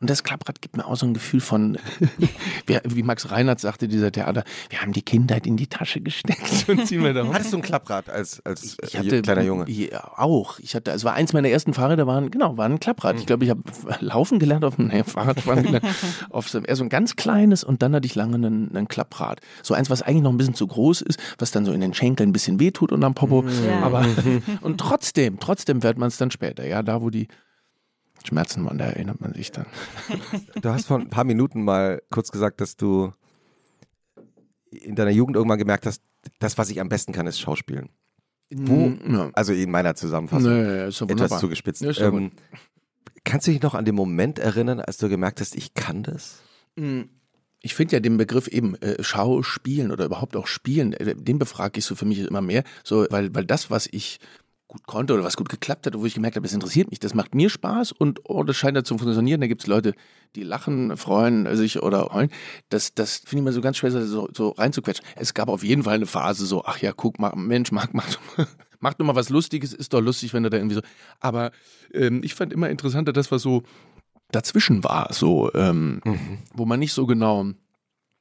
Und 0.00 0.08
das 0.08 0.24
Klapprad 0.24 0.62
gibt 0.62 0.78
mir 0.78 0.86
auch 0.86 0.96
so 0.96 1.04
ein 1.04 1.12
Gefühl 1.12 1.40
von, 1.40 1.76
wie 2.66 3.02
Max 3.02 3.30
Reinhardt 3.30 3.60
sagte, 3.60 3.86
dieser 3.86 4.10
Theater, 4.10 4.44
wir 4.70 4.80
haben 4.80 4.92
die 4.92 5.02
Kindheit 5.02 5.46
in 5.46 5.58
die 5.58 5.66
Tasche 5.66 6.00
gesteckt 6.00 6.64
und 6.68 6.86
ziehen 6.86 7.04
wir 7.04 7.12
da 7.12 7.26
hoch. 7.26 7.34
Hattest 7.34 7.52
du 7.52 7.58
ein 7.58 7.62
Klapprad 7.62 8.08
als, 8.08 8.40
als 8.46 8.64
ich 8.64 8.94
äh, 8.94 8.98
hatte, 8.98 9.20
kleiner 9.20 9.42
Junge? 9.42 9.70
Ja, 9.70 10.12
auch. 10.16 10.58
Ich 10.58 10.74
hatte, 10.74 10.90
es 10.92 11.04
war 11.04 11.12
eins 11.12 11.34
meiner 11.34 11.50
ersten 11.50 11.74
Fahrräder, 11.74 12.06
waren, 12.06 12.30
genau, 12.30 12.56
war 12.56 12.64
ein 12.64 12.80
Klapprad. 12.80 13.18
Ich 13.18 13.26
glaube, 13.26 13.44
ich 13.44 13.50
habe 13.50 13.62
laufen 14.00 14.38
gelernt 14.38 14.64
auf 14.64 14.76
dem 14.76 14.86
nee, 14.86 15.04
Fahrradfahren 15.04 15.64
gelernt, 15.64 15.84
auf 16.30 16.48
so, 16.48 16.60
eher 16.60 16.76
so 16.76 16.84
ein 16.84 16.88
ganz 16.88 17.16
kleines 17.16 17.62
und 17.62 17.82
dann 17.82 17.94
hatte 17.94 18.06
ich 18.06 18.14
lange 18.14 18.36
einen, 18.36 18.74
einen 18.74 18.88
Klapprad. 18.88 19.42
So 19.62 19.74
eins, 19.74 19.90
was 19.90 20.00
eigentlich 20.00 20.22
noch 20.22 20.30
ein 20.30 20.38
bisschen 20.38 20.54
zu 20.54 20.66
groß 20.66 21.02
ist, 21.02 21.20
was 21.38 21.50
dann 21.50 21.66
so 21.66 21.72
in 21.72 21.82
den 21.82 21.92
Schenkeln 21.92 22.30
ein 22.30 22.32
bisschen 22.32 22.58
wehtut 22.58 22.90
und 22.90 23.04
am 23.04 23.12
Popo. 23.12 23.44
Ja. 23.66 23.80
Aber, 23.82 24.06
und 24.62 24.78
trotzdem, 24.78 25.38
trotzdem 25.40 25.82
fährt 25.82 25.98
man 25.98 26.08
es 26.08 26.16
dann 26.16 26.30
später. 26.30 26.66
Ja, 26.66 26.82
da, 26.82 27.02
wo 27.02 27.10
die 27.10 27.28
Schmerzen 28.26 28.64
waren, 28.64 28.78
da 28.78 28.86
erinnert 28.86 29.20
man 29.20 29.34
sich 29.34 29.50
dann. 29.50 29.66
Du 30.60 30.68
hast 30.68 30.86
vor 30.86 30.98
ein 30.98 31.10
paar 31.10 31.24
Minuten 31.24 31.62
mal 31.62 32.02
kurz 32.10 32.30
gesagt, 32.30 32.60
dass 32.60 32.76
du 32.76 33.12
in 34.70 34.94
deiner 34.94 35.10
Jugend 35.10 35.36
irgendwann 35.36 35.58
gemerkt 35.58 35.86
hast, 35.86 36.02
das, 36.38 36.58
was 36.58 36.70
ich 36.70 36.80
am 36.80 36.88
besten 36.88 37.12
kann, 37.12 37.26
ist 37.26 37.40
Schauspielen. 37.40 37.88
Wo? 38.52 38.92
Ja. 39.08 39.30
Also 39.32 39.52
in 39.52 39.70
meiner 39.70 39.94
Zusammenfassung. 39.94 40.52
Nee, 40.52 40.80
Etwas 40.82 41.00
wunderbar. 41.02 41.38
zugespitzt. 41.40 41.82
Ja, 41.82 41.92
ähm, 42.08 42.30
kannst 43.24 43.46
du 43.46 43.52
dich 43.52 43.62
noch 43.62 43.74
an 43.74 43.84
den 43.84 43.94
Moment 43.94 44.38
erinnern, 44.38 44.80
als 44.80 44.98
du 44.98 45.08
gemerkt 45.08 45.40
hast, 45.40 45.54
ich 45.54 45.74
kann 45.74 46.02
das? 46.02 46.40
Ich 47.62 47.74
finde 47.74 47.96
ja 47.96 48.00
den 48.00 48.16
Begriff 48.16 48.48
eben 48.48 48.74
äh, 48.76 49.02
Schauspielen 49.02 49.92
oder 49.92 50.04
überhaupt 50.04 50.34
auch 50.36 50.46
Spielen, 50.46 50.92
äh, 50.94 51.14
den 51.14 51.38
befrage 51.38 51.78
ich 51.78 51.84
so 51.84 51.94
für 51.94 52.06
mich 52.06 52.18
immer 52.20 52.40
mehr, 52.40 52.64
so 52.84 53.06
weil 53.10 53.34
weil 53.34 53.44
das, 53.44 53.70
was 53.70 53.86
ich 53.90 54.18
gut 54.70 54.86
konnte 54.86 55.14
oder 55.14 55.24
was 55.24 55.36
gut 55.36 55.48
geklappt 55.48 55.86
hat, 55.86 55.98
wo 55.98 56.06
ich 56.06 56.14
gemerkt 56.14 56.36
habe, 56.36 56.46
das 56.46 56.54
interessiert 56.54 56.90
mich, 56.90 57.00
das 57.00 57.12
macht 57.12 57.34
mir 57.34 57.50
Spaß 57.50 57.90
und 57.90 58.20
oh, 58.24 58.44
das 58.44 58.56
scheint 58.56 58.76
da 58.76 58.84
zu 58.84 58.96
funktionieren. 58.96 59.40
Da 59.40 59.48
gibt 59.48 59.62
es 59.62 59.66
Leute, 59.66 59.94
die 60.36 60.44
lachen, 60.44 60.96
freuen 60.96 61.56
sich 61.56 61.82
oder 61.82 62.10
heulen. 62.12 62.30
Das, 62.68 62.94
das 62.94 63.16
finde 63.16 63.36
ich 63.36 63.40
immer 63.40 63.52
so 63.52 63.60
ganz 63.60 63.78
schwer, 63.78 63.90
so, 63.90 64.28
so 64.32 64.50
reinzuquetschen. 64.50 65.04
Es 65.16 65.34
gab 65.34 65.48
auf 65.48 65.64
jeden 65.64 65.82
Fall 65.82 65.96
eine 65.96 66.06
Phase 66.06 66.46
so, 66.46 66.64
ach 66.64 66.78
ja, 66.78 66.92
guck 66.92 67.18
mal, 67.18 67.34
Mensch, 67.34 67.72
Marc, 67.72 67.94
mach 67.94 68.08
doch 68.08 68.20
mal, 68.36 68.46
mach 68.78 68.94
doch 68.94 69.04
mal 69.04 69.16
was 69.16 69.28
Lustiges, 69.28 69.72
ist 69.72 69.92
doch 69.92 70.00
lustig, 70.00 70.32
wenn 70.34 70.44
du 70.44 70.50
da 70.50 70.56
irgendwie 70.56 70.76
so. 70.76 70.82
Aber 71.18 71.50
ähm, 71.92 72.22
ich 72.22 72.34
fand 72.34 72.52
immer 72.52 72.70
interessanter 72.70 73.12
das, 73.12 73.32
was 73.32 73.42
so 73.42 73.64
dazwischen 74.30 74.84
war, 74.84 75.12
so, 75.12 75.52
ähm, 75.54 76.00
wo 76.54 76.64
man 76.64 76.78
nicht 76.78 76.92
so 76.92 77.06
genau. 77.06 77.46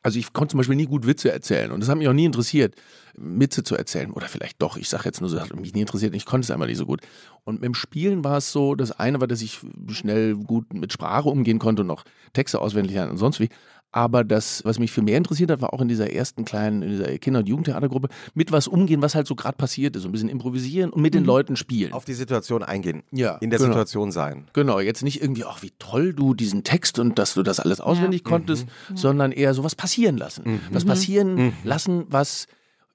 Also 0.02 0.18
ich 0.18 0.32
konnte 0.32 0.52
zum 0.52 0.60
Beispiel 0.60 0.78
nie 0.78 0.86
gut 0.86 1.06
Witze 1.06 1.32
erzählen 1.32 1.72
und 1.72 1.82
das 1.82 1.90
hat 1.90 1.98
mich 1.98 2.08
auch 2.08 2.14
nie 2.14 2.26
interessiert, 2.26 2.76
Witze 3.16 3.64
zu 3.64 3.76
erzählen. 3.76 4.12
Oder 4.12 4.28
vielleicht 4.28 4.62
doch, 4.62 4.78
ich 4.78 4.88
sage 4.88 5.04
jetzt 5.06 5.20
nur 5.20 5.30
so, 5.30 5.36
das 5.38 5.50
hat 5.50 5.60
mich 5.60 5.74
nie 5.74 5.82
interessiert, 5.82 6.16
ich 6.16 6.26
konnte 6.26 6.46
es 6.46 6.52
einfach 6.52 6.68
nicht 6.68 6.78
so 6.78 6.86
gut. 6.86 7.02
Und 7.44 7.56
mit 7.56 7.66
dem 7.66 7.74
Spielen 7.74 8.24
war 8.24 8.38
es 8.38 8.52
so, 8.52 8.76
das 8.76 8.92
eine 8.92 9.20
war, 9.20 9.28
dass 9.28 9.42
ich 9.42 9.60
schnell 9.90 10.36
gut 10.36 10.74
mit 10.74 10.94
Sprache 10.94 11.28
umgehen 11.28 11.60
konnte 11.60 11.82
und 11.82 11.92
auch 11.92 12.06
Texte 12.32 12.60
auswendig 12.62 12.94
lernen 12.94 13.12
und 13.12 13.18
sonst 13.18 13.40
wie. 13.40 13.50
Aber 13.92 14.24
das, 14.24 14.64
was 14.66 14.78
mich 14.78 14.92
viel 14.92 15.04
mehr 15.04 15.18
interessiert 15.18 15.50
hat, 15.50 15.62
war 15.62 15.74
auch 15.74 15.82
in 15.82 15.88
dieser 15.88 16.14
ersten 16.14 16.46
kleinen, 16.46 16.84
in 16.84 16.90
dieser 16.92 17.18
Kinder- 17.18 17.40
und 17.40 17.50
Jugendtheatergruppe, 17.50 18.10
mit 18.36 18.52
was 18.52 18.68
umgehen, 18.68 19.02
was 19.02 19.16
halt 19.16 19.26
so 19.26 19.36
gerade 19.36 19.58
passiert 19.58 19.96
ist. 19.96 20.04
So 20.04 20.10
ein 20.10 20.12
bisschen 20.12 20.30
improvisieren 20.30 20.92
und 20.92 21.02
mit 21.02 21.16
den 21.16 21.26
Leuten 21.26 21.56
spielen. 21.56 21.94
Auf 21.94 22.06
die 22.06 22.14
Situation 22.14 22.62
eingehen. 22.62 23.02
Ja, 23.12 23.38
In 23.38 23.50
der 23.50 23.58
genau. 23.58 23.72
Situation 23.72 24.12
sein. 24.12 24.46
Genau, 24.54 24.80
jetzt 24.80 25.02
nicht 25.04 25.22
irgendwie, 25.22 25.44
ach, 25.44 25.64
wie 25.64 25.72
toll 25.80 26.14
du 26.14 26.36
diesen 26.36 26.64
Text 26.64 27.00
und 27.00 27.18
dass 27.18 27.34
du 27.34 27.42
das 27.42 27.60
alles 27.60 27.82
auswendig 27.82 28.24
konntest, 28.24 28.68
sondern 28.94 29.32
eher 29.32 29.54
sowas 29.54 29.76
passieren 29.76 30.18
lassen. 30.18 30.62
Was 30.72 30.86
passieren 30.86 31.54
lassen, 31.64 32.06
was 32.10 32.48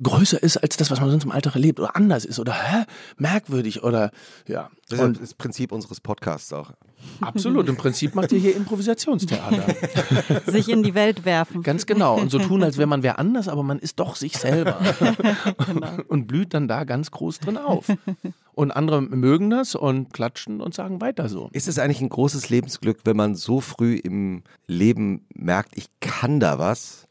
größer 0.04 0.40
ist 0.42 0.56
als 0.58 0.76
das, 0.76 0.90
was 0.90 1.00
man 1.00 1.10
sonst 1.10 1.24
im 1.24 1.32
Alltag 1.32 1.56
erlebt 1.56 1.80
oder 1.80 1.96
anders 1.96 2.24
ist 2.24 2.38
oder 2.38 2.52
hä, 2.52 2.84
merkwürdig 3.16 3.82
oder 3.82 4.12
ja. 4.46 4.70
Das 4.88 4.98
ist 4.98 5.04
Und 5.04 5.20
das 5.20 5.34
Prinzip 5.34 5.72
unseres 5.72 6.00
Podcasts 6.00 6.52
auch. 6.52 6.72
absolut, 7.20 7.68
im 7.68 7.76
Prinzip 7.76 8.14
macht 8.14 8.32
ihr 8.32 8.38
hier 8.38 8.54
Improvisationstheater. 8.54 9.64
Sich 10.46 10.68
in 10.68 10.82
die 10.82 10.94
Welt 10.94 11.24
werfen. 11.24 11.62
Ganz 11.62 11.86
genau. 11.86 12.18
Und 12.18 12.30
so 12.30 12.38
tun, 12.38 12.62
als 12.62 12.76
wäre 12.76 12.86
man 12.86 13.02
wer 13.02 13.18
anders, 13.18 13.48
aber 13.48 13.62
man 13.62 13.78
ist 13.78 13.98
doch 13.98 14.14
sich 14.14 14.36
selber. 14.36 14.78
Und 16.08 16.26
blüht 16.26 16.54
dann 16.54 16.68
da 16.68 16.84
ganz 16.84 17.10
groß 17.10 17.40
drin 17.40 17.56
auf. 17.56 17.86
Und 18.52 18.70
andere 18.70 19.00
mögen 19.02 19.50
das 19.50 19.74
und 19.74 20.12
klatschen 20.12 20.60
und 20.60 20.74
sagen 20.74 21.00
weiter 21.00 21.28
so. 21.28 21.48
Ist 21.52 21.66
es 21.66 21.78
eigentlich 21.78 22.00
ein 22.00 22.08
großes 22.08 22.50
Lebensglück, 22.50 23.00
wenn 23.04 23.16
man 23.16 23.34
so 23.34 23.60
früh 23.60 23.96
im 23.96 24.44
Leben 24.66 25.26
merkt, 25.34 25.76
ich 25.76 25.86
kann 26.00 26.38
da 26.38 26.58
was 26.58 27.08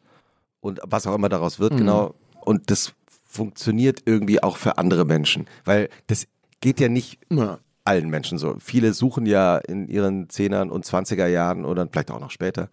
und 0.61 0.79
was 0.83 1.05
auch 1.05 1.15
immer 1.15 1.27
daraus 1.27 1.59
wird, 1.59 1.75
genau, 1.75 2.15
und 2.45 2.69
das 2.71 2.93
funktioniert 3.25 4.01
irgendwie 4.05 4.43
auch 4.43 4.57
für 4.57 4.77
andere 4.77 5.05
Menschen, 5.05 5.47
weil 5.65 5.89
das 6.07 6.27
geht 6.61 6.79
ja 6.79 6.87
nicht 6.87 7.19
Ja. 7.31 7.59
allen 7.83 8.09
Menschen 8.09 8.37
so. 8.37 8.55
Viele 8.59 8.93
suchen 8.93 9.25
ja 9.25 9.57
in 9.57 9.87
ihren 9.87 10.29
Zehnern 10.29 10.69
und 10.69 10.85
Zwanziger 10.85 11.27
Jahren 11.27 11.65
oder 11.65 11.87
vielleicht 11.91 12.11
auch 12.11 12.19
noch 12.19 12.31
später 12.31 12.69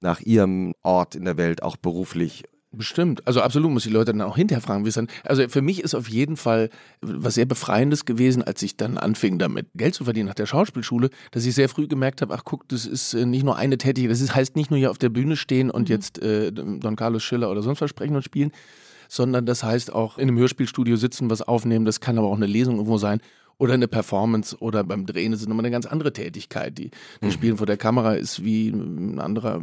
nach 0.00 0.20
ihrem 0.20 0.74
Ort 0.82 1.14
in 1.14 1.24
der 1.24 1.36
Welt, 1.36 1.62
auch 1.62 1.76
beruflich. 1.76 2.44
Bestimmt. 2.70 3.26
Also 3.26 3.40
absolut 3.40 3.70
muss 3.70 3.86
ich 3.86 3.90
die 3.90 3.96
Leute 3.96 4.12
dann 4.12 4.20
auch 4.20 4.36
hinterher 4.36 4.60
fragen, 4.60 4.84
wie 4.84 4.90
es 4.90 4.94
dann. 4.94 5.08
Also 5.24 5.48
für 5.48 5.62
mich 5.62 5.82
ist 5.82 5.94
auf 5.94 6.06
jeden 6.08 6.36
Fall 6.36 6.68
was 7.00 7.34
sehr 7.34 7.46
Befreiendes 7.46 8.04
gewesen, 8.04 8.42
als 8.42 8.62
ich 8.62 8.76
dann 8.76 8.98
anfing, 8.98 9.38
damit 9.38 9.68
Geld 9.74 9.94
zu 9.94 10.04
verdienen 10.04 10.26
nach 10.28 10.34
der 10.34 10.44
Schauspielschule, 10.44 11.08
dass 11.30 11.46
ich 11.46 11.54
sehr 11.54 11.70
früh 11.70 11.88
gemerkt 11.88 12.20
habe, 12.20 12.34
ach 12.34 12.42
guck, 12.44 12.68
das 12.68 12.84
ist 12.84 13.14
äh, 13.14 13.24
nicht 13.24 13.44
nur 13.44 13.56
eine 13.56 13.78
Tätigkeit, 13.78 14.10
das 14.10 14.20
ist, 14.20 14.34
heißt 14.34 14.54
nicht 14.54 14.70
nur 14.70 14.78
hier 14.78 14.90
auf 14.90 14.98
der 14.98 15.08
Bühne 15.08 15.36
stehen 15.36 15.70
und 15.70 15.88
jetzt 15.88 16.18
äh, 16.18 16.52
Don 16.52 16.94
Carlos 16.94 17.22
Schiller 17.22 17.50
oder 17.50 17.62
sonst 17.62 17.80
was 17.80 17.88
sprechen 17.88 18.16
und 18.16 18.22
spielen, 18.22 18.52
sondern 19.08 19.46
das 19.46 19.64
heißt 19.64 19.92
auch 19.92 20.18
in 20.18 20.28
einem 20.28 20.38
Hörspielstudio 20.38 20.96
sitzen, 20.96 21.30
was 21.30 21.42
aufnehmen, 21.42 21.84
das 21.84 22.00
kann 22.00 22.18
aber 22.18 22.28
auch 22.28 22.36
eine 22.36 22.46
Lesung 22.46 22.76
irgendwo 22.76 22.98
sein 22.98 23.20
oder 23.58 23.74
eine 23.74 23.88
Performance 23.88 24.56
oder 24.60 24.84
beim 24.84 25.04
Drehen 25.04 25.32
ist 25.32 25.40
es 25.40 25.48
nochmal 25.48 25.64
eine 25.64 25.72
ganz 25.72 25.86
andere 25.86 26.12
Tätigkeit. 26.12 26.78
Die, 26.78 26.90
das 27.20 27.34
Spielen 27.34 27.56
vor 27.56 27.66
der 27.66 27.76
Kamera 27.76 28.14
ist 28.14 28.44
wie 28.44 28.68
ein 28.68 29.18
anderer, 29.18 29.60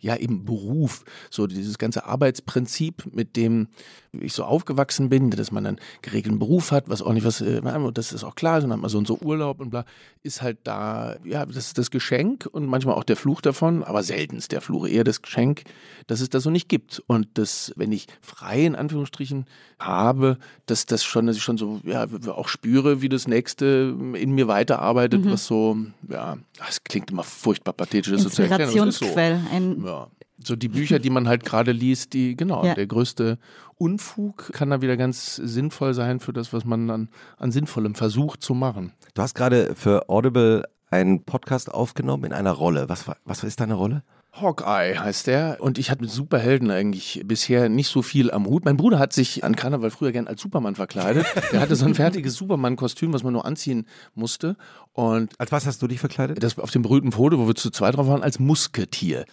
ja 0.00 0.16
eben 0.16 0.44
Beruf. 0.44 1.04
So 1.30 1.46
dieses 1.46 1.78
ganze 1.78 2.06
Arbeitsprinzip, 2.06 3.04
mit 3.14 3.36
dem 3.36 3.68
ich 4.12 4.32
so 4.32 4.44
aufgewachsen 4.44 5.10
bin, 5.10 5.30
dass 5.30 5.52
man 5.52 5.66
einen 5.66 5.80
geregelten 6.00 6.38
Beruf 6.38 6.72
hat, 6.72 6.88
was 6.88 7.02
auch 7.02 7.12
nicht 7.12 7.26
was, 7.26 7.42
äh, 7.42 7.60
das 7.92 8.12
ist 8.12 8.24
auch 8.24 8.34
klar, 8.34 8.60
dann 8.60 8.72
hat 8.72 8.80
man 8.80 8.88
so 8.88 8.96
und 8.96 9.06
so 9.06 9.18
Urlaub 9.18 9.60
und 9.60 9.68
bla, 9.68 9.84
ist 10.22 10.40
halt 10.40 10.58
da, 10.64 11.16
ja, 11.24 11.44
das 11.44 11.56
ist 11.56 11.78
das 11.78 11.90
Geschenk 11.90 12.48
und 12.50 12.66
manchmal 12.66 12.94
auch 12.94 13.04
der 13.04 13.16
Fluch 13.16 13.42
davon, 13.42 13.84
aber 13.84 14.02
seltenst 14.02 14.52
der 14.52 14.62
Fluch, 14.62 14.86
eher 14.88 15.04
das 15.04 15.20
Geschenk, 15.20 15.64
dass 16.06 16.20
es 16.20 16.30
das 16.30 16.42
so 16.42 16.50
nicht 16.50 16.68
gibt. 16.68 17.02
Und 17.06 17.28
das, 17.34 17.72
wenn 17.76 17.92
ich 17.92 18.06
frei 18.22 18.64
in 18.64 18.74
Anführungsstrichen 18.74 19.44
habe, 19.78 20.38
dass 20.64 20.86
das 20.86 21.04
schon, 21.04 21.26
dass 21.26 21.36
ich 21.36 21.42
schon 21.42 21.58
so, 21.58 21.80
ja, 21.84 22.06
auch 22.28 22.48
spüre, 22.48 23.02
wie 23.02 23.08
das 23.08 23.25
nächste 23.26 23.94
in 24.14 24.32
mir 24.32 24.48
weiterarbeitet, 24.48 25.22
was 25.30 25.46
so, 25.46 25.76
ja, 26.08 26.36
das 26.58 26.82
klingt 26.84 27.10
immer 27.10 27.22
furchtbar 27.22 27.72
pathetisch, 27.72 28.12
das 28.12 28.22
so 28.22 28.28
zu 28.28 28.42
erklären, 28.42 28.88
es 28.88 29.00
ist 29.00 29.12
so. 29.12 29.18
Ein, 29.18 29.82
Ja. 29.84 30.08
So 30.44 30.54
die 30.54 30.68
Bücher, 30.68 30.98
die 30.98 31.08
man 31.10 31.26
halt 31.28 31.44
gerade 31.44 31.72
liest, 31.72 32.12
die, 32.12 32.36
genau, 32.36 32.64
Ja. 32.64 32.74
der 32.74 32.86
größte 32.86 33.38
Unfug 33.78 34.52
kann 34.52 34.70
da 34.70 34.80
wieder 34.82 34.96
ganz 34.96 35.36
sinnvoll 35.36 35.94
sein 35.94 36.20
für 36.20 36.32
das, 36.32 36.52
was 36.52 36.64
man 36.64 36.86
dann 36.86 37.08
an 37.38 37.52
Sinnvollem 37.52 37.94
versucht 37.94 38.42
zu 38.42 38.54
machen. 38.54 38.92
Du 39.14 39.22
hast 39.22 39.34
gerade 39.34 39.74
für 39.74 40.08
Audible 40.08 40.64
einen 40.90 41.24
Podcast 41.24 41.72
aufgenommen 41.72 42.24
in 42.24 42.32
einer 42.32 42.52
Rolle. 42.52 42.88
Was, 42.88 43.08
war, 43.08 43.16
was 43.24 43.44
ist 43.44 43.60
deine 43.60 43.74
Rolle? 43.74 44.02
Hawkeye 44.40 44.98
heißt 44.98 45.26
der 45.26 45.58
und 45.60 45.78
ich 45.78 45.90
hatte 45.90 46.02
mit 46.02 46.10
Superhelden 46.10 46.70
eigentlich 46.70 47.22
bisher 47.24 47.68
nicht 47.68 47.88
so 47.88 48.02
viel 48.02 48.30
am 48.30 48.46
Hut. 48.46 48.64
Mein 48.64 48.76
Bruder 48.76 48.98
hat 48.98 49.12
sich 49.12 49.44
an 49.44 49.56
Karneval 49.56 49.90
früher 49.90 50.12
gern 50.12 50.26
als 50.28 50.40
Superman 50.42 50.74
verkleidet. 50.74 51.26
Der 51.52 51.60
hatte 51.60 51.74
so 51.76 51.86
ein 51.86 51.94
fertiges 51.94 52.34
Superman-Kostüm, 52.34 53.12
was 53.12 53.22
man 53.22 53.32
nur 53.32 53.44
anziehen 53.44 53.86
musste 54.14 54.56
und 54.92 55.32
Als 55.38 55.52
was 55.52 55.66
hast 55.66 55.80
du 55.82 55.86
dich 55.86 56.00
verkleidet? 56.00 56.42
das 56.42 56.58
auf 56.58 56.70
dem 56.70 56.82
berühmten 56.82 57.12
Foto, 57.12 57.38
wo 57.38 57.46
wir 57.46 57.54
zu 57.54 57.70
zweit 57.70 57.96
drauf 57.96 58.06
waren, 58.08 58.22
als 58.22 58.38
Musketier. 58.38 59.24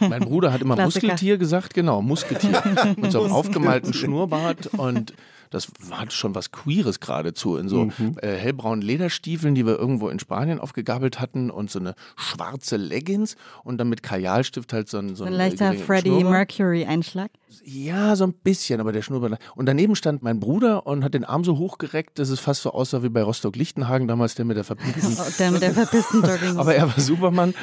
Mein 0.00 0.22
Bruder 0.22 0.52
hat 0.52 0.62
immer 0.62 0.74
Klassiker. 0.76 1.06
Muskeltier 1.06 1.38
gesagt, 1.38 1.74
genau, 1.74 2.02
Musketier. 2.02 2.62
Mit 2.96 3.12
so 3.12 3.22
einem 3.22 3.32
aufgemalten 3.32 3.92
Schnurrbart 3.92 4.66
und 4.76 5.14
das 5.54 5.68
hat 5.90 6.12
schon 6.12 6.34
was 6.34 6.50
Queeres 6.50 6.98
geradezu 6.98 7.56
in 7.56 7.68
so 7.68 7.88
äh, 8.20 8.34
hellbraunen 8.34 8.82
Lederstiefeln, 8.82 9.54
die 9.54 9.64
wir 9.64 9.78
irgendwo 9.78 10.08
in 10.08 10.18
Spanien 10.18 10.58
aufgegabelt 10.58 11.20
hatten 11.20 11.50
und 11.50 11.70
so 11.70 11.78
eine 11.78 11.94
schwarze 12.16 12.76
Leggings 12.76 13.36
und 13.62 13.78
dann 13.78 13.88
mit 13.88 14.02
Kajalstift 14.02 14.72
halt 14.72 14.88
so 14.88 14.98
ein, 14.98 15.14
so 15.14 15.24
ein 15.24 15.32
ein 15.32 15.38
leichter 15.38 15.74
Freddie. 15.74 16.24
Mercury-Einschlag. 16.24 17.30
Ja, 17.64 18.16
so 18.16 18.24
ein 18.24 18.32
bisschen, 18.32 18.80
aber 18.80 18.90
der 18.90 19.02
Schnurrbart. 19.02 19.38
Und 19.54 19.66
daneben 19.66 19.94
stand 19.94 20.22
mein 20.22 20.40
Bruder 20.40 20.86
und 20.86 21.04
hat 21.04 21.14
den 21.14 21.24
Arm 21.24 21.44
so 21.44 21.56
hochgereckt, 21.56 22.18
dass 22.18 22.30
es 22.30 22.40
fast 22.40 22.62
so 22.62 22.72
aussah 22.72 23.04
wie 23.04 23.08
bei 23.08 23.22
Rostock-Lichtenhagen, 23.22 24.08
damals 24.08 24.34
der 24.34 24.44
mit 24.44 24.56
der 24.56 24.64
verpinkten 24.64 25.16
Oh, 25.16 25.22
Der 25.38 25.50
mit 25.52 25.62
der 25.62 25.72
verpissten 25.72 26.22
Jogging. 26.22 26.56
aber 26.58 26.74
er 26.74 26.88
war 26.88 27.00
Superman 27.00 27.54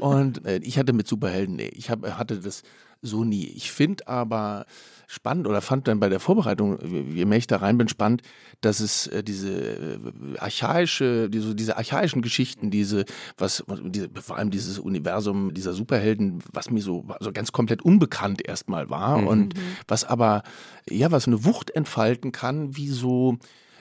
und 0.00 0.44
äh, 0.46 0.58
ich 0.58 0.78
hatte 0.78 0.92
mit 0.92 1.08
Superhelden, 1.08 1.56
nee, 1.56 1.70
ich 1.74 1.90
hab, 1.90 2.06
hatte 2.16 2.38
das 2.38 2.62
so 3.02 3.24
nie. 3.24 3.46
Ich 3.46 3.72
finde 3.72 4.06
aber 4.06 4.66
spannend 5.10 5.48
oder 5.48 5.60
fand 5.60 5.88
dann 5.88 5.98
bei 5.98 6.08
der 6.08 6.20
Vorbereitung, 6.20 6.78
je 7.12 7.24
mehr 7.24 7.38
ich 7.38 7.48
da 7.48 7.56
rein 7.56 7.76
bin, 7.76 7.88
spannend, 7.88 8.22
dass 8.60 8.78
es 8.78 9.08
äh, 9.08 9.24
diese 9.24 9.50
äh, 9.50 9.98
archaische, 10.38 11.28
diese, 11.28 11.56
diese 11.56 11.76
archaischen 11.76 12.22
Geschichten, 12.22 12.70
diese, 12.70 13.04
was, 13.36 13.64
diese, 13.82 14.08
vor 14.22 14.36
allem 14.36 14.50
dieses 14.50 14.78
Universum 14.78 15.52
dieser 15.52 15.72
Superhelden, 15.72 16.38
was 16.52 16.70
mir 16.70 16.80
so, 16.80 17.04
so 17.18 17.32
ganz 17.32 17.50
komplett 17.50 17.82
unbekannt 17.82 18.46
erstmal 18.46 18.88
war 18.88 19.26
und 19.26 19.54
was 19.88 20.04
aber, 20.04 20.44
ja, 20.88 21.10
was 21.10 21.26
eine 21.26 21.44
Wucht 21.44 21.70
entfalten 21.70 22.30
kann, 22.30 22.76
wie 22.76 22.88
so 22.88 23.36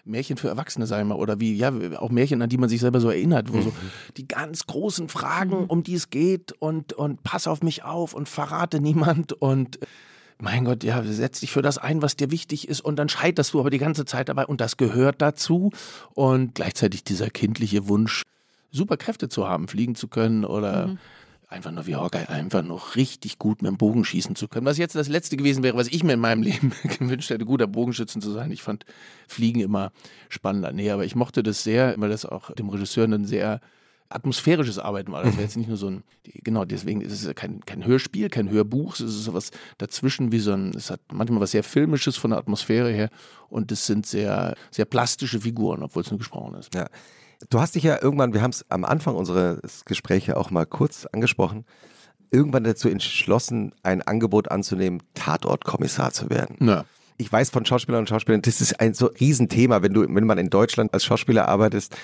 Märchen 0.06 0.38
für 0.38 0.48
Erwachsene, 0.48 0.88
sagen 0.88 1.10
wir, 1.10 1.20
oder 1.20 1.40
wie, 1.40 1.56
ja, 1.56 1.72
auch 1.98 2.10
Märchen, 2.10 2.42
an 2.42 2.50
die 2.50 2.58
man 2.58 2.70
sich 2.70 2.80
selber 2.82 3.00
so 3.00 3.10
erinnert, 3.12 3.54
wo 3.54 3.58
Mhm. 3.58 3.62
so 3.62 3.74
die 4.18 4.28
ganz 4.28 4.66
großen 4.66 5.10
Fragen, 5.10 5.66
um 5.68 5.84
die 5.84 5.94
es 5.94 6.10
geht 6.10 6.54
und, 6.54 6.94
und 6.94 7.22
pass 7.22 7.46
auf 7.46 7.62
mich 7.62 7.84
auf 7.84 8.16
und 8.16 8.28
verrate 8.28 8.80
niemand 8.80 9.34
und 9.34 9.78
mein 10.42 10.66
Gott, 10.66 10.84
ja, 10.84 11.04
setz 11.04 11.42
dich 11.42 11.52
für 11.52 11.62
das 11.62 11.78
ein, 11.78 12.02
was 12.02 12.16
dir 12.16 12.32
wichtig 12.32 12.68
ist 12.68 12.82
und 12.82 12.98
dann 12.98 13.10
scheiterst 13.10 13.54
du 13.54 13.60
aber 13.60 13.70
die 13.70 13.78
ganze 13.78 14.06
Zeit 14.06 14.30
dabei 14.30 14.46
und 14.46 14.62
das 14.62 14.78
gehört 14.78 15.22
dazu 15.22 15.72
und 16.14 16.56
gleichzeitig 16.56 17.04
dieser 17.04 17.30
kindliche 17.30 17.88
Wunsch, 17.88 18.24
super 18.72 18.98
Kräfte 18.98 19.30
zu 19.30 19.48
haben, 19.48 19.68
fliegen 19.68 19.96
zu 19.96 20.08
können 20.08 20.46
oder 20.46 20.98
einfach 21.50 21.72
nur 21.72 21.88
wie 21.88 21.96
Hawkeye, 21.96 22.30
einfach 22.30 22.64
nur 22.64 22.96
richtig 22.96 23.40
gut 23.40 23.62
mit 23.62 23.70
dem 23.70 23.78
Bogen 23.78 24.06
schießen 24.06 24.36
zu 24.36 24.48
können. 24.48 24.66
Was 24.66 24.78
jetzt 24.78 24.96
das 24.96 25.10
Letzte 25.10 25.36
gewesen 25.36 25.64
wäre, 25.64 25.76
was 25.76 25.88
ich 25.88 26.04
mir 26.04 26.14
in 26.14 26.20
meinem 26.20 26.44
Leben 26.44 26.72
gewünscht 27.00 27.30
hätte, 27.30 27.46
guter 27.46 27.68
Bogenschützen 27.68 28.22
zu 28.22 28.32
sein. 28.32 28.52
Ich 28.52 28.62
fand 28.62 28.86
Fliegen 29.28 29.60
immer 29.60 29.92
spannender. 30.30 30.72
Nee, 30.72 30.92
aber 30.92 31.06
ich 31.06 31.16
mochte 31.16 31.44
das 31.44 31.64
sehr, 31.64 31.96
weil 31.98 32.10
das 32.10 32.26
auch 32.26 32.52
dem 32.52 32.70
Regisseur 32.70 33.06
ein 33.06 33.26
sehr 33.26 33.62
atmosphärisches 34.10 34.80
Arbeiten 34.80 35.12
war. 35.12 35.24
Das 35.24 35.34
wäre 35.34 35.44
jetzt 35.44 35.56
nicht 35.56 35.68
nur 35.68 35.78
so 35.78 35.88
ein, 35.88 36.04
genau, 36.44 36.66
deswegen 36.66 37.02
ist 37.02 37.24
es 37.24 37.36
kein, 37.36 37.62
kein 37.62 37.86
Hörspiel, 37.86 38.30
kein 38.30 38.50
Hörbuch, 38.50 38.96
es 38.96 39.02
ist 39.02 39.24
sowas 39.24 39.52
dazwischen 39.78 40.32
wie 40.32 40.40
so 40.40 40.52
ein, 40.52 40.74
es 40.76 40.90
hat 40.90 41.00
manchmal 41.12 41.42
was 41.42 41.52
sehr 41.52 41.64
Filmisches 41.64 42.18
von 42.18 42.32
der 42.32 42.40
Atmosphäre 42.40 42.92
her 42.92 43.10
und 43.50 43.72
es 43.72 43.86
sind 43.86 44.08
sehr, 44.08 44.56
sehr 44.72 44.86
plastische 44.86 45.42
Figuren, 45.42 45.84
obwohl 45.84 46.02
es 46.02 46.10
nur 46.10 46.18
gesprochen 46.18 46.56
ist. 46.56 46.74
Ja. 46.74 46.88
Du 47.50 47.60
hast 47.62 47.76
dich 47.76 47.84
ja 47.84 48.02
irgendwann, 48.02 48.34
wir 48.34 48.42
haben 48.42 48.52
es 48.52 48.66
am 48.70 48.84
Anfang 48.84 49.16
unseres 49.16 49.86
Gespräche 49.86 50.36
auch 50.36 50.52
mal 50.52 50.66
kurz 50.66 51.06
angesprochen, 51.06 51.66
irgendwann 52.32 52.64
dazu 52.64 52.90
entschlossen, 52.90 53.74
ein 53.84 54.02
Angebot 54.02 54.52
anzunehmen, 54.52 55.02
Tatortkommissar 55.14 56.12
zu 56.12 56.30
werden. 56.30 56.58
Ja. 56.68 56.86
Ich 57.18 57.32
weiß 57.32 57.50
von 57.50 57.66
Schauspielern 57.66 58.02
und 58.02 58.10
Schauspielern, 58.10 58.42
das 58.42 58.60
ist 58.62 58.80
ein 58.80 58.94
so 58.94 59.08
Riesenthema, 59.08 59.82
wenn 59.82 59.94
du, 59.94 60.02
wenn 60.02 60.26
man 60.26 60.38
in 60.38 60.50
Deutschland 60.50 60.94
als 60.94 61.06
Schauspieler 61.06 61.48
arbeitest, 61.48 61.96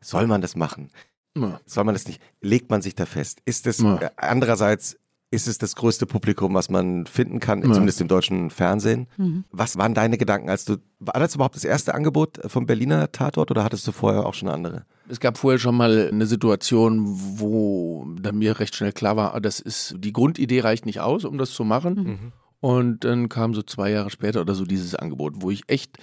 soll 0.00 0.26
man 0.26 0.40
das 0.40 0.56
machen? 0.56 0.90
Ja. 1.36 1.60
Soll 1.66 1.84
man 1.84 1.94
das 1.94 2.06
nicht? 2.06 2.20
Legt 2.40 2.70
man 2.70 2.80
sich 2.82 2.94
da 2.94 3.06
fest? 3.06 3.40
Ist 3.44 3.66
es 3.66 3.78
Ja. 3.78 3.96
äh, 3.96 4.10
andererseits 4.16 4.96
ist 5.30 5.48
es 5.48 5.58
das 5.58 5.74
größte 5.74 6.06
Publikum, 6.06 6.54
was 6.54 6.70
man 6.70 7.06
finden 7.06 7.40
kann, 7.40 7.60
Ja. 7.62 7.72
zumindest 7.72 8.00
im 8.00 8.06
deutschen 8.06 8.50
Fernsehen? 8.50 9.08
Was 9.50 9.76
waren 9.76 9.92
deine 9.92 10.16
Gedanken, 10.16 10.48
als 10.48 10.64
du 10.64 10.76
war 11.00 11.18
das 11.18 11.34
überhaupt 11.34 11.56
das 11.56 11.64
erste 11.64 11.92
Angebot 11.94 12.38
vom 12.46 12.66
Berliner 12.66 13.10
Tatort 13.10 13.50
oder 13.50 13.64
hattest 13.64 13.84
du 13.88 13.90
vorher 13.92 14.26
auch 14.26 14.34
schon 14.34 14.48
andere? 14.48 14.84
Es 15.08 15.18
gab 15.18 15.36
vorher 15.36 15.58
schon 15.58 15.76
mal 15.76 16.08
eine 16.12 16.26
Situation, 16.26 17.04
wo 17.40 18.06
dann 18.20 18.38
mir 18.38 18.60
recht 18.60 18.76
schnell 18.76 18.92
klar 18.92 19.16
war, 19.16 19.34
ah, 19.34 19.40
das 19.40 19.58
ist, 19.58 19.96
die 19.98 20.12
Grundidee 20.12 20.60
reicht 20.60 20.86
nicht 20.86 21.00
aus, 21.00 21.24
um 21.24 21.36
das 21.36 21.50
zu 21.50 21.64
machen. 21.64 22.32
Und 22.60 23.02
dann 23.04 23.28
kam 23.28 23.54
so 23.54 23.62
zwei 23.62 23.90
Jahre 23.90 24.10
später 24.10 24.40
oder 24.40 24.54
so 24.54 24.64
dieses 24.64 24.94
Angebot, 24.94 25.34
wo 25.38 25.50
ich 25.50 25.62
echt, 25.66 25.98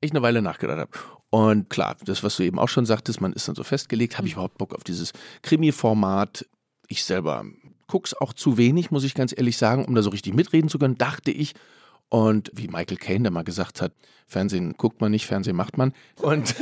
echt 0.00 0.12
eine 0.14 0.22
Weile 0.22 0.40
nachgedacht 0.40 0.78
habe. 0.78 0.90
Und 1.30 1.68
klar, 1.68 1.96
das, 2.04 2.22
was 2.22 2.36
du 2.36 2.42
eben 2.42 2.58
auch 2.58 2.68
schon 2.68 2.86
sagtest, 2.86 3.20
man 3.20 3.32
ist 3.32 3.48
dann 3.48 3.54
so 3.54 3.62
festgelegt, 3.62 4.16
habe 4.16 4.26
ich 4.26 4.34
überhaupt 4.34 4.58
Bock 4.58 4.74
auf 4.74 4.84
dieses 4.84 5.12
Krimi-Format? 5.42 6.46
Ich 6.88 7.04
selber 7.04 7.44
guck's 7.86 8.14
auch 8.14 8.32
zu 8.32 8.56
wenig, 8.56 8.90
muss 8.90 9.04
ich 9.04 9.14
ganz 9.14 9.34
ehrlich 9.36 9.56
sagen, 9.56 9.84
um 9.84 9.94
da 9.94 10.02
so 10.02 10.10
richtig 10.10 10.34
mitreden 10.34 10.68
zu 10.68 10.78
können, 10.78 10.96
dachte 10.96 11.30
ich. 11.30 11.54
Und 12.08 12.50
wie 12.54 12.68
Michael 12.68 12.96
Caine, 12.96 13.24
der 13.24 13.32
mal 13.32 13.44
gesagt 13.44 13.82
hat, 13.82 13.92
Fernsehen 14.28 14.74
guckt 14.76 15.00
man 15.00 15.10
nicht, 15.10 15.26
Fernsehen 15.26 15.56
macht 15.56 15.78
man. 15.78 15.92
Und 16.20 16.54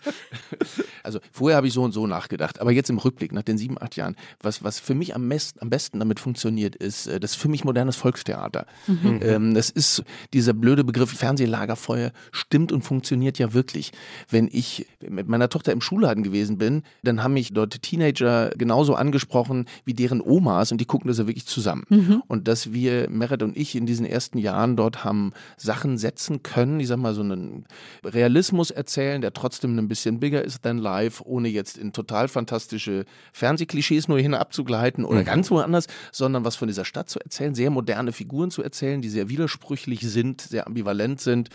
also 1.02 1.20
vorher 1.30 1.58
habe 1.58 1.66
ich 1.66 1.74
so 1.74 1.82
und 1.82 1.92
so 1.92 2.06
nachgedacht, 2.06 2.60
aber 2.60 2.72
jetzt 2.72 2.88
im 2.88 2.96
Rückblick, 2.96 3.32
nach 3.32 3.42
den 3.42 3.58
sieben, 3.58 3.80
acht 3.80 3.96
Jahren, 3.96 4.16
was, 4.40 4.64
was 4.64 4.80
für 4.80 4.94
mich 4.94 5.14
am, 5.14 5.28
mest, 5.28 5.60
am 5.60 5.68
besten 5.68 5.98
damit 5.98 6.20
funktioniert, 6.20 6.74
ist, 6.76 7.06
äh, 7.06 7.20
das 7.20 7.32
ist 7.32 7.36
für 7.36 7.48
mich 7.48 7.64
modernes 7.64 7.96
Volkstheater. 7.96 8.66
Ähm, 9.22 9.54
das 9.54 9.68
ist 9.68 10.02
dieser 10.32 10.54
blöde 10.54 10.82
Begriff 10.82 11.10
Fernsehlagerfeuer 11.10 12.12
stimmt 12.32 12.72
und 12.72 12.82
funktioniert 12.82 13.38
ja 13.38 13.52
wirklich. 13.52 13.92
Wenn 14.30 14.48
ich 14.50 14.86
mit 15.06 15.28
meiner 15.28 15.50
Tochter 15.50 15.72
im 15.72 15.82
Schulladen 15.82 16.22
gewesen 16.22 16.56
bin, 16.56 16.82
dann 17.02 17.22
haben 17.22 17.34
mich 17.34 17.52
dort 17.52 17.82
Teenager 17.82 18.50
genauso 18.56 18.94
angesprochen 18.94 19.66
wie 19.84 19.92
deren 19.92 20.22
Omas 20.22 20.72
und 20.72 20.80
die 20.80 20.86
gucken 20.86 21.08
das 21.08 21.18
ja 21.18 21.26
wirklich 21.26 21.46
zusammen. 21.46 21.84
Und 22.26 22.48
dass 22.48 22.72
wir, 22.72 23.10
Meret 23.10 23.42
und 23.42 23.54
ich, 23.56 23.76
in 23.76 23.84
diesen 23.84 24.06
ersten 24.06 24.38
Jahren 24.38 24.76
dort 24.76 25.04
haben 25.04 25.32
Sachen 25.58 25.98
setzen 25.98 26.42
können, 26.42 26.69
ich 26.78 26.88
sag 26.88 26.98
mal 26.98 27.14
so 27.14 27.22
einen 27.22 27.64
Realismus 28.04 28.70
erzählen, 28.70 29.20
der 29.20 29.32
trotzdem 29.32 29.78
ein 29.78 29.88
bisschen 29.88 30.20
bigger 30.20 30.44
ist 30.44 30.62
than 30.62 30.78
life, 30.78 31.22
ohne 31.26 31.48
jetzt 31.48 31.78
in 31.78 31.92
total 31.92 32.28
fantastische 32.28 33.04
Fernsehklischees 33.32 34.08
nur 34.08 34.18
hin 34.18 34.34
abzugleiten 34.34 35.04
oder 35.04 35.24
ganz 35.24 35.50
woanders, 35.50 35.86
sondern 36.12 36.44
was 36.44 36.56
von 36.56 36.68
dieser 36.68 36.84
Stadt 36.84 37.08
zu 37.08 37.18
erzählen, 37.18 37.54
sehr 37.54 37.70
moderne 37.70 38.12
Figuren 38.12 38.50
zu 38.50 38.62
erzählen, 38.62 39.00
die 39.00 39.08
sehr 39.08 39.28
widersprüchlich 39.28 40.00
sind, 40.00 40.40
sehr 40.42 40.66
ambivalent 40.66 41.20
sind. 41.20 41.48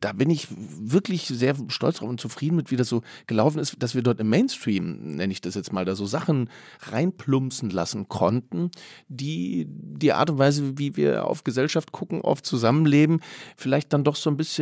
Da 0.00 0.12
bin 0.12 0.30
ich 0.30 0.48
wirklich 0.50 1.26
sehr 1.26 1.56
stolz 1.68 1.98
drauf 1.98 2.08
und 2.08 2.20
zufrieden 2.20 2.56
mit, 2.56 2.70
wie 2.70 2.76
das 2.76 2.88
so 2.88 3.02
gelaufen 3.26 3.58
ist, 3.58 3.82
dass 3.82 3.94
wir 3.94 4.02
dort 4.02 4.20
im 4.20 4.28
Mainstream, 4.28 5.16
nenne 5.16 5.32
ich 5.32 5.40
das 5.40 5.54
jetzt 5.54 5.72
mal, 5.72 5.84
da 5.84 5.94
so 5.94 6.06
Sachen 6.06 6.48
reinplumpsen 6.80 7.70
lassen 7.70 8.08
konnten, 8.08 8.70
die 9.08 9.66
die 9.68 10.12
Art 10.12 10.30
und 10.30 10.38
Weise, 10.38 10.78
wie 10.78 10.96
wir 10.96 11.26
auf 11.26 11.44
Gesellschaft 11.44 11.92
gucken, 11.92 12.22
auf 12.22 12.42
Zusammenleben, 12.42 13.20
vielleicht 13.56 13.92
dann 13.92 14.04
doch 14.04 14.16
so 14.16 14.30
ein 14.30 14.36
bisschen, 14.36 14.61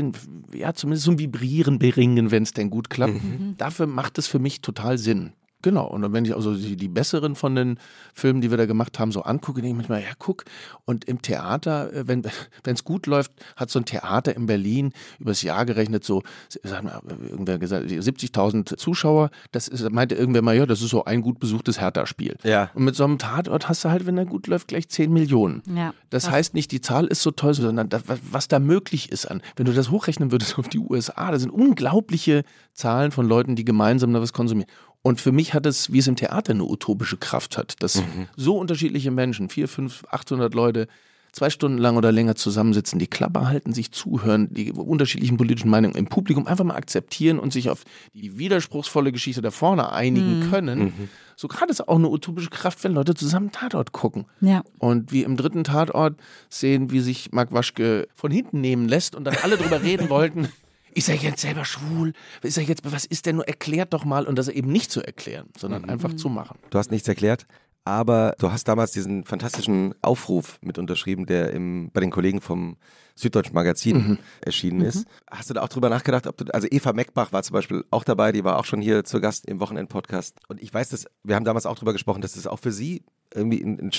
ja, 0.55 0.72
zumindest 0.74 1.05
so 1.05 1.12
ein 1.12 1.18
Vibrieren 1.18 1.78
beringen, 1.78 2.30
wenn 2.30 2.42
es 2.42 2.53
denn 2.53 2.70
gut 2.70 2.90
klappt. 2.90 3.20
Dafür 3.57 3.86
macht 3.86 4.18
es 4.18 4.26
für 4.26 4.38
mich 4.38 4.61
total 4.61 4.98
Sinn. 4.98 5.32
Genau, 5.63 5.87
und 5.87 6.13
wenn 6.13 6.25
ich 6.25 6.35
also 6.35 6.55
die, 6.55 6.77
die 6.77 6.89
besseren 6.89 7.35
von 7.35 7.55
den 7.55 7.79
Filmen, 8.15 8.41
die 8.41 8.51
wir 8.51 8.57
da 8.57 8.67
gemacht 8.67 8.99
haben, 8.99 9.13
so 9.13 9.23
angucke, 9.23 9.61
denke 9.61 9.69
ich 9.71 9.77
manchmal, 9.89 10.01
ja, 10.03 10.09
guck. 10.19 10.45
Und 10.87 11.05
im 11.05 11.21
Theater, 11.23 11.93
äh, 11.93 12.09
wenn 12.09 12.23
es 12.65 12.85
gut 12.85 13.07
läuft, 13.07 13.33
hat 13.57 13.71
so 13.71 13.79
ein 13.79 13.85
Theater 13.85 14.35
in 14.35 14.47
Berlin 14.47 14.93
übers 15.19 15.43
Jahr 15.43 15.67
gerechnet 15.67 16.05
so, 16.05 16.23
sag 16.63 16.83
mal, 16.83 17.01
irgendwer 17.29 17.59
gesagt, 17.59 17.87
70.000 17.89 18.77
Zuschauer. 18.77 19.31
Das 19.53 19.69
ist, 19.69 19.89
meinte 19.91 20.15
irgendwer 20.15 20.43
mal, 20.43 20.57
ja, 20.57 20.67
das 20.67 20.81
ist 20.83 20.91
so 20.91 21.05
ein 21.05 21.21
gut 21.23 21.39
besuchtes 21.39 21.81
Hertha-Spiel. 21.81 22.37
Ja. 22.43 22.71
Und 22.75 22.85
mit 22.85 22.95
so 22.97 23.05
einem 23.05 23.19
Tatort 23.19 23.69
hast 23.69 23.85
du 23.85 23.91
halt, 23.91 24.07
wenn 24.07 24.17
er 24.19 24.27
gut 24.27 24.47
läuft, 24.47 24.69
gleich 24.69 24.89
10 24.89 25.13
Millionen. 25.13 25.63
Ja, 25.75 25.93
Das 26.11 26.25
krass. 26.25 26.33
heißt 26.33 26.55
nicht, 26.55 26.73
die 26.73 26.81
Zahl 26.81 27.07
ist 27.07 27.23
so 27.23 27.31
toll, 27.31 27.55
sondern 27.55 27.89
das, 27.89 28.09
was- 28.09 28.21
was 28.31 28.49
da 28.49 28.59
möglich 28.59 29.13
ist 29.13 29.27
an. 29.27 29.43
Wenn 29.57 29.67
du 29.67 29.73
das 29.73 29.91
hochrechnen 29.91 30.33
würdest 30.33 30.59
auf 30.59 30.69
die 30.69 30.79
USA, 30.79 31.31
da 31.31 31.39
sind 31.39 31.51
unglaubliche 31.51 32.45
Zahlen 32.73 33.11
von 33.11 33.27
Leuten, 33.27 33.57
die 33.57 33.65
gemeinsam 33.65 34.13
da 34.13 34.21
was 34.21 34.33
konsumieren. 34.33 34.71
Und 35.03 35.20
für 35.20 35.32
mich 35.32 35.55
hat 35.55 35.66
es, 35.66 35.92
wie 35.92 35.98
es 35.98 36.07
im 36.07 36.16
Theater 36.16 36.53
eine 36.53 36.64
utopische 36.64 37.16
Kraft 37.16 37.57
hat, 37.57 37.82
dass 37.82 38.03
so 38.36 38.59
unterschiedliche 38.59 39.11
Menschen, 39.11 39.48
vier, 39.48 39.66
fünf, 39.66 40.05
800 40.11 40.55
Leute, 40.55 40.88
zwei 41.32 41.51
Stunden 41.51 41.78
lang 41.78 41.96
oder 41.96 42.12
länger 42.12 42.34
zusammensitzen, 42.34 42.98
die 42.98 43.07
Klappe 43.07 43.46
halten, 43.46 43.72
sich 43.72 43.92
zuhören, 43.92 44.53
die 44.53 44.72
unterschiedlichen 44.72 45.36
politischen 45.36 45.70
Meinungen 45.70 45.94
im 45.94 46.07
Publikum 46.07 46.46
einfach 46.46 46.64
mal 46.64 46.74
akzeptieren 46.74 47.38
und 47.38 47.53
sich 47.53 47.70
auf 47.70 47.84
die 48.14 48.38
widerspruchsvolle 48.38 49.12
Geschichte 49.12 49.40
da 49.40 49.51
vorne 49.51 49.92
einigen 49.92 50.51
können. 50.51 50.92
So 51.36 51.48
gerade 51.48 51.70
ist 51.70 51.88
auch 51.88 51.96
eine 51.96 52.09
utopische 52.09 52.51
Kraft, 52.51 52.84
wenn 52.84 52.92
Leute 52.92 53.14
zusammen 53.14 53.51
Tatort 53.51 53.92
gucken. 53.92 54.26
Ja. 54.40 54.62
Und 54.78 55.12
wie 55.12 55.22
im 55.22 55.36
dritten 55.36 55.64
Tatort 55.64 56.16
sehen, 56.51 56.90
wie 56.90 57.01
sich 57.01 57.32
Marc 57.32 57.53
Waschke 57.53 58.09
von 58.14 58.30
hinten 58.30 58.61
nehmen 58.61 58.88
lässt 58.88 59.14
und 59.14 59.24
dann 59.24 59.36
alle 59.42 59.57
drüber 59.57 59.82
reden 59.82 60.09
wollten. 60.11 60.48
Ist 60.95 61.09
er 61.09 61.16
jetzt 61.16 61.41
selber 61.41 61.64
schwul? 61.64 62.12
Ist 62.43 62.59
er 62.59 62.64
jetzt, 62.64 62.82
was 62.91 63.05
ist 63.05 63.26
denn 63.26 63.36
nur? 63.36 63.49
Erklärt 63.49 63.93
doch 63.93 64.05
mal. 64.05 64.26
Und 64.26 64.36
das 64.36 64.49
eben 64.49 64.70
nicht 64.70 64.91
zu 64.91 65.03
erklären, 65.03 65.49
sondern 65.59 65.84
einfach 65.88 66.14
zu 66.14 66.28
machen. 66.28 66.59
Du 66.70 66.78
hast 66.78 66.91
nichts 66.91 67.09
erklärt, 67.09 67.47
aber 67.84 68.34
du 68.38 68.53
hast 68.53 68.68
damals 68.68 68.93
diesen 68.93 69.24
fantastischen 69.24 69.95
Aufruf 70.03 70.59
mit 70.62 70.78
unterschrieben, 70.78 71.26
der 71.26 71.53
im, 71.53 71.91
bei 71.93 72.01
den 72.01 72.11
Kollegen 72.11 72.41
vom 72.41 72.76
Süddeutschen 73.14 73.55
Magazin 73.55 74.18
erschienen 74.41 74.80
ist. 74.80 75.07
Hast 75.30 75.51
du 75.51 75.55
da 75.55 75.62
auch 75.62 75.68
drüber 75.68 75.88
nachgedacht, 75.88 76.26
ob 76.26 76.36
du, 76.36 76.45
also 76.53 76.66
Eva 76.70 76.93
Meckbach 76.93 77.32
war 77.32 77.43
zum 77.43 77.55
Beispiel 77.55 77.84
auch 77.91 78.05
dabei, 78.05 78.32
die 78.32 78.45
war 78.45 78.59
auch 78.59 78.64
schon 78.64 78.80
hier 78.80 79.05
zu 79.05 79.20
Gast 79.20 79.47
im 79.47 79.61
Wochenend-Podcast. 79.61 80.38
Und 80.49 80.62
ich 80.62 80.72
weiß, 80.72 80.91
dass, 80.91 81.07
wir 81.22 81.36
haben 81.36 81.45
damals 81.45 81.66
auch 81.66 81.78
drüber 81.78 81.93
gesprochen, 81.93 82.22
dass 82.22 82.36
es 82.36 82.47
auch 82.47 82.59
für 82.59 82.72
sie 82.72 83.03
irgendwie 83.34 83.62
ein, 83.62 83.78
ein 83.80 83.91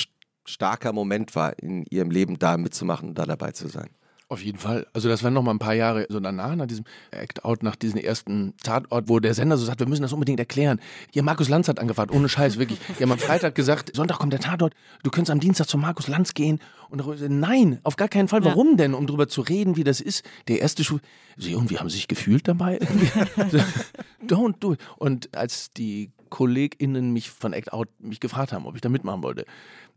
starker 0.45 0.93
Moment 0.93 1.35
war, 1.35 1.57
in 1.59 1.85
ihrem 1.85 2.11
Leben 2.11 2.39
da 2.39 2.57
mitzumachen 2.57 3.09
und 3.09 3.19
da 3.19 3.25
dabei 3.25 3.51
zu 3.51 3.67
sein. 3.67 3.89
Auf 4.31 4.41
jeden 4.45 4.57
Fall. 4.59 4.87
Also 4.93 5.09
das 5.09 5.23
waren 5.25 5.33
noch 5.33 5.43
mal 5.43 5.51
ein 5.51 5.59
paar 5.59 5.73
Jahre 5.73 6.05
so 6.07 6.21
danach, 6.21 6.55
nach 6.55 6.65
diesem 6.65 6.85
Act-Out, 7.11 7.63
nach 7.63 7.75
diesem 7.75 7.99
ersten 7.99 8.53
Tatort, 8.63 9.09
wo 9.09 9.19
der 9.19 9.33
Sender 9.33 9.57
so 9.57 9.65
sagt, 9.65 9.81
wir 9.81 9.87
müssen 9.89 10.03
das 10.03 10.13
unbedingt 10.13 10.39
erklären. 10.39 10.79
Hier, 11.11 11.21
Markus 11.21 11.49
Lanz 11.49 11.67
hat 11.67 11.79
angefragt, 11.79 12.11
ohne 12.13 12.29
Scheiß, 12.29 12.57
wirklich. 12.57 12.79
Die 12.97 13.03
haben 13.03 13.11
am 13.11 13.19
Freitag 13.19 13.55
gesagt, 13.55 13.93
Sonntag 13.93 14.19
kommt 14.19 14.31
der 14.31 14.39
Tatort, 14.39 14.73
du 15.03 15.09
könntest 15.11 15.31
am 15.31 15.41
Dienstag 15.41 15.67
zu 15.67 15.77
Markus 15.77 16.07
Lanz 16.07 16.33
gehen. 16.33 16.59
Und 16.89 16.99
darüber- 16.99 17.27
nein, 17.27 17.79
auf 17.83 17.97
gar 17.97 18.07
keinen 18.07 18.29
Fall. 18.29 18.39
Ja. 18.41 18.51
Warum 18.51 18.77
denn? 18.77 18.93
Um 18.93 19.05
drüber 19.05 19.27
zu 19.27 19.41
reden, 19.41 19.75
wie 19.75 19.83
das 19.83 19.99
ist. 19.99 20.23
Der 20.47 20.61
erste 20.61 20.85
Schuh, 20.85 20.99
sie 21.35 21.51
irgendwie 21.51 21.77
haben 21.79 21.89
sie 21.89 21.97
sich 21.97 22.07
gefühlt 22.07 22.47
dabei. 22.47 22.79
Don't 24.25 24.55
do 24.59 24.73
it. 24.73 24.79
Und 24.97 25.35
als 25.35 25.71
die 25.73 26.11
KollegInnen 26.29 27.11
mich 27.11 27.29
von 27.29 27.51
Act 27.53 27.73
Out 27.73 27.89
mich 27.99 28.19
gefragt 28.21 28.53
haben, 28.53 28.65
ob 28.65 28.75
ich 28.75 28.81
da 28.81 28.87
mitmachen 28.89 29.23
wollte, 29.23 29.45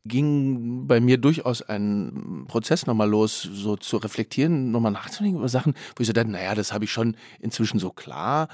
ging 0.06 0.86
bei 0.86 1.00
mir 1.00 1.16
durchaus 1.18 1.62
ein 1.62 2.44
Prozess 2.46 2.86
nochmal 2.86 3.08
los, 3.08 3.40
so 3.42 3.76
zu 3.76 3.96
reflektieren, 3.96 4.70
nochmal 4.70 4.92
nachzudenken 4.92 5.38
über 5.38 5.48
Sachen, 5.48 5.74
wo 5.96 6.00
ich 6.02 6.06
so 6.06 6.12
dachte, 6.12 6.30
naja, 6.30 6.54
das 6.54 6.72
habe 6.72 6.84
ich 6.84 6.92
schon 6.92 7.16
inzwischen 7.40 7.78
so 7.78 7.90
klar. 7.90 8.48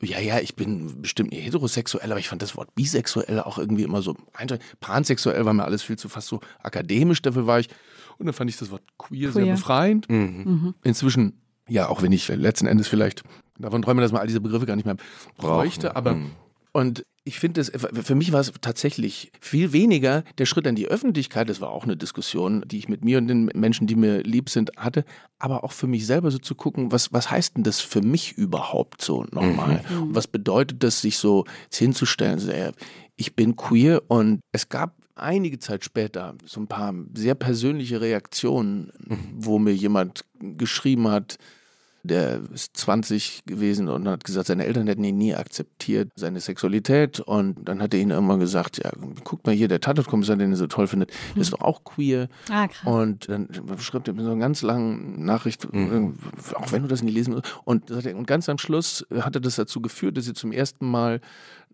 Ja, 0.00 0.20
ja, 0.20 0.38
ich 0.38 0.54
bin 0.54 1.02
bestimmt 1.02 1.32
nicht 1.32 1.44
heterosexuell, 1.44 2.10
aber 2.10 2.20
ich 2.20 2.28
fand 2.28 2.42
das 2.42 2.56
Wort 2.56 2.74
bisexuell 2.76 3.40
auch 3.40 3.58
irgendwie 3.58 3.82
immer 3.82 4.02
so 4.02 4.14
eindeutig. 4.34 4.64
Pansexuell 4.80 5.44
war 5.44 5.52
mir 5.52 5.64
alles 5.64 5.82
viel 5.82 5.96
zu 5.98 6.08
fast 6.08 6.28
so 6.28 6.40
akademisch, 6.62 7.22
dafür 7.22 7.46
war 7.46 7.58
ich. 7.58 7.68
Und 8.18 8.26
dann 8.26 8.32
fand 8.34 8.50
ich 8.50 8.56
das 8.56 8.70
Wort 8.70 8.82
queer, 8.98 9.32
sehr 9.32 9.42
Queer. 9.44 9.54
befreiend. 9.54 10.06
Inzwischen, 10.84 11.40
ja, 11.68 11.88
auch 11.88 12.02
wenn 12.02 12.12
ich 12.12 12.28
letzten 12.28 12.66
Endes 12.66 12.88
vielleicht 12.88 13.22
davon 13.58 13.82
träume, 13.82 14.00
dass 14.00 14.12
man 14.12 14.20
all 14.20 14.26
diese 14.28 14.40
Begriffe 14.40 14.66
gar 14.66 14.76
nicht 14.76 14.86
mehr 14.86 14.96
bräuchte. 15.36 15.88
Brauchen. 15.88 15.96
Aber 15.96 16.14
Mhm. 16.14 16.30
Und 16.78 17.04
ich 17.24 17.40
finde 17.40 17.60
es, 17.60 17.72
für 17.74 18.14
mich 18.14 18.30
war 18.32 18.40
es 18.40 18.52
tatsächlich 18.60 19.32
viel 19.40 19.72
weniger 19.72 20.22
der 20.38 20.46
Schritt 20.46 20.66
an 20.66 20.76
die 20.76 20.86
Öffentlichkeit. 20.86 21.48
Das 21.48 21.60
war 21.60 21.70
auch 21.70 21.82
eine 21.82 21.96
Diskussion, 21.96 22.62
die 22.66 22.78
ich 22.78 22.88
mit 22.88 23.04
mir 23.04 23.18
und 23.18 23.26
den 23.26 23.46
Menschen, 23.54 23.88
die 23.88 23.96
mir 23.96 24.22
lieb 24.22 24.48
sind, 24.48 24.70
hatte. 24.76 25.04
Aber 25.40 25.64
auch 25.64 25.72
für 25.72 25.88
mich 25.88 26.06
selber 26.06 26.30
so 26.30 26.38
zu 26.38 26.54
gucken, 26.54 26.92
was, 26.92 27.12
was 27.12 27.30
heißt 27.30 27.56
denn 27.56 27.64
das 27.64 27.80
für 27.80 28.00
mich 28.00 28.32
überhaupt 28.38 29.02
so 29.02 29.26
nochmal? 29.32 29.84
Und 29.90 30.14
was 30.14 30.28
bedeutet 30.28 30.82
das, 30.84 31.02
sich 31.02 31.18
so 31.18 31.44
hinzustellen? 31.72 32.72
Ich 33.16 33.34
bin 33.34 33.56
queer 33.56 34.02
und 34.06 34.40
es 34.52 34.68
gab 34.68 34.94
einige 35.16 35.58
Zeit 35.58 35.84
später 35.84 36.36
so 36.46 36.60
ein 36.60 36.68
paar 36.68 36.94
sehr 37.14 37.34
persönliche 37.34 38.00
Reaktionen, 38.00 38.92
wo 39.36 39.58
mir 39.58 39.74
jemand 39.74 40.24
geschrieben 40.38 41.08
hat, 41.08 41.38
der 42.02 42.40
ist 42.52 42.76
20 42.76 43.44
gewesen 43.46 43.88
und 43.88 44.08
hat 44.08 44.24
gesagt, 44.24 44.46
seine 44.46 44.64
Eltern 44.64 44.86
hätten 44.86 45.04
ihn 45.04 45.18
nie 45.18 45.34
akzeptiert, 45.34 46.10
seine 46.14 46.40
Sexualität. 46.40 47.20
Und 47.20 47.56
dann 47.68 47.82
hat 47.82 47.94
er 47.94 48.00
ihnen 48.00 48.12
irgendwann 48.12 48.40
gesagt, 48.40 48.78
ja, 48.82 48.90
guck 49.24 49.46
mal 49.46 49.54
hier, 49.54 49.68
der 49.68 49.80
Tatortkommissar, 49.80 50.36
den 50.36 50.52
er 50.52 50.56
so 50.56 50.66
toll 50.66 50.86
findet, 50.86 51.10
der 51.34 51.42
ist 51.42 51.52
doch 51.52 51.60
auch 51.60 51.84
queer. 51.84 52.28
Ah, 52.50 52.68
krass. 52.68 52.86
Und 52.86 53.28
dann 53.28 53.48
schreibt 53.78 54.08
er 54.08 54.14
mir 54.14 54.24
so 54.24 54.30
eine 54.30 54.40
ganz 54.40 54.62
lange 54.62 54.96
Nachricht, 54.96 55.66
auch 55.66 56.72
wenn 56.72 56.82
du 56.82 56.88
das 56.88 57.02
nicht 57.02 57.14
lesen 57.14 57.34
willst. 57.34 57.58
Und, 57.64 57.90
und 57.90 58.26
ganz 58.26 58.48
am 58.48 58.58
Schluss 58.58 59.06
hat 59.14 59.34
er 59.34 59.40
das 59.40 59.56
dazu 59.56 59.80
geführt, 59.80 60.16
dass 60.16 60.24
sie 60.24 60.34
zum 60.34 60.52
ersten 60.52 60.88
Mal 60.88 61.20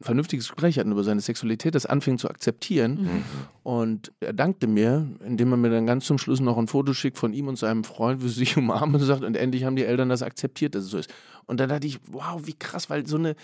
ein 0.01 0.05
vernünftiges 0.05 0.49
Gespräch 0.49 0.78
hatten 0.78 0.90
über 0.92 1.05
seine 1.05 1.20
Sexualität, 1.20 1.74
das 1.74 1.86
anfing 1.86 2.18
zu 2.18 2.28
akzeptieren. 2.28 3.24
Und 3.62 4.12
er 4.20 4.32
dankte 4.32 4.66
mir, 4.66 5.07
indem 5.24 5.53
er 5.53 5.57
mir 5.57 5.70
dann 5.70 5.86
ganz 5.86 6.05
zum 6.05 6.18
Schluss 6.18 6.40
noch 6.40 6.59
ein 6.59 6.66
Foto 6.66 6.92
schickt 6.92 7.16
von 7.16 7.32
ihm 7.32 7.49
und 7.49 7.57
seinem 7.57 7.84
Freund, 7.84 8.22
wie 8.22 8.28
sie 8.28 8.34
sich 8.40 8.57
umarmen 8.59 8.97
und 8.97 9.01
sagt, 9.07 9.22
und 9.22 9.36
endlich 9.36 9.64
haben 9.64 9.76
die 9.76 9.84
Eltern 9.84 10.09
das 10.09 10.22
akzeptiert, 10.22 10.74
dass 10.74 10.84
es 10.84 10.90
so 10.90 10.99
ist. 10.99 11.11
Und 11.47 11.61
dann 11.61 11.68
dachte 11.68 11.86
ich, 11.86 12.01
wow, 12.11 12.40
wie 12.45 12.55
krass, 12.55 12.88
weil 12.90 13.07
so 13.07 13.16
eine 13.18 13.36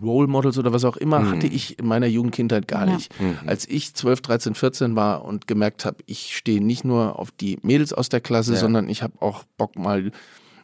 Role 0.00 0.28
Models 0.28 0.58
oder 0.58 0.72
was 0.72 0.84
auch 0.84 0.96
immer 0.96 1.28
hatte 1.30 1.46
ich 1.48 1.78
in 1.78 1.86
meiner 1.86 2.06
Jugendkindheit 2.06 2.68
gar 2.68 2.86
Ja. 2.86 2.94
nicht. 2.94 3.12
Als 3.46 3.68
ich 3.68 3.94
12, 3.94 4.20
13, 4.22 4.54
14 4.54 4.96
war 4.96 5.24
und 5.24 5.46
gemerkt 5.48 5.84
habe, 5.84 5.96
ich 6.06 6.36
stehe 6.36 6.62
nicht 6.64 6.84
nur 6.84 7.18
auf 7.18 7.30
die 7.32 7.58
Mädels 7.62 7.92
aus 7.92 8.08
der 8.08 8.20
Klasse, 8.20 8.52
Ja. 8.54 8.58
sondern 8.60 8.88
ich 8.88 9.02
habe 9.02 9.14
auch 9.20 9.42
Bock 9.56 9.76
mal 9.76 10.10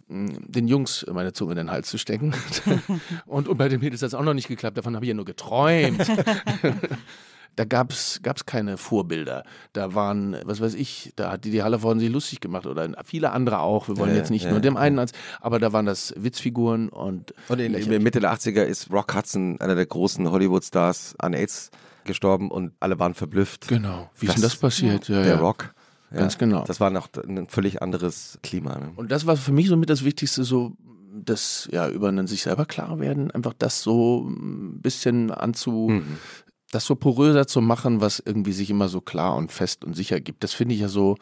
den 0.09 0.69
Jungs 0.69 1.05
meine 1.13 1.33
Zunge 1.33 1.53
in 1.53 1.57
den 1.59 1.71
Hals 1.71 1.89
zu 1.89 1.99
stecken. 1.99 2.35
und, 3.27 3.49
und 3.49 3.57
bei 3.57 3.69
den 3.69 3.81
Mädels 3.81 4.03
hat 4.03 4.09
es 4.09 4.15
auch 4.15 4.23
noch 4.23 4.35
nicht 4.35 4.49
geklappt, 4.49 4.77
davon 4.77 4.95
habe 4.95 5.05
ich 5.05 5.09
ja 5.09 5.15
nur 5.15 5.25
geträumt. 5.25 6.05
da 7.57 7.65
gab 7.65 7.93
es 7.93 8.21
keine 8.47 8.77
Vorbilder. 8.77 9.45
Da 9.73 9.95
waren, 9.95 10.37
was 10.45 10.61
weiß 10.61 10.75
ich, 10.75 11.13
da 11.17 11.31
hat 11.33 11.45
die 11.45 11.63
Hallervorden 11.63 12.01
sich 12.01 12.11
lustig 12.11 12.41
gemacht 12.41 12.67
oder 12.67 12.89
viele 13.05 13.31
andere 13.31 13.61
auch. 13.61 13.89
Wir 13.89 13.97
wollen 13.97 14.11
Ja, 14.11 14.17
jetzt 14.17 14.31
nicht 14.31 14.45
ja, 14.47 14.51
nur 14.51 14.61
dem 14.61 14.77
einen 14.77 14.99
als, 14.99 15.13
aber 15.41 15.59
da 15.59 15.73
waren 15.73 15.87
das 15.87 16.13
Witzfiguren 16.17 16.89
und, 16.89 17.33
Und 17.49 17.61
in, 17.61 17.75
in 17.75 18.03
Mitte 18.03 18.21
der 18.21 18.33
80er 18.35 18.63
ist 18.63 18.91
Rock 18.91 19.15
Hudson, 19.15 19.61
einer 19.61 19.75
der 19.77 19.87
großen 19.87 20.31
Hollywood-Stars, 20.31 21.15
an 21.19 21.33
AIDS 21.35 21.71
gestorben 22.05 22.51
und 22.51 22.73
alle 22.81 22.99
waren 22.99 23.15
verblüfft. 23.15 23.69
Genau. 23.69 24.11
Wie 24.19 24.27
ist 24.27 24.35
Das- 24.35 24.35
denn 24.35 24.43
das 24.43 24.57
passiert? 24.57 25.09
Ja, 25.09 25.23
Der 25.23 25.35
ja. 25.35 25.39
Rock. 25.41 25.75
Ja, 26.11 26.19
Ganz 26.19 26.39
genau. 26.39 26.65
Das 26.65 26.81
war 26.81 26.91
noch 26.91 27.09
ein 27.27 27.47
völlig 27.47 27.83
anderes 27.83 28.39
Klima. 28.43 28.79
Ne? 28.79 28.93
Und 28.97 29.11
das 29.11 29.27
war 29.27 29.37
für 29.37 29.53
mich 29.53 29.69
somit 29.69 29.91
das 29.91 30.05
Wichtigste, 30.05 30.45
so 30.45 30.73
das 31.17 31.69
ja 31.73 31.89
über 31.89 32.09
einen 32.09 32.27
sich 32.27 32.43
selber 32.43 32.67
klar 32.67 32.99
werden, 33.01 33.31
einfach 33.31 33.55
das 33.57 33.83
so 33.83 34.29
ein 34.29 34.81
bisschen 34.81 35.31
anzu, 35.31 35.89
Mhm. 35.91 36.17
das 36.73 36.85
so 36.87 36.95
poröser 36.97 37.47
zu 37.47 37.61
machen, 37.61 38.01
was 38.01 38.21
irgendwie 38.25 38.53
sich 38.53 38.69
immer 38.71 38.89
so 38.89 39.01
klar 39.01 39.37
und 39.37 39.53
fest 39.53 39.85
und 39.85 39.95
sicher 39.95 40.21
gibt. 40.21 40.43
Das 40.45 40.53
finde 40.53 40.75
ich 40.75 40.81
ja 40.81 40.89
so 40.89 41.17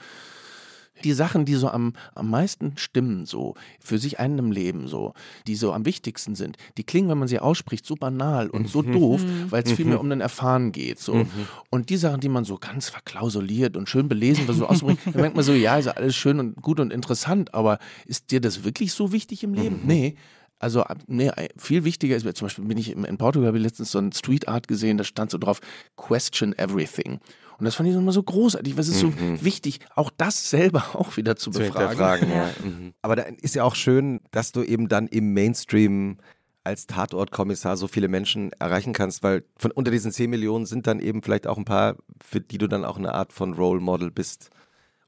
die 1.04 1.12
Sachen, 1.12 1.44
die 1.44 1.54
so 1.54 1.68
am, 1.68 1.94
am 2.14 2.30
meisten 2.30 2.74
stimmen, 2.76 3.26
so 3.26 3.54
für 3.80 3.98
sich 3.98 4.18
einen 4.18 4.38
im 4.38 4.52
Leben, 4.52 4.88
so, 4.88 5.14
die 5.46 5.54
so 5.54 5.72
am 5.72 5.84
wichtigsten 5.84 6.34
sind, 6.34 6.56
die 6.76 6.84
klingen, 6.84 7.08
wenn 7.08 7.18
man 7.18 7.28
sie 7.28 7.38
ausspricht, 7.38 7.86
so 7.86 7.94
banal 7.94 8.48
und 8.48 8.68
so 8.68 8.82
doof, 8.82 9.22
weil 9.48 9.62
es 9.62 9.72
viel 9.72 9.86
mehr 9.86 10.00
um 10.00 10.10
den 10.10 10.20
Erfahren 10.20 10.72
geht. 10.72 10.98
So. 10.98 11.26
Und 11.70 11.90
die 11.90 11.96
Sachen, 11.96 12.20
die 12.20 12.28
man 12.28 12.44
so 12.44 12.58
ganz 12.58 12.88
verklausuliert 12.88 13.76
und 13.76 13.88
schön 13.88 14.08
belesen 14.08 14.44
versucht 14.44 14.70
auszubringen, 14.70 15.00
dann 15.04 15.20
merkt 15.20 15.36
man 15.36 15.44
so, 15.44 15.52
ja, 15.52 15.78
ist 15.78 15.86
ja 15.86 15.92
alles 15.92 16.14
schön 16.14 16.38
und 16.38 16.62
gut 16.62 16.80
und 16.80 16.92
interessant, 16.92 17.54
aber 17.54 17.78
ist 18.06 18.30
dir 18.30 18.40
das 18.40 18.64
wirklich 18.64 18.92
so 18.92 19.12
wichtig 19.12 19.42
im 19.44 19.54
Leben? 19.54 19.80
Nee. 19.84 20.16
Also 20.58 20.84
nee, 21.08 21.28
viel 21.56 21.82
wichtiger 21.82 22.14
ist, 22.14 22.22
zum 22.36 22.46
Beispiel 22.46 22.64
bin 22.64 22.78
ich 22.78 22.92
in 22.92 23.02
in 23.02 23.18
Portugal, 23.18 23.48
habe 23.48 23.58
ich 23.58 23.64
letztens 23.64 23.90
so 23.90 23.98
ein 23.98 24.12
Street 24.12 24.46
Art 24.46 24.68
gesehen, 24.68 24.96
da 24.96 25.02
stand 25.02 25.32
so 25.32 25.38
drauf, 25.38 25.60
question 25.96 26.56
everything. 26.56 27.18
Und 27.62 27.66
das 27.66 27.76
fand 27.76 27.88
ich 27.88 27.94
immer 27.94 28.10
so 28.10 28.24
großartig, 28.24 28.76
was 28.76 28.88
ist 28.88 28.98
so 28.98 29.12
wichtig, 29.40 29.78
auch 29.94 30.10
das 30.16 30.50
selber 30.50 30.84
auch 30.94 31.16
wieder 31.16 31.36
zu 31.36 31.52
zu 31.52 31.60
befragen. 31.60 32.28
Ja. 32.28 32.50
Mhm. 32.60 32.92
Aber 33.02 33.14
da 33.14 33.22
ist 33.40 33.54
ja 33.54 33.62
auch 33.62 33.76
schön, 33.76 34.18
dass 34.32 34.50
du 34.50 34.64
eben 34.64 34.88
dann 34.88 35.06
im 35.06 35.32
Mainstream 35.32 36.16
als 36.64 36.88
Tatortkommissar 36.88 37.76
so 37.76 37.86
viele 37.86 38.08
Menschen 38.08 38.50
erreichen 38.58 38.92
kannst, 38.92 39.22
weil 39.22 39.44
von 39.56 39.70
unter 39.70 39.92
diesen 39.92 40.10
10 40.10 40.28
Millionen 40.28 40.66
sind 40.66 40.88
dann 40.88 40.98
eben 40.98 41.22
vielleicht 41.22 41.46
auch 41.46 41.56
ein 41.56 41.64
paar, 41.64 41.94
für 42.20 42.40
die 42.40 42.58
du 42.58 42.66
dann 42.66 42.84
auch 42.84 42.98
eine 42.98 43.14
Art 43.14 43.32
von 43.32 43.54
Role 43.54 43.80
Model 43.80 44.10
bist. 44.10 44.50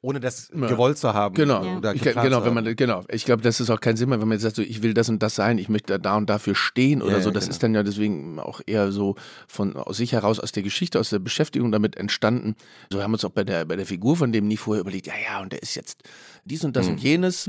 Ohne 0.05 0.20
das 0.20 0.50
Ja. 0.55 0.66
gewollt 0.66 0.98
zu 0.98 1.14
haben. 1.14 1.34
Genau, 1.34 1.78
Oder 1.78 1.94
ich, 1.94 2.02
genau, 2.02 2.44
wenn 2.44 2.52
man, 2.52 2.76
genau. 2.76 3.02
Ich 3.09 3.24
glaube, 3.24 3.42
das 3.42 3.59
ist 3.59 3.70
auch 3.70 3.80
kein 3.80 3.96
Sinn 3.96 4.11
mehr, 4.11 4.20
wenn 4.20 4.28
man 4.28 4.36
jetzt 4.36 4.42
sagt, 4.42 4.57
so, 4.57 4.62
ich 4.62 4.82
will 4.82 4.92
das 4.92 5.09
und 5.09 5.22
das 5.22 5.34
sein, 5.34 5.57
ich 5.57 5.70
möchte 5.70 5.98
da 5.98 6.16
und 6.18 6.28
dafür 6.28 6.55
stehen 6.55 7.00
oder 7.00 7.12
Ja, 7.16 7.20
so. 7.22 7.30
ja, 7.30 7.32
Das 7.34 7.44
genau. 7.44 7.50
ist 7.55 7.62
dann 7.62 7.74
ja 7.74 7.82
deswegen 7.82 8.38
auch 8.38 8.61
eher 8.66 8.92
so 8.92 9.14
von 9.48 9.76
aus 9.76 9.96
sich 9.96 10.12
heraus, 10.12 10.38
aus 10.40 10.52
der 10.52 10.62
Geschichte, 10.62 11.00
aus 11.00 11.09
der 11.09 11.20
Beschäftigung 11.20 11.72
damit 11.72 11.96
entstanden. 11.96 12.55
So 12.92 13.02
haben 13.02 13.12
wir 13.12 13.14
uns 13.14 13.24
auch 13.24 13.30
bei 13.30 13.44
der, 13.44 13.64
bei 13.64 13.76
der 13.76 13.86
Figur 13.86 14.14
von 14.16 14.30
dem 14.30 14.46
nie 14.46 14.59
vorher 14.59 14.82
überlegt, 14.82 15.07
ja, 15.07 15.14
ja, 15.26 15.40
und 15.40 15.52
der 15.52 15.62
ist 15.62 15.74
jetzt 15.74 16.02
dies 16.44 16.64
und 16.64 16.76
das 16.76 16.86
und 16.86 17.00
jenes. 17.00 17.48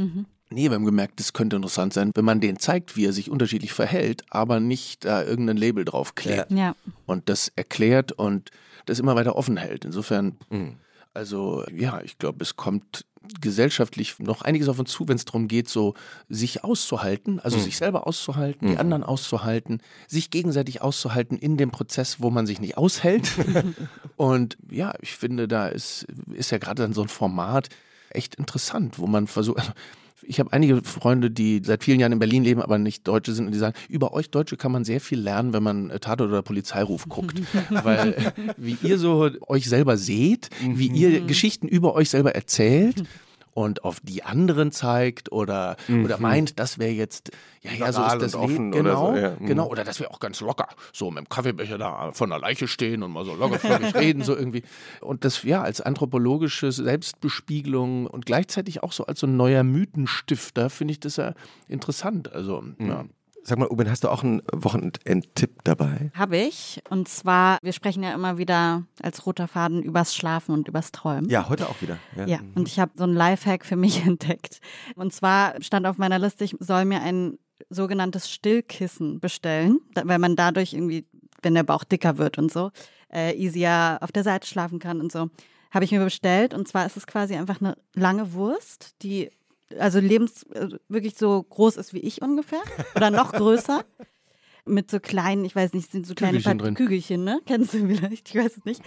Nee, 0.50 0.70
wir 0.70 0.76
haben 0.76 0.86
gemerkt, 0.86 1.20
das 1.20 1.34
könnte 1.34 1.58
interessant 1.58 1.92
sein, 1.94 2.12
wenn 2.16 2.24
man 2.24 2.40
den 2.40 2.58
zeigt, 2.60 2.96
wie 2.96 3.06
er 3.06 3.12
sich 3.14 3.30
unterschiedlich 3.30 3.74
verhält, 3.74 4.24
aber 4.30 4.62
nicht 4.62 5.04
da 5.04 5.24
irgendein 5.24 5.58
Label 5.58 5.84
draufklebt 5.84 6.52
Ja. 6.52 6.76
und 7.06 7.28
das 7.28 7.52
erklärt 7.58 8.14
und 8.14 8.52
das 8.86 9.00
immer 9.00 9.16
weiter 9.16 9.36
offen 9.36 9.58
hält. 9.58 9.84
Insofern, 9.84 10.38
Mhm. 10.50 10.76
Also 11.16 11.64
ja, 11.72 12.02
ich 12.02 12.18
glaube, 12.18 12.44
es 12.44 12.56
kommt 12.56 13.06
gesellschaftlich 13.42 14.20
noch 14.20 14.42
einiges 14.44 14.70
auf 14.70 14.78
uns 14.78 14.92
zu, 14.92 15.08
wenn 15.08 15.16
es 15.16 15.26
darum 15.26 15.48
geht, 15.48 15.68
so 15.68 15.96
sich 16.30 16.64
auszuhalten, 16.64 17.40
also 17.40 17.58
sich 17.58 17.78
selber 17.78 18.06
auszuhalten, 18.06 18.68
die 18.68 18.78
anderen 18.78 19.04
auszuhalten, 19.04 19.82
sich 20.08 20.30
gegenseitig 20.30 20.82
auszuhalten 20.82 21.38
in 21.38 21.58
dem 21.58 21.72
Prozess, 21.72 22.22
wo 22.22 22.30
man 22.30 22.46
sich 22.46 22.60
nicht 22.60 22.78
aushält. 22.78 23.32
und 24.16 24.58
ja, 24.70 24.94
ich 25.02 25.16
finde, 25.16 25.48
da 25.48 25.68
ist, 25.68 26.06
ist 26.34 26.52
ja 26.52 26.60
gerade 26.60 26.84
dann 26.84 26.94
so 26.94 27.02
ein 27.02 27.08
Format 27.08 27.70
echt 28.10 28.36
interessant, 28.36 29.00
wo 29.00 29.08
man 29.08 29.28
versucht, 29.28 29.60
also 29.60 29.72
ich 30.28 30.40
habe 30.40 30.52
einige 30.54 30.82
Freunde, 30.82 31.32
die 31.32 31.62
seit 31.64 31.84
vielen 31.84 32.00
Jahren 32.00 32.12
in 32.12 32.20
Berlin 32.20 32.44
leben, 32.44 32.62
aber 32.62 32.78
nicht 32.78 33.08
Deutsche 33.08 33.34
sind 33.34 33.46
und 33.46 33.52
die 33.52 33.58
sagen, 33.58 33.76
über 33.90 34.14
euch 34.14 34.30
Deutsche 34.30 34.58
kann 34.58 34.72
man 34.72 34.84
sehr 34.84 35.02
viel 35.02 35.20
lernen, 35.20 35.54
wenn 35.54 35.64
man 35.64 35.90
äh, 35.90 36.00
Tatort 36.00 36.30
oder 36.30 36.42
Polizeiruf 36.42 37.08
guckt. 37.08 37.42
Weil 37.70 38.14
äh, 38.14 38.54
wie 38.58 38.78
ihr 38.84 38.98
so 38.98 39.30
euch 39.48 39.70
selber 39.70 39.98
seht, 39.98 40.50
wie 40.62 40.88
ihr 40.88 41.22
Geschichten 41.22 41.68
über 41.68 41.96
euch 41.96 42.10
selber 42.10 42.36
erzählt 42.36 43.04
und 43.56 43.84
auf 43.86 44.02
die 44.02 44.22
anderen 44.22 44.72
zeigt 44.72 45.32
oder, 45.32 45.78
oder 46.04 46.18
meint, 46.20 46.60
das 46.60 46.78
wäre 46.78 46.92
jetzt, 46.92 47.32
ja, 47.62 47.72
ja, 47.72 47.92
so 47.94 48.04
ist 48.04 48.22
das 48.34 48.34
Leben. 48.48 48.74
oder 48.74 48.84
Genau, 48.84 49.12
so, 49.14 49.18
ja. 49.18 49.36
Mhm. 49.40 49.46
genau. 49.48 49.68
Oder 49.70 49.84
das 49.86 50.00
wäre 50.02 50.12
auch 50.12 50.20
ganz 50.20 50.42
locker, 50.42 50.68
so 50.94 51.10
mit 51.10 51.24
dem 51.26 51.30
Kaffeebecher 51.30 51.78
da 51.78 52.12
von 52.12 52.30
der 52.30 52.40
Leiche 52.40 52.68
stehen 52.68 53.02
und 53.02 53.12
mal 53.12 53.24
so 53.24 53.34
locker 53.34 53.58
flockig 53.58 53.96
reden, 53.96 54.24
so 54.24 54.36
irgendwie. 54.36 54.64
Und 55.00 55.24
das, 55.24 55.42
ja, 55.44 55.62
als 55.64 55.80
anthropologische 55.80 56.72
Selbstbespiegelung 56.72 58.08
und 58.08 58.26
gleichzeitig 58.26 58.84
auch 58.84 58.92
so 58.92 59.06
als 59.06 59.22
so 59.22 59.28
ein 59.28 59.38
neuer 59.38 59.64
Mythenstifter 59.64 60.70
finde 60.70 60.92
ich 60.92 61.00
das 61.00 61.16
ja 61.16 61.34
interessant. 61.68 62.32
Also, 62.34 62.62
Mhm. 62.78 62.88
ja. 62.88 63.06
Sag 63.48 63.60
mal, 63.60 63.68
Uben, 63.68 63.88
hast 63.88 64.04
du 64.04 64.10
auch 64.10 64.24
einen 64.24 64.42
Wochenendtipp 64.52 65.64
dabei? 65.64 66.10
Habe 66.16 66.38
ich. 66.38 66.82
Und 66.90 67.08
zwar, 67.08 67.60
wir 67.62 67.74
sprechen 67.74 68.02
ja 68.02 68.12
immer 68.16 68.40
wieder 68.40 68.88
als 69.04 69.28
roter 69.28 69.48
Faden 69.48 69.84
übers 69.84 70.16
Schlafen 70.16 70.52
und 70.52 70.68
übers 70.68 70.92
Träumen. 70.92 71.30
Ja, 71.30 71.48
heute 71.48 71.70
auch 71.70 71.80
wieder. 71.80 72.00
Ja. 72.16 72.26
Ja, 72.26 72.40
und 72.56 72.68
ich 72.68 72.80
habe 72.80 72.94
so 72.96 73.04
einen 73.04 73.14
Lifehack 73.14 73.64
für 73.64 73.76
mich 73.76 74.04
entdeckt. 74.06 74.62
Und 74.96 75.14
zwar 75.14 75.62
stand 75.62 75.86
auf 75.86 76.00
meiner 76.00 76.18
Liste, 76.18 76.44
ich 76.44 76.56
soll 76.60 76.86
mir 76.86 77.04
ein 77.04 77.38
sogenanntes 77.70 78.32
Stillkissen 78.32 79.20
bestellen, 79.20 79.80
weil 79.94 80.18
man 80.18 80.36
dadurch 80.36 80.74
irgendwie, 80.74 81.06
wenn 81.44 81.54
der 81.54 81.64
Bauch 81.64 81.84
dicker 81.84 82.18
wird 82.18 82.40
und 82.40 82.52
so, 82.52 82.72
äh, 83.14 83.36
easier 83.36 84.00
auf 84.02 84.12
der 84.12 84.24
Seite 84.24 84.48
schlafen 84.48 84.80
kann 84.80 85.00
und 85.00 85.12
so. 85.12 85.30
Habe 85.70 85.86
ich 85.86 85.92
mir 85.92 86.04
bestellt. 86.04 86.56
Und 86.56 86.68
zwar 86.68 86.88
ist 86.88 86.98
es 86.98 87.06
quasi 87.06 87.36
einfach 87.36 87.62
eine 87.62 87.78
lange 87.94 88.34
Wurst, 88.34 88.96
die 89.04 89.30
also 89.80 90.00
lebens 90.00 90.44
äh, 90.52 90.70
wirklich 90.88 91.16
so 91.18 91.44
groß 91.44 91.78
ist 91.78 91.94
wie 91.94 92.00
ich 92.00 92.22
ungefähr 92.22 92.62
oder 92.96 93.12
noch 93.12 93.32
größer. 93.32 93.84
Mit 94.68 94.90
so 94.90 95.00
kleinen, 95.00 95.46
ich 95.46 95.56
weiß 95.56 95.74
nicht, 95.74 95.92
sind 95.92 96.08
so 96.08 96.16
kleine 96.16 96.40
Kügelchen 96.40 96.58
Pat-. 96.58 96.76
Kügelchen, 96.76 97.24
ne? 97.24 97.40
Kennst 97.46 97.76
du 97.76 97.86
vielleicht? 97.88 98.30
Ich 98.30 98.36
weiß 98.36 98.58
es 98.58 98.66
nicht. 98.66 98.82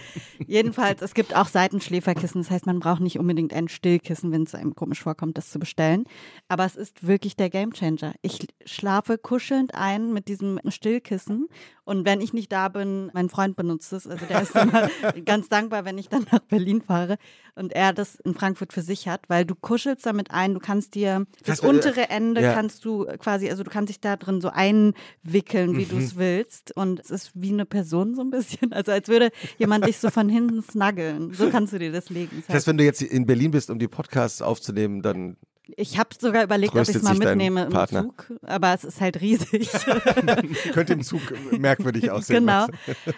Jedenfalls, 0.45 1.01
es 1.01 1.13
gibt 1.13 1.33
auch 1.33 1.47
Seitenschläferkissen. 1.47 2.41
Das 2.41 2.51
heißt, 2.51 2.65
man 2.65 2.81
braucht 2.81 2.99
nicht 2.99 3.17
unbedingt 3.17 3.53
ein 3.53 3.69
Stillkissen, 3.69 4.33
wenn 4.33 4.43
es 4.43 4.53
einem 4.53 4.75
komisch 4.75 5.01
vorkommt, 5.01 5.37
das 5.37 5.51
zu 5.51 5.57
bestellen. 5.57 6.03
Aber 6.49 6.65
es 6.65 6.75
ist 6.75 7.07
wirklich 7.07 7.37
der 7.37 7.49
Gamechanger. 7.49 8.13
Ich 8.21 8.45
schlafe 8.65 9.17
kuschelnd 9.17 9.73
ein 9.73 10.11
mit 10.11 10.27
diesem 10.27 10.59
Stillkissen 10.67 11.47
Und 11.89 12.05
wenn 12.05 12.21
ich 12.21 12.33
nicht 12.33 12.51
da 12.51 12.69
bin, 12.69 13.09
mein 13.15 13.29
Freund 13.29 13.55
benutzt 13.55 13.91
es. 13.93 14.05
Also 14.05 14.23
der 14.27 14.43
ist 14.43 14.55
immer 14.55 14.91
ganz 15.25 15.49
dankbar, 15.49 15.85
wenn 15.85 15.97
ich 15.97 16.07
dann 16.07 16.27
nach 16.31 16.37
Berlin 16.41 16.83
fahre 16.83 17.17
und 17.55 17.73
er 17.73 17.93
das 17.93 18.13
in 18.13 18.35
Frankfurt 18.35 18.73
für 18.73 18.83
sich 18.83 19.07
hat, 19.07 19.27
weil 19.27 19.43
du 19.43 19.55
kuschelst 19.55 20.05
damit 20.05 20.29
ein, 20.29 20.53
du 20.53 20.59
kannst 20.59 20.93
dir 20.93 21.25
das 21.45 21.61
du, 21.61 21.65
äh, 21.65 21.69
untere 21.71 22.09
Ende 22.11 22.43
ja. 22.43 22.53
kannst 22.53 22.85
du 22.85 23.05
quasi, 23.17 23.49
also 23.49 23.63
du 23.63 23.71
kannst 23.71 23.89
dich 23.89 23.99
da 23.99 24.17
drin 24.17 24.39
so 24.39 24.49
einwickeln, 24.49 25.77
wie 25.77 25.85
du 25.85 25.95
Mhm. 25.95 26.01
es 26.03 26.15
willst. 26.15 26.77
Und 26.77 26.99
es 26.99 27.09
ist 27.09 27.31
wie 27.33 27.53
eine 27.53 27.65
Person 27.65 28.13
so 28.13 28.21
ein 28.21 28.29
bisschen. 28.29 28.71
Also 28.71 28.91
als 28.91 29.07
würde 29.07 29.31
jemand 29.57 29.87
dich 29.87 29.97
so 29.97 30.11
von 30.11 30.29
hinten 30.29 30.61
snuggeln. 30.61 31.33
So 31.33 31.49
kannst 31.49 31.73
du 31.73 31.79
dir 31.79 31.91
das 31.91 32.11
legen. 32.11 32.43
Das 32.45 32.55
heißt, 32.55 32.67
wenn 32.67 32.77
du 32.77 32.83
jetzt 32.83 33.01
in 33.01 33.25
Berlin 33.25 33.49
bist, 33.49 33.71
um 33.71 33.79
die 33.79 33.87
Podcasts 33.87 34.43
aufzunehmen, 34.43 35.01
dann 35.01 35.37
Ich 35.77 35.97
habe 35.97 36.09
sogar 36.19 36.43
überlegt, 36.43 36.73
ob 36.73 36.81
ich 36.81 36.87
Tröstet 36.87 37.03
es 37.03 37.07
mal 37.07 37.17
mitnehme 37.17 37.63
im 37.65 37.69
Partner? 37.69 38.03
Zug, 38.03 38.33
aber 38.43 38.73
es 38.73 38.83
ist 38.83 39.01
halt 39.01 39.21
riesig. 39.21 39.69
könnte 40.73 40.93
im 40.93 41.03
Zug 41.03 41.21
merkwürdig 41.57 42.11
aussehen. 42.11 42.45
genau. 42.45 42.67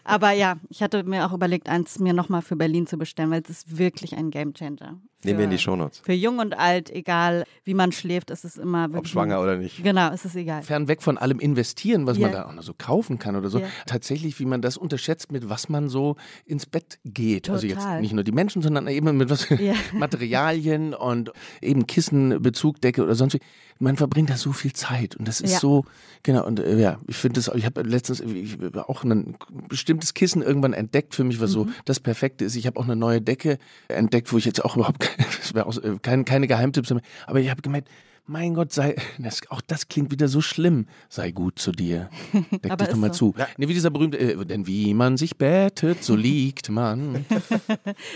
Aber 0.03 0.31
ja, 0.31 0.57
ich 0.69 0.81
hatte 0.81 1.03
mir 1.03 1.25
auch 1.25 1.33
überlegt, 1.33 1.69
eins 1.69 1.99
mir 1.99 2.13
nochmal 2.13 2.41
für 2.41 2.55
Berlin 2.55 2.87
zu 2.87 2.97
bestellen, 2.97 3.31
weil 3.31 3.41
es 3.41 3.49
ist 3.49 3.77
wirklich 3.77 4.15
ein 4.15 4.31
Gamechanger. 4.31 4.99
Nehmen 5.23 5.37
wir 5.39 5.45
in 5.45 5.51
die 5.51 5.57
Shownotes. 5.57 5.99
Für 6.03 6.13
jung 6.13 6.39
und 6.39 6.57
alt, 6.57 6.89
egal 6.89 7.43
wie 7.63 7.73
man 7.73 7.91
schläft, 7.91 8.29
ist 8.31 8.43
es 8.45 8.57
immer 8.57 8.85
Ob 8.85 8.93
wirklich. 8.93 9.11
schwanger 9.11 9.41
oder 9.41 9.57
nicht. 9.57 9.83
Genau, 9.83 10.11
es 10.11 10.25
ist 10.25 10.35
egal. 10.35 10.63
Fernweg 10.63 11.01
von 11.03 11.17
allem 11.17 11.39
investieren, 11.39 12.05
was 12.07 12.17
man 12.17 12.31
Ja. 12.31 12.37
da 12.43 12.45
auch 12.49 12.53
noch 12.53 12.63
so 12.63 12.73
kaufen 12.77 13.19
kann 13.19 13.35
oder 13.35 13.49
so. 13.49 13.59
Ja. 13.59 13.67
Tatsächlich, 13.85 14.39
wie 14.39 14.45
man 14.45 14.61
das 14.61 14.77
unterschätzt, 14.77 15.31
mit 15.31 15.49
was 15.49 15.69
man 15.69 15.89
so 15.89 16.15
ins 16.45 16.65
Bett 16.65 16.99
geht. 17.05 17.49
Also 17.49 17.67
jetzt 17.67 17.79
Total. 17.79 18.01
nicht 18.01 18.13
nur 18.13 18.23
die 18.23 18.31
Menschen, 18.31 18.61
sondern 18.61 18.87
eben 18.87 19.15
mit 19.17 19.29
was 19.29 19.47
Ja. 19.59 19.73
Materialien 19.93 20.93
und 20.93 21.31
eben 21.61 21.87
Kissen, 21.87 22.41
Bezug, 22.41 22.81
Decke 22.81 23.03
oder 23.03 23.15
sonst 23.15 23.33
wie. 23.35 23.39
Man 23.79 23.97
verbringt 23.97 24.29
da 24.29 24.37
so 24.37 24.51
viel 24.51 24.73
Zeit 24.73 25.15
und 25.15 25.27
das 25.27 25.41
ist 25.41 25.53
Ja. 25.53 25.59
so, 25.59 25.85
genau, 26.21 26.45
und 26.45 26.59
äh, 26.59 26.77
ja, 26.79 26.99
ich 27.07 27.15
finde 27.15 27.41
das, 27.41 27.51
ich 27.55 27.65
habe 27.65 27.81
letztens 27.81 28.19
ich 28.19 28.57
auch 28.75 29.03
ein 29.03 29.35
bestimmtes 29.69 30.13
Kissen 30.13 30.43
irgendwann 30.43 30.73
entdeckt 30.73 31.15
für 31.15 31.23
mich, 31.23 31.41
was 31.41 31.49
so 31.49 31.67
das 31.85 31.99
Perfekte 31.99 32.45
ist. 32.45 32.55
Ich 32.55 32.67
habe 32.67 32.79
auch 32.79 32.83
eine 32.83 32.95
neue 32.95 33.21
Decke 33.21 33.57
entdeckt, 33.87 34.31
wo 34.31 34.37
ich 34.37 34.45
jetzt 34.45 34.63
auch 34.63 34.75
überhaupt 34.75 34.99
keine, 34.99 35.10
das 35.17 35.53
wäre 35.53 35.65
auch, 35.65 35.77
äh, 35.77 35.97
kein, 36.01 36.25
keine 36.25 36.47
Geheimtipps 36.47 36.89
mehr, 36.91 37.01
aber 37.27 37.39
ich 37.39 37.49
habe 37.49 37.61
gemeint, 37.61 37.87
mein 38.27 38.53
Gott, 38.53 38.71
sei, 38.71 38.95
das, 39.17 39.41
auch 39.49 39.61
das 39.61 39.87
klingt 39.87 40.11
wieder 40.11 40.27
so 40.27 40.41
schlimm. 40.41 40.85
Sei 41.09 41.31
gut 41.31 41.57
zu 41.59 41.71
dir. 41.71 42.09
Deck 42.51 42.65
Aber 42.71 42.77
dich 42.85 42.89
doch 42.93 42.97
mal 42.97 43.13
so. 43.13 43.31
zu. 43.31 43.35
Nee, 43.57 43.67
wie 43.67 43.73
dieser 43.73 43.89
berühmte, 43.89 44.19
äh, 44.19 44.45
denn 44.45 44.67
wie 44.67 44.93
man 44.93 45.17
sich 45.17 45.37
bettet, 45.37 46.03
so 46.03 46.15
liegt 46.17 46.69
man. 46.69 47.25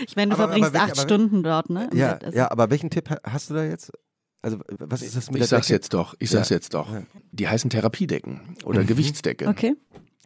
Ich 0.06 0.16
meine, 0.16 0.30
du 0.30 0.36
Aber- 0.36 0.44
aber 0.44 0.52
verbringst 0.52 0.72
welche- 0.72 0.84
acht 0.84 0.92
aber- 0.92 1.00
Stunden 1.02 1.42
dort, 1.42 1.70
ne? 1.70 1.90
Ja, 1.92 2.14
Bett. 2.14 2.24
Also- 2.24 2.38
ja, 2.38 2.50
aber 2.50 2.70
welchen 2.70 2.88
Tipp 2.90 3.10
ha- 3.10 3.20
hast 3.24 3.50
du 3.50 3.54
da 3.54 3.64
jetzt? 3.64 3.90
Also, 4.42 4.58
was 4.78 5.02
ist 5.02 5.16
das 5.16 5.26
mit 5.30 5.36
Ich 5.36 5.40
der 5.40 5.48
sag's 5.48 5.66
Decke? 5.66 5.76
jetzt 5.76 5.92
doch, 5.92 6.14
ich 6.20 6.30
sag's 6.30 6.50
Ja. 6.50 6.56
jetzt 6.56 6.72
doch. 6.72 6.88
Die 7.32 7.48
heißen 7.48 7.68
Therapiedecken 7.68 8.56
oder 8.64 8.84
Gewichtsdecke. 8.84 9.48
Okay. 9.48 9.74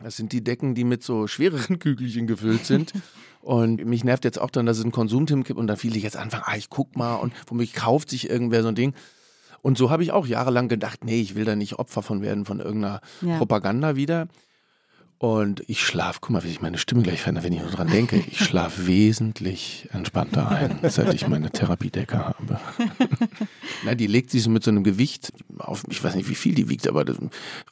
Das 0.02 0.16
sind 0.16 0.32
die 0.32 0.44
Decken, 0.44 0.74
die 0.74 0.84
mit 0.84 1.02
so 1.02 1.26
schwereren 1.26 1.78
Kügelchen 1.78 2.26
gefüllt 2.26 2.66
sind. 2.66 2.92
Und 3.40 3.84
mich 3.86 4.04
nervt 4.04 4.24
jetzt 4.24 4.38
auch 4.40 4.50
dann, 4.50 4.66
dass 4.66 4.78
es 4.78 4.82
einen 4.84 4.92
Konsumtipp 4.92 5.44
gibt 5.44 5.58
und 5.58 5.66
dann 5.66 5.76
viele 5.76 5.98
jetzt 5.98 6.16
anfangen, 6.16 6.44
ah, 6.46 6.56
ich 6.56 6.68
guck 6.68 6.96
mal 6.96 7.14
und 7.16 7.32
womöglich 7.46 7.72
kauft 7.74 8.10
sich 8.10 8.28
irgendwer 8.28 8.62
so 8.62 8.68
ein 8.68 8.74
Ding. 8.74 8.94
Und 9.62 9.78
so 9.78 9.90
habe 9.90 10.02
ich 10.02 10.12
auch 10.12 10.26
jahrelang 10.26 10.68
gedacht, 10.68 11.04
nee, 11.04 11.20
ich 11.20 11.34
will 11.34 11.44
da 11.44 11.56
nicht 11.56 11.78
Opfer 11.78 12.02
von 12.02 12.22
werden, 12.22 12.44
von 12.44 12.60
irgendeiner 12.60 13.00
Ja. 13.22 13.38
Propaganda 13.38 13.96
wieder. 13.96 14.28
Und 15.22 15.62
ich 15.66 15.84
schlafe, 15.84 16.20
guck 16.22 16.30
mal, 16.30 16.42
wie 16.44 16.48
sich 16.48 16.62
meine 16.62 16.78
Stimme 16.78 17.02
gleich 17.02 17.20
verändert, 17.20 17.44
wenn 17.44 17.52
ich 17.52 17.60
nur 17.60 17.70
dran 17.70 17.88
denke. 17.88 18.16
Ich 18.30 18.38
schlafe 18.42 18.86
wesentlich 18.86 19.86
entspannter 19.92 20.48
ein, 20.48 20.78
seit 20.88 21.12
ich 21.12 21.28
meine 21.28 21.50
Therapiedecke 21.50 22.16
habe. 22.16 22.58
Na, 23.84 23.94
die 23.94 24.06
legt 24.06 24.30
sich 24.30 24.42
so 24.42 24.48
mit 24.48 24.64
so 24.64 24.70
einem 24.70 24.82
Gewicht 24.82 25.30
auf, 25.58 25.84
ich 25.90 26.02
weiß 26.02 26.14
nicht, 26.14 26.30
wie 26.30 26.34
viel 26.34 26.54
die 26.54 26.70
wiegt, 26.70 26.88
aber 26.88 27.04
das, 27.04 27.18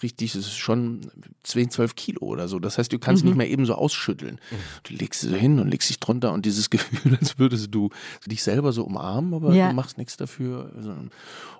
richtig, 0.03 0.33
das 0.35 0.43
ist 0.43 0.59
schon 0.59 1.01
10, 1.45 1.71
12 1.71 1.95
Kilo 1.97 2.21
oder 2.27 2.49
so. 2.49 2.59
Das 2.59 2.77
heißt, 2.77 2.93
du 2.93 2.99
kannst 2.99 3.25
nicht 3.25 3.35
mehr 3.37 3.49
eben 3.49 3.65
so 3.65 3.77
ausschütteln. 3.77 4.39
Du 4.83 4.93
legst 4.93 5.23
sie 5.23 5.31
so 5.31 5.37
hin 5.37 5.59
und 5.59 5.69
legst 5.71 5.89
dich 5.89 6.01
drunter 6.01 6.35
und 6.35 6.45
dieses 6.45 6.69
Gefühl, 6.71 7.17
als 7.19 7.39
würdest 7.39 7.75
du 7.75 7.89
dich 8.27 8.43
selber 8.43 8.73
so 8.73 8.85
umarmen, 8.85 9.33
aber 9.33 9.55
Ja. 9.55 9.69
du 9.71 9.75
machst 9.75 9.97
nichts 9.97 10.19
dafür. 10.19 10.71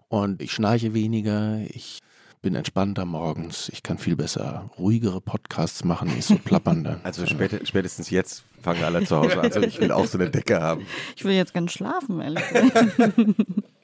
Und 0.09 0.43
ich 0.43 0.53
schnarche 0.53 0.93
weniger, 0.93 1.61
ich 1.71 2.01
bin 2.41 2.55
entspannter 2.55 3.05
morgens, 3.05 3.69
ich 3.71 3.83
kann 3.83 3.99
viel 3.99 4.17
besser 4.17 4.71
ruhigere 4.79 5.21
Podcasts 5.21 5.85
machen, 5.85 6.15
nicht 6.15 6.27
so 6.27 6.37
plappernde. 6.37 7.01
Also 7.05 7.27
spät, 7.27 7.67
spätestens 7.67 8.11
jetzt 8.11 8.45
fangen 8.63 8.83
alle 8.85 9.05
zu 9.05 9.17
Hause 9.17 9.41
an. 9.41 9.63
Ich 9.65 9.81
will 9.81 9.93
auch 9.93 10.07
so 10.07 10.19
eine 10.19 10.31
Decke 10.31 10.61
haben. 10.61 10.87
Ich 11.17 11.25
will 11.25 11.35
jetzt 11.35 11.55
ganz 11.55 11.73
schlafen, 11.73 12.21
ehrlich 12.21 12.49
gesagt. 12.49 12.97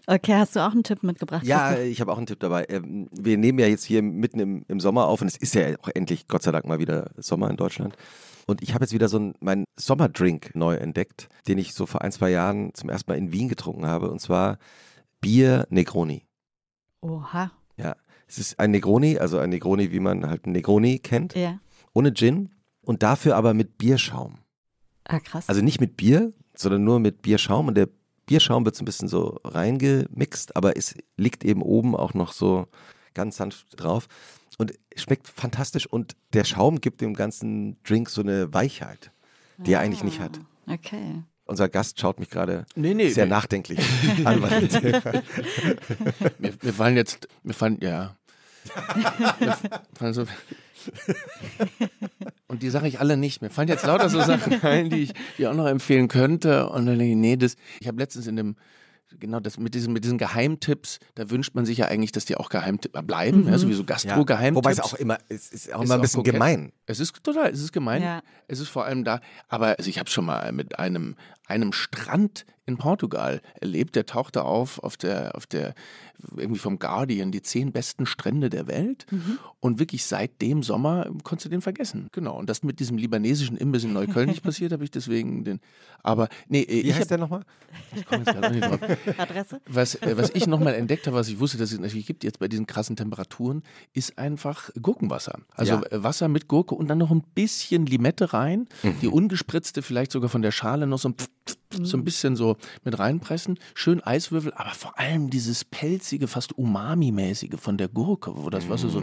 Okay, 0.06 0.34
hast 0.34 0.54
du 0.54 0.60
auch 0.60 0.72
einen 0.72 0.82
Tipp 0.82 1.02
mitgebracht? 1.02 1.44
Ja, 1.46 1.78
ich 1.78 1.98
habe 2.02 2.12
auch 2.12 2.18
einen 2.18 2.26
Tipp 2.26 2.38
dabei. 2.38 2.66
Ähm, 2.68 3.08
Wir 3.10 3.38
nehmen 3.38 3.58
ja 3.58 3.66
jetzt 3.66 3.84
hier 3.84 4.02
mitten 4.02 4.38
im, 4.38 4.64
im 4.68 4.78
Sommer 4.78 5.06
auf 5.06 5.22
und 5.22 5.28
es 5.28 5.36
ist 5.38 5.54
ja 5.54 5.68
auch 5.80 5.88
endlich, 5.94 6.28
Gott 6.28 6.42
sei 6.42 6.52
Dank, 6.52 6.66
mal 6.66 6.78
wieder 6.78 7.10
Sommer 7.16 7.48
in 7.48 7.56
Deutschland. 7.56 7.96
Und 8.46 8.62
ich 8.62 8.74
habe 8.74 8.84
jetzt 8.84 8.92
wieder 8.92 9.08
so 9.08 9.16
einen, 9.16 9.34
meinen 9.40 9.64
Sommerdrink 9.76 10.54
neu 10.54 10.74
entdeckt, 10.74 11.30
den 11.48 11.56
ich 11.56 11.72
so 11.72 11.86
vor 11.86 12.02
ein, 12.02 12.12
zwei 12.12 12.28
Jahren 12.30 12.74
zum 12.74 12.90
ersten 12.90 13.10
Mal 13.10 13.16
in 13.16 13.32
Wien 13.32 13.48
getrunken 13.48 13.86
habe. 13.86 14.10
Und 14.10 14.20
zwar 14.20 14.58
Bier 15.22 15.66
Negroni. 15.70 16.26
Oha. 17.00 17.50
Es 18.26 18.38
ist 18.38 18.58
ein 18.58 18.70
Negroni, 18.70 19.18
also 19.18 19.38
ein 19.38 19.50
Negroni, 19.50 19.92
wie 19.92 20.00
man 20.00 20.26
halt 20.28 20.44
einen 20.44 20.52
Negroni 20.54 20.98
kennt, 20.98 21.34
Ja. 21.34 21.58
ohne 21.92 22.12
Gin 22.14 22.50
und 22.82 23.02
dafür 23.02 23.36
aber 23.36 23.54
mit 23.54 23.78
Bierschaum. 23.78 24.38
Ah, 25.04 25.20
krass. 25.20 25.48
Also 25.48 25.60
nicht 25.60 25.80
mit 25.80 25.96
Bier, 25.96 26.32
sondern 26.54 26.84
nur 26.84 27.00
mit 27.00 27.22
Bierschaum 27.22 27.68
und 27.68 27.74
der 27.76 27.88
Bierschaum 28.26 28.64
wird 28.64 28.74
so 28.74 28.82
ein 28.82 28.86
bisschen 28.86 29.08
so 29.08 29.38
reingemixt, 29.44 30.56
aber 30.56 30.76
es 30.76 30.94
liegt 31.16 31.44
eben 31.44 31.60
oben 31.62 31.94
auch 31.94 32.14
noch 32.14 32.32
so 32.32 32.66
ganz 33.12 33.36
sanft 33.36 33.66
drauf 33.80 34.06
und 34.58 34.72
schmeckt 34.96 35.28
fantastisch 35.28 35.86
und 35.86 36.16
der 36.32 36.44
Schaum 36.44 36.80
gibt 36.80 37.00
dem 37.00 37.14
ganzen 37.14 37.76
Drink 37.84 38.08
so 38.08 38.22
eine 38.22 38.52
Weichheit, 38.54 39.10
die 39.58 39.72
er 39.72 39.80
eigentlich 39.80 40.04
nicht 40.04 40.20
hat. 40.20 40.40
Okay. 40.66 41.22
Unser 41.46 41.68
Gast 41.68 42.00
schaut 42.00 42.18
mich 42.18 42.30
gerade 42.30 42.64
Nee, 42.74 42.94
nee, 42.94 43.10
sehr 43.10 43.26
nee. 43.26 43.30
nachdenklich 43.30 43.78
an. 44.24 44.40
Mir, 46.38 46.52
mir 46.62 46.72
fallen 46.72 46.96
jetzt, 46.96 47.28
mir 47.42 47.52
fallen, 47.52 47.78
ja. 47.80 48.16
mir 49.40 49.56
fallen 49.94 50.14
so, 50.14 50.24
und 52.46 52.62
die 52.62 52.70
sage 52.70 52.88
ich 52.88 53.00
alle 53.00 53.16
nicht. 53.16 53.42
Mir 53.42 53.50
fallen 53.50 53.68
jetzt 53.68 53.84
lauter 53.86 54.08
so 54.08 54.20
Sachen 54.20 54.62
ein, 54.62 54.90
die 54.90 55.04
ich 55.04 55.12
die 55.38 55.46
auch 55.46 55.54
noch 55.54 55.66
empfehlen 55.66 56.08
könnte. 56.08 56.68
Und 56.68 56.86
dann 56.86 56.98
denke 56.98 57.12
ich, 57.12 57.16
nee, 57.16 57.36
das, 57.36 57.56
ich 57.80 57.88
habe 57.88 57.98
letztens 57.98 58.26
in 58.26 58.36
dem, 58.36 58.56
genau 59.18 59.40
das 59.40 59.58
mit 59.58 59.74
diesen, 59.74 59.92
mit 59.92 60.04
diesen 60.04 60.18
Geheimtipps, 60.18 60.98
da 61.14 61.30
wünscht 61.30 61.54
man 61.54 61.64
sich 61.64 61.78
ja 61.78 61.86
eigentlich, 61.86 62.12
dass 62.12 62.24
die 62.24 62.36
auch 62.36 62.48
Geheimtipp 62.48 62.92
bleiben, 63.06 63.46
ja, 63.48 63.58
sowieso 63.58 63.84
Gastro-Geheimtipps. 63.84 64.56
Wobei 64.56 64.72
es 64.72 64.80
auch 64.80 64.94
immer, 64.94 65.18
es 65.28 65.50
ist 65.50 65.72
auch 65.72 65.82
Ist 65.82 65.86
immer 65.86 65.94
ein 65.94 66.00
auch 66.00 66.02
bisschen 66.02 66.22
gemein. 66.22 66.72
Es 66.86 67.00
ist 67.00 67.22
total, 67.22 67.50
es 67.50 67.60
ist 67.60 67.72
gemein. 67.72 68.02
Ja. 68.02 68.22
Es 68.48 68.60
ist 68.60 68.68
vor 68.68 68.84
allem 68.84 69.04
da, 69.04 69.20
aber 69.48 69.78
also 69.78 69.88
ich 69.88 69.98
habe 69.98 70.10
schon 70.10 70.26
mal 70.26 70.52
mit 70.52 70.78
einem, 70.78 71.16
einem 71.46 71.72
Strand 71.72 72.46
in 72.66 72.78
Portugal 72.78 73.42
erlebt, 73.60 73.94
der 73.94 74.06
tauchte 74.06 74.42
auf 74.44 74.78
auf 74.82 74.96
der, 74.96 75.34
auf 75.36 75.46
der, 75.46 75.74
irgendwie 76.34 76.58
vom 76.58 76.78
Guardian, 76.78 77.30
die 77.30 77.42
zehn 77.42 77.72
besten 77.72 78.06
Strände 78.06 78.48
der 78.48 78.66
Welt. 78.68 79.04
Und 79.60 79.78
wirklich 79.78 80.06
seit 80.06 80.40
dem 80.40 80.62
Sommer 80.62 81.10
konntest 81.24 81.44
du 81.44 81.50
den 81.50 81.60
vergessen. 81.60 82.08
Genau. 82.12 82.38
Und 82.38 82.48
das 82.48 82.62
mit 82.62 82.80
diesem 82.80 82.96
libanesischen 82.96 83.58
Imbiss 83.58 83.84
in 83.84 83.92
Neukölln 83.92 84.30
nicht 84.30 84.42
passiert, 84.42 84.72
habe 84.72 84.82
ich 84.84 84.90
deswegen 84.90 85.44
den. 85.44 85.60
Aber 86.02 86.28
nee, 86.48 86.62
äh, 86.62 86.68
Wie 86.84 86.88
ich 86.88 86.92
heißt 86.94 87.02
hab, 87.02 87.08
der 87.08 87.18
nochmal? 87.18 87.42
ich 87.94 88.06
komme 88.06 88.24
jetzt 88.24 88.34
gerade 88.34 88.54
nicht 88.54 88.66
drauf. 88.66 88.80
Adresse? 89.18 89.60
Was, 89.66 89.94
äh, 89.96 90.16
was 90.16 90.30
ich 90.30 90.46
nochmal 90.46 90.74
entdeckt 90.74 91.06
habe, 91.06 91.16
was 91.16 91.28
ich 91.28 91.38
wusste, 91.40 91.58
dass 91.58 91.70
es 91.72 91.78
natürlich 91.78 92.06
gibt 92.06 92.24
jetzt 92.24 92.38
bei 92.38 92.48
diesen 92.48 92.66
krassen 92.66 92.96
Temperaturen, 92.96 93.62
ist 93.92 94.16
einfach 94.16 94.70
Gurkenwasser. 94.80 95.40
Also 95.54 95.74
Ja. 95.74 95.82
äh, 95.90 96.02
Wasser 96.02 96.28
mit 96.28 96.48
Gurke 96.48 96.74
und 96.74 96.88
dann 96.88 96.98
noch 96.98 97.10
ein 97.10 97.22
bisschen 97.34 97.84
Limette 97.84 98.32
rein, 98.32 98.68
die 99.02 99.08
ungespritzte 99.08 99.82
vielleicht 99.82 100.12
sogar 100.12 100.30
von 100.30 100.40
der 100.40 100.50
Schale 100.52 100.86
noch 100.86 100.98
so 100.98 101.10
ein, 101.10 101.14
so 101.82 101.96
ein 101.96 102.04
bisschen 102.04 102.36
so 102.36 102.56
mit 102.84 102.98
reinpressen, 102.98 103.58
schön 103.74 104.00
Eiswürfel, 104.02 104.52
aber 104.54 104.70
vor 104.70 104.98
allem 104.98 105.30
dieses 105.30 105.64
pelzige, 105.64 106.28
fast 106.28 106.56
Umami-mäßige 106.56 107.58
von 107.58 107.76
der 107.76 107.88
Gurke, 107.88 108.32
wo 108.36 108.50
das 108.50 108.68
Wasser 108.68 108.88
so 108.88 109.02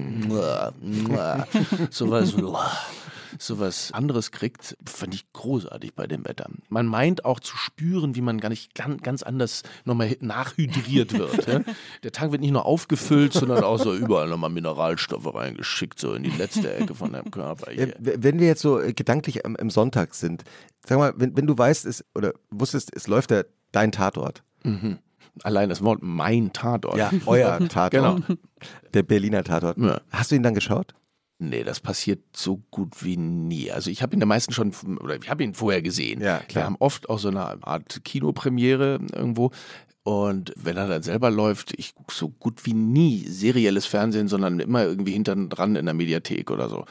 sowas 1.89 2.35
sowas 3.39 3.91
anderes 3.91 4.31
kriegt, 4.31 4.77
fand 4.85 5.13
ich 5.13 5.31
großartig 5.33 5.93
bei 5.93 6.07
dem 6.07 6.25
Wetter. 6.25 6.49
Man 6.69 6.85
meint 6.85 7.25
auch 7.25 7.39
zu 7.39 7.55
spüren, 7.55 8.15
wie 8.15 8.21
man 8.21 8.39
gar 8.39 8.49
nicht 8.49 8.75
ganz, 8.75 9.01
ganz 9.01 9.23
anders 9.23 9.63
nochmal 9.85 10.15
nachhydriert 10.19 11.13
wird. 11.13 11.47
ja? 11.47 11.61
Der 12.03 12.11
Tank 12.11 12.31
wird 12.31 12.41
nicht 12.41 12.51
nur 12.51 12.65
aufgefüllt, 12.65 13.33
sondern 13.33 13.63
auch 13.63 13.77
so 13.77 13.93
überall 13.93 14.29
nochmal 14.29 14.49
Mineralstoffe 14.49 15.33
reingeschickt, 15.33 15.99
so 15.99 16.13
in 16.13 16.23
die 16.23 16.29
letzte 16.29 16.73
Ecke 16.73 16.95
von 16.95 17.13
deinem 17.13 17.31
Körper. 17.31 17.71
Ja, 17.71 17.85
Hier. 17.85 17.95
wenn 17.99 18.39
wir 18.39 18.47
jetzt 18.47 18.61
so 18.61 18.79
äh, 18.79 18.93
gedanklich 18.93 19.45
am, 19.45 19.55
im 19.55 19.69
Sonntag 19.69 20.15
sind, 20.15 20.43
sag 20.85 20.97
mal, 20.97 21.13
wenn, 21.15 21.35
wenn 21.37 21.47
du 21.47 21.57
weißt, 21.57 21.85
es, 21.85 22.03
oder 22.15 22.33
wusstest, 22.49 22.91
es 22.95 23.07
läuft 23.07 23.31
der, 23.31 23.45
dein 23.71 23.91
Tatort. 23.91 24.43
Allein 25.43 25.69
das 25.69 25.83
Wort 25.83 25.99
mein 26.01 26.51
Tatort. 26.53 26.99
euer 27.25 27.59
Tatort. 27.69 27.91
Genau. 27.91 28.19
Der 28.93 29.03
Berliner 29.03 29.43
Tatort. 29.43 29.77
Ja. 29.77 30.01
Hast 30.11 30.31
du 30.31 30.35
ihn 30.35 30.43
dann 30.43 30.53
geschaut? 30.53 30.93
Nee, 31.39 31.63
das 31.63 31.79
passiert 31.79 32.19
so 32.35 32.61
gut 32.69 33.03
wie 33.03 33.17
nie. 33.17 33.71
Also 33.71 33.89
ich 33.89 34.03
habe 34.03 34.15
ihn 34.15 34.19
der 34.19 34.27
meisten 34.27 34.53
schon, 34.53 34.73
oder 34.99 35.15
ich 35.15 35.27
habe 35.27 35.43
ihn 35.43 35.55
vorher 35.55 35.81
gesehen. 35.81 36.21
Ja, 36.21 36.37
klar. 36.39 36.63
Wir 36.63 36.65
haben 36.65 36.75
oft 36.77 37.09
auch 37.09 37.17
so 37.17 37.29
eine 37.29 37.65
Art 37.65 38.03
Kinopremiere 38.03 38.99
irgendwo. 39.11 39.49
Und 40.03 40.53
wenn 40.55 40.77
er 40.77 40.87
dann 40.87 41.01
selber 41.03 41.31
läuft, 41.31 41.73
ich 41.79 41.95
gucke 41.95 42.13
so 42.13 42.29
gut 42.29 42.65
wie 42.65 42.73
nie 42.73 43.25
serielles 43.27 43.85
Fernsehen, 43.85 44.27
sondern 44.27 44.59
immer 44.59 44.83
irgendwie 44.83 45.13
hinten 45.13 45.49
dran 45.49 45.75
in 45.75 45.85
der 45.85 45.93
Mediathek 45.95 46.51
oder 46.51 46.69
so. 46.69 46.85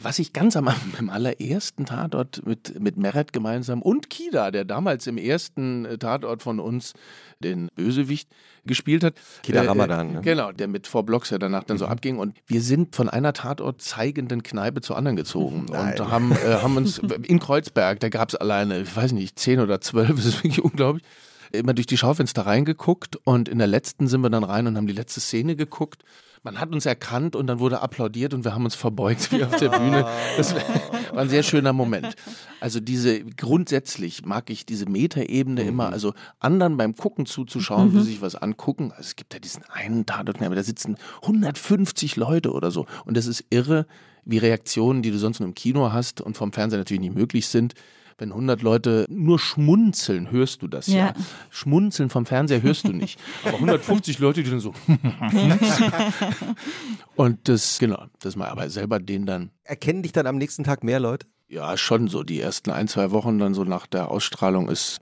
Was 0.00 0.20
ich 0.20 0.32
ganz 0.32 0.56
am, 0.56 0.68
am 0.68 1.10
allerersten 1.10 1.84
Tatort 1.84 2.46
mit, 2.46 2.78
mit 2.78 2.96
Meret 2.96 3.32
gemeinsam 3.32 3.82
und 3.82 4.08
Kida, 4.08 4.52
der 4.52 4.64
damals 4.64 5.08
im 5.08 5.18
ersten 5.18 5.86
äh, 5.86 5.98
Tatort 5.98 6.40
von 6.40 6.60
uns 6.60 6.92
den 7.40 7.66
Bösewicht 7.74 8.30
gespielt 8.64 9.02
hat. 9.02 9.14
Kida 9.42 9.64
äh, 9.64 9.66
Ramadan. 9.66 10.12
Ne? 10.12 10.20
Genau, 10.20 10.52
der 10.52 10.68
mit 10.68 10.86
Four 10.86 11.04
Blocks 11.04 11.30
ja 11.30 11.38
danach 11.38 11.64
dann 11.64 11.78
mhm. 11.78 11.80
so 11.80 11.86
abging. 11.86 12.18
Und 12.18 12.36
wir 12.46 12.62
sind 12.62 12.94
von 12.94 13.08
einer 13.08 13.32
Tatort 13.32 13.82
zeigenden 13.82 14.44
Kneipe 14.44 14.82
zur 14.82 14.96
anderen 14.96 15.16
gezogen 15.16 15.66
Nein. 15.72 15.98
und 15.98 16.08
haben, 16.08 16.30
äh, 16.30 16.54
haben 16.62 16.76
uns 16.76 16.98
in 17.24 17.40
Kreuzberg, 17.40 17.98
da 17.98 18.08
gab 18.08 18.28
es 18.28 18.36
alleine, 18.36 18.82
ich 18.82 18.94
weiß 18.94 19.10
nicht, 19.10 19.36
zehn 19.36 19.58
oder 19.58 19.80
zwölf, 19.80 20.14
das 20.14 20.26
ist 20.26 20.44
wirklich 20.44 20.62
unglaublich 20.62 21.02
immer 21.50 21.72
durch 21.72 21.86
die 21.86 21.96
Schaufenster 21.96 22.44
reingeguckt 22.44 23.16
und 23.24 23.48
in 23.48 23.56
der 23.56 23.66
letzten 23.66 24.06
sind 24.06 24.20
wir 24.20 24.28
dann 24.28 24.44
rein 24.44 24.66
und 24.66 24.76
haben 24.76 24.86
die 24.86 24.92
letzte 24.92 25.20
Szene 25.20 25.56
geguckt 25.56 26.04
man 26.42 26.60
hat 26.60 26.72
uns 26.72 26.86
erkannt 26.86 27.36
und 27.36 27.46
dann 27.46 27.58
wurde 27.58 27.80
applaudiert 27.80 28.34
und 28.34 28.44
wir 28.44 28.54
haben 28.54 28.64
uns 28.64 28.74
verbeugt 28.74 29.32
wie 29.32 29.44
auf 29.44 29.56
der 29.56 29.70
Bühne. 29.70 30.06
Das 30.36 30.54
war 30.54 31.18
ein 31.18 31.28
sehr 31.28 31.42
schöner 31.42 31.72
Moment. 31.72 32.14
Also 32.60 32.80
diese 32.80 33.24
grundsätzlich 33.24 34.24
mag 34.24 34.50
ich 34.50 34.66
diese 34.66 34.86
Metaebene 34.86 35.62
mhm. 35.62 35.68
immer, 35.68 35.90
also 35.90 36.14
anderen 36.38 36.76
beim 36.76 36.94
Gucken 36.94 37.26
zuzuschauen, 37.26 37.88
mhm. 37.88 37.94
wie 37.94 37.98
sie 38.00 38.10
sich 38.12 38.22
was 38.22 38.34
angucken. 38.34 38.90
Also 38.90 39.02
es 39.02 39.16
gibt 39.16 39.34
ja 39.34 39.40
diesen 39.40 39.64
einen 39.64 40.06
Tatort, 40.06 40.40
da 40.40 40.62
sitzen 40.62 40.96
150 41.22 42.16
Leute 42.16 42.52
oder 42.52 42.70
so 42.70 42.86
und 43.04 43.16
das 43.16 43.26
ist 43.26 43.44
irre, 43.50 43.86
wie 44.24 44.38
Reaktionen, 44.38 45.02
die 45.02 45.10
du 45.10 45.18
sonst 45.18 45.40
nur 45.40 45.48
im 45.48 45.54
Kino 45.54 45.92
hast 45.92 46.20
und 46.20 46.36
vom 46.36 46.52
Fernseher 46.52 46.78
natürlich 46.78 47.00
nicht 47.00 47.14
möglich 47.14 47.48
sind, 47.48 47.74
wenn 48.18 48.30
100 48.30 48.62
Leute 48.62 49.06
nur 49.08 49.38
schmunzeln, 49.38 50.30
hörst 50.30 50.62
du 50.62 50.68
das 50.68 50.88
ja. 50.88 50.96
ja. 50.96 51.14
Schmunzeln 51.50 52.10
vom 52.10 52.26
Fernseher 52.26 52.62
hörst 52.62 52.86
du 52.86 52.92
nicht. 52.92 53.18
Aber 53.44 53.54
150 53.54 54.18
Leute, 54.18 54.42
die 54.42 54.50
dann 54.50 54.60
so. 54.60 54.74
und 57.16 57.48
das, 57.48 57.78
genau, 57.78 58.04
das 58.18 58.36
mal 58.36 58.48
aber 58.48 58.68
selber 58.70 58.98
den 58.98 59.24
dann. 59.24 59.50
Erkennen 59.62 60.02
dich 60.02 60.12
dann 60.12 60.26
am 60.26 60.36
nächsten 60.36 60.64
Tag 60.64 60.82
mehr 60.82 60.98
Leute? 60.98 61.26
Ja, 61.48 61.76
schon 61.76 62.08
so. 62.08 62.24
Die 62.24 62.40
ersten 62.40 62.70
ein, 62.70 62.88
zwei 62.88 63.10
Wochen 63.12 63.38
dann 63.38 63.54
so 63.54 63.64
nach 63.64 63.86
der 63.86 64.10
Ausstrahlung 64.10 64.68
ist, 64.68 64.98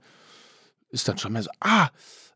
ist 0.89 1.07
dann 1.07 1.17
schon 1.17 1.33
mehr 1.33 1.43
so, 1.43 1.49
ah, 1.59 1.89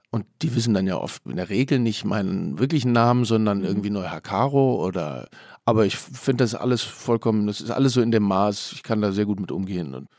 und 0.10 0.26
die 0.42 0.56
wissen 0.56 0.74
dann 0.74 0.88
ja 0.88 0.98
oft 0.98 1.26
in 1.26 1.38
der 1.38 1.50
Regel 1.50 1.80
nicht 1.80 2.04
meinen 2.04 2.60
wirklichen 2.60 2.92
Namen, 2.92 3.24
sondern 3.24 3.60
mhm. 3.60 3.66
irgendwie 3.66 3.92
nur 3.92 4.10
Herr 4.10 4.22
Caro 4.22 4.86
oder. 4.86 5.30
Aber 5.64 5.86
ich 5.86 5.96
finde 5.96 6.44
das 6.44 6.56
alles 6.56 6.82
vollkommen, 6.82 7.48
das 7.48 7.62
ist 7.62 7.72
alles 7.72 7.94
so 7.94 8.02
in 8.02 8.12
dem 8.12 8.24
Maß, 8.24 8.72
ich 8.74 8.84
kann 8.84 9.02
da 9.02 9.12
sehr 9.12 9.26
gut 9.26 9.40
mit 9.40 9.52
umgehen. 9.52 9.94
Und 9.94 10.10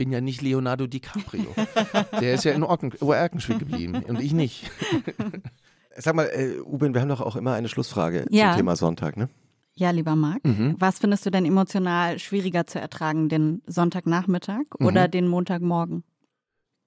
bin 0.00 0.12
ja 0.12 0.22
nicht 0.22 0.40
Leonardo 0.40 0.86
DiCaprio. 0.86 1.54
Der 2.22 2.32
ist 2.32 2.44
ja 2.44 2.52
in 2.52 2.62
Oerkenschwick 2.62 3.58
geblieben 3.58 4.02
und 4.08 4.18
ich 4.18 4.32
nicht. 4.32 4.70
Sag 5.94 6.14
mal, 6.14 6.24
äh, 6.32 6.58
Ubin, 6.60 6.94
wir 6.94 7.02
haben 7.02 7.10
doch 7.10 7.20
auch 7.20 7.36
immer 7.36 7.52
eine 7.52 7.68
Schlussfrage 7.68 8.24
ja. 8.30 8.52
zum 8.52 8.56
Thema 8.56 8.76
Sonntag, 8.76 9.18
ne? 9.18 9.28
Ja, 9.74 9.90
lieber 9.90 10.16
Marc, 10.16 10.42
mhm. 10.42 10.76
was 10.78 11.00
findest 11.00 11.26
du 11.26 11.30
denn 11.30 11.44
emotional 11.44 12.18
schwieriger 12.18 12.66
zu 12.66 12.80
ertragen, 12.80 13.28
den 13.28 13.60
Sonntagnachmittag 13.66 14.62
mhm. 14.78 14.86
oder 14.86 15.06
den 15.06 15.28
Montagmorgen? 15.28 16.02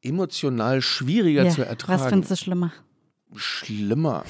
Emotional 0.02 0.82
schwieriger 0.82 1.44
ja. 1.44 1.52
zu 1.52 1.64
ertragen. 1.64 2.02
Was 2.02 2.10
findest 2.10 2.32
du 2.32 2.36
schlimmer? 2.36 2.74
Schlimmer 3.36 4.24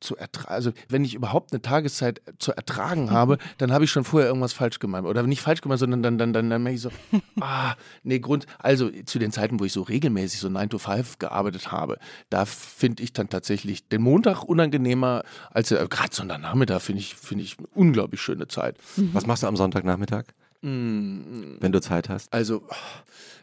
zu 0.00 0.16
ertragen, 0.16 0.54
also 0.54 0.72
wenn 0.88 1.04
ich 1.04 1.14
überhaupt 1.14 1.52
eine 1.52 1.62
Tageszeit 1.62 2.20
zu 2.38 2.52
ertragen 2.52 3.10
habe, 3.10 3.38
dann 3.58 3.72
habe 3.72 3.84
ich 3.84 3.90
schon 3.90 4.04
vorher 4.04 4.28
irgendwas 4.28 4.52
falsch 4.52 4.78
gemacht. 4.78 5.04
Oder 5.04 5.22
nicht 5.22 5.42
falsch 5.42 5.60
gemacht, 5.60 5.78
sondern 5.78 6.02
dann, 6.02 6.18
dann, 6.18 6.32
dann, 6.32 6.50
dann 6.50 6.62
merke 6.62 6.76
ich 6.76 6.82
so, 6.82 6.90
ah, 7.40 7.74
nee, 8.02 8.18
Grund, 8.18 8.46
also 8.58 8.90
zu 9.04 9.18
den 9.18 9.32
Zeiten, 9.32 9.60
wo 9.60 9.64
ich 9.64 9.72
so 9.72 9.82
regelmäßig 9.82 10.40
so 10.40 10.48
9 10.48 10.70
to 10.70 10.78
5 10.78 11.18
gearbeitet 11.18 11.72
habe, 11.72 11.98
da 12.30 12.44
finde 12.44 13.02
ich 13.02 13.12
dann 13.12 13.28
tatsächlich 13.28 13.88
den 13.88 14.02
Montag 14.02 14.44
unangenehmer 14.44 15.22
als 15.50 15.70
äh, 15.70 15.86
gerade 15.88 16.14
Sonntagnachmittag 16.14 16.80
finde 16.80 17.00
ich, 17.00 17.14
finde 17.14 17.44
ich 17.44 17.58
eine 17.58 17.68
unglaublich 17.74 18.20
schöne 18.20 18.48
Zeit. 18.48 18.76
Mhm. 18.96 19.10
Was 19.12 19.26
machst 19.26 19.42
du 19.42 19.46
am 19.46 19.56
Sonntagnachmittag? 19.56 20.24
Mm. 20.60 21.58
Wenn 21.60 21.72
du 21.72 21.80
Zeit 21.80 22.08
hast. 22.08 22.32
Also 22.32 22.66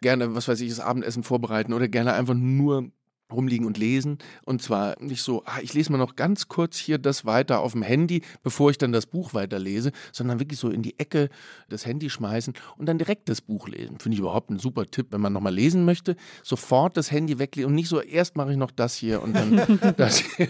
gerne, 0.01 0.35
was 0.35 0.47
weiß 0.47 0.59
ich, 0.61 0.69
das 0.69 0.79
Abendessen 0.79 1.23
vorbereiten 1.23 1.73
oder 1.73 1.87
gerne 1.87 2.13
einfach 2.13 2.33
nur 2.33 2.89
rumliegen 3.31 3.65
und 3.65 3.77
lesen. 3.77 4.17
Und 4.43 4.61
zwar 4.61 5.01
nicht 5.01 5.21
so, 5.21 5.43
ah, 5.45 5.59
ich 5.61 5.73
lese 5.73 5.91
mal 5.91 5.97
noch 5.97 6.15
ganz 6.15 6.47
kurz 6.47 6.77
hier 6.77 6.97
das 6.97 7.25
weiter 7.25 7.59
auf 7.61 7.73
dem 7.73 7.81
Handy, 7.81 8.21
bevor 8.43 8.69
ich 8.69 8.77
dann 8.77 8.91
das 8.91 9.05
Buch 9.05 9.33
weiterlese, 9.33 9.91
sondern 10.11 10.39
wirklich 10.39 10.59
so 10.59 10.69
in 10.69 10.81
die 10.81 10.99
Ecke 10.99 11.29
das 11.69 11.85
Handy 11.85 12.09
schmeißen 12.09 12.53
und 12.77 12.87
dann 12.87 12.97
direkt 12.97 13.29
das 13.29 13.41
Buch 13.41 13.67
lesen. 13.67 13.99
Finde 13.99 14.15
ich 14.15 14.19
überhaupt 14.19 14.49
ein 14.49 14.59
super 14.59 14.85
Tipp, 14.85 15.07
wenn 15.11 15.21
man 15.21 15.33
nochmal 15.33 15.53
lesen 15.53 15.85
möchte. 15.85 16.15
Sofort 16.43 16.97
das 16.97 17.11
Handy 17.11 17.39
weglegen 17.39 17.69
und 17.69 17.75
nicht 17.75 17.89
so, 17.89 18.01
erst 18.01 18.35
mache 18.35 18.51
ich 18.51 18.57
noch 18.57 18.71
das 18.71 18.95
hier 18.95 19.21
und 19.21 19.33
dann 19.33 19.79
das 19.97 20.19
hier. 20.19 20.47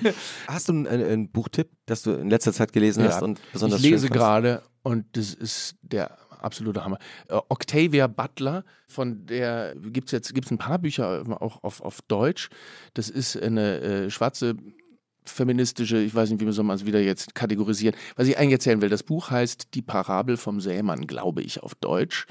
Hast 0.48 0.70
du 0.70 0.74
einen, 0.74 0.88
einen 0.88 1.30
Buchtipp, 1.30 1.70
das 1.86 2.04
du 2.04 2.12
in 2.12 2.30
letzter 2.30 2.54
Zeit 2.54 2.74
gelesen 2.74 3.04
ja, 3.04 3.12
hast 3.12 3.24
und 3.24 3.40
besonders 3.52 3.80
Ich 3.80 3.90
lese 3.90 4.10
gerade 4.10 4.64
und 4.84 5.06
das 5.14 5.34
ist 5.34 5.78
der 5.82 6.18
absoluter 6.42 6.84
Hammer. 6.84 7.00
Äh, 7.28 7.40
Octavia 7.50 8.08
Butler, 8.08 8.64
von 8.88 9.26
der 9.26 9.76
gibt 9.76 10.08
es 10.08 10.12
jetzt 10.12 10.34
gibt's 10.34 10.52
ein 10.52 10.58
paar 10.58 10.80
Bücher 10.80 11.24
auch 11.42 11.64
auf, 11.64 11.82
auf 11.82 12.02
Deutsch. 12.04 12.50
Das 12.94 13.10
ist 13.10 13.42
eine 13.42 13.80
äh, 13.82 14.10
schwarze 14.10 14.56
feministische, 15.26 15.98
ich 15.98 16.14
weiß 16.14 16.30
nicht, 16.30 16.40
wie 16.40 16.64
man 16.64 16.76
es 16.76 16.86
wieder 16.86 17.02
jetzt 17.02 17.36
kategorisieren. 17.36 17.96
Was 18.16 18.28
ich 18.28 18.38
eigentlich 18.38 18.54
erzählen 18.54 18.82
will, 18.82 18.90
das 18.90 19.04
Buch 19.04 19.32
heißt 19.32 19.74
Die 19.74 19.82
Parabel 19.82 20.38
vom 20.38 20.62
Sämann, 20.62 21.08
glaube 21.08 21.42
ich, 21.42 21.64
auf 21.64 21.76
Deutsch. 21.76 22.28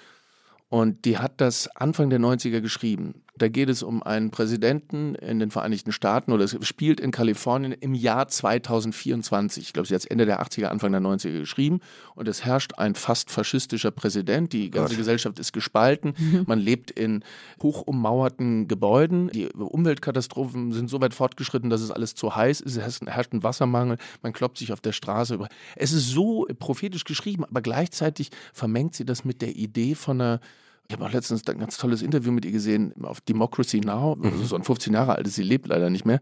Und 0.69 1.05
die 1.05 1.19
hat 1.19 1.41
das 1.41 1.69
Anfang 1.77 2.11
der 2.11 2.21
90er 2.21 2.61
geschrieben. 2.61 3.24
Da 3.37 3.49
geht 3.49 3.69
es 3.69 3.83
um 3.83 4.01
einen 4.03 4.31
Präsidenten 4.31 5.17
in 5.17 5.41
den 5.41 5.51
Vereinigten 5.51 5.91
Staaten 5.91 6.31
oder 6.31 6.45
es 6.45 6.57
spielt 6.63 7.01
in 7.01 7.11
Kalifornien 7.11 7.73
im 7.73 7.93
Jahr 7.93 8.29
2024. 8.29 9.65
Ich 9.65 9.73
glaube, 9.73 9.89
sie 9.89 9.95
hat 9.95 10.03
es 10.03 10.07
Ende 10.07 10.25
der 10.25 10.41
80er, 10.41 10.67
Anfang 10.67 10.93
der 10.93 11.01
90er 11.01 11.41
geschrieben. 11.41 11.81
Und 12.15 12.29
es 12.29 12.45
herrscht 12.45 12.75
ein 12.77 12.95
fast 12.95 13.33
faschistischer 13.33 13.91
Präsident. 13.91 14.53
Die 14.53 14.71
ganze 14.71 14.95
Gott. 14.95 14.99
Gesellschaft 14.99 15.41
ist 15.41 15.53
gespalten. 15.53 16.15
Mhm. 16.17 16.45
Man 16.47 16.61
lebt 16.61 16.93
in 16.93 17.25
hochummauerten 17.61 18.69
Gebäuden. 18.69 19.29
Die 19.31 19.49
Umweltkatastrophen 19.49 20.73
sind 20.73 20.89
so 20.89 21.01
weit 21.01 21.13
fortgeschritten, 21.13 21.71
dass 21.71 21.81
es 21.81 21.91
alles 21.91 22.15
zu 22.15 22.37
heiß 22.37 22.61
ist. 22.61 22.77
Es 22.77 23.01
herrscht 23.01 23.33
ein 23.33 23.43
Wassermangel. 23.43 23.99
Man 24.23 24.33
kloppt 24.33 24.59
sich 24.59 24.73
auf 24.73 24.81
der 24.81 24.93
Straße 24.93 25.35
über. 25.35 25.49
Es 25.75 25.93
ist 25.93 26.09
so 26.09 26.47
prophetisch 26.61 27.03
geschrieben, 27.03 27.45
aber 27.45 27.63
gleichzeitig 27.63 28.31
vermengt 28.53 28.95
sie 28.95 29.05
das 29.05 29.25
mit 29.25 29.43
der 29.43 29.57
Idee 29.57 29.97
von 29.97 30.21
einer 30.21 30.41
ich 30.89 30.95
habe 30.95 31.05
auch 31.05 31.13
letztens 31.13 31.47
ein 31.49 31.59
ganz 31.59 31.77
tolles 31.79 32.03
Interview 32.03 32.33
mit 32.33 32.45
ihr 32.45 32.53
gesehen 32.53 32.93
auf 33.03 33.21
Democracy 33.21 33.81
Now, 33.81 34.19
also 34.23 34.45
so 34.45 34.57
ein 34.57 34.65
15 34.65 34.93
Jahre 34.93 35.17
alt, 35.17 35.27
sie 35.29 35.43
lebt 35.43 35.67
leider 35.67 35.89
nicht 35.89 36.05
mehr, 36.05 36.21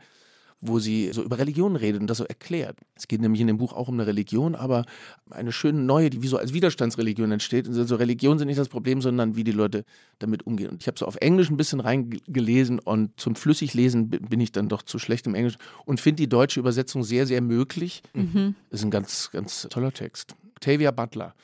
wo 0.61 0.79
sie 0.79 1.11
so 1.13 1.25
über 1.25 1.39
Religion 1.39 1.75
redet 1.75 2.01
und 2.01 2.07
das 2.07 2.19
so 2.19 2.25
erklärt. 2.25 2.79
Es 2.95 3.09
geht 3.09 3.21
nämlich 3.21 3.41
in 3.41 3.49
dem 3.49 3.59
Buch 3.59 3.73
auch 3.73 3.89
um 3.89 3.95
eine 3.95 4.07
Religion, 4.07 4.55
aber 4.55 4.85
eine 5.31 5.51
schöne 5.51 5.81
neue, 5.81 6.09
die 6.09 6.23
wie 6.23 6.29
so 6.29 6.37
als 6.37 6.53
Widerstandsreligion 6.53 7.33
entsteht. 7.33 7.67
Und 7.67 7.75
so 7.75 7.97
Religion 7.97 8.39
sind 8.39 8.47
nicht 8.47 8.61
das 8.61 8.69
Problem, 8.69 9.03
sondern 9.03 9.35
wie 9.35 9.43
die 9.43 9.51
Leute 9.51 9.85
damit 10.21 10.47
umgehen. 10.47 10.71
Und 10.71 10.81
ich 10.81 10.87
habe 10.87 10.97
so 10.97 11.07
auf 11.07 11.17
Englisch 11.17 11.51
ein 11.51 11.57
bisschen 11.57 11.81
reingelesen 11.81 12.79
und 12.79 13.19
zum 13.19 13.35
Flüssiglesen 13.35 14.11
bin 14.11 14.39
ich 14.39 14.53
dann 14.53 14.69
doch 14.69 14.83
zu 14.83 15.01
schlecht 15.01 15.27
im 15.27 15.35
Englisch 15.35 15.57
und 15.85 16.01
finde 16.01 16.23
die 16.23 16.29
deutsche 16.29 16.61
Übersetzung 16.61 17.03
sehr, 17.03 17.27
sehr 17.27 17.41
möglich. 17.41 18.03
Mhm. 18.15 18.55
Ist 18.71 18.85
ein 18.85 18.93
ganz, 18.93 19.31
ganz 19.33 19.67
toller 19.69 19.93
Text. 19.93 20.37
Octavia 20.55 20.93
Butler. 20.93 21.35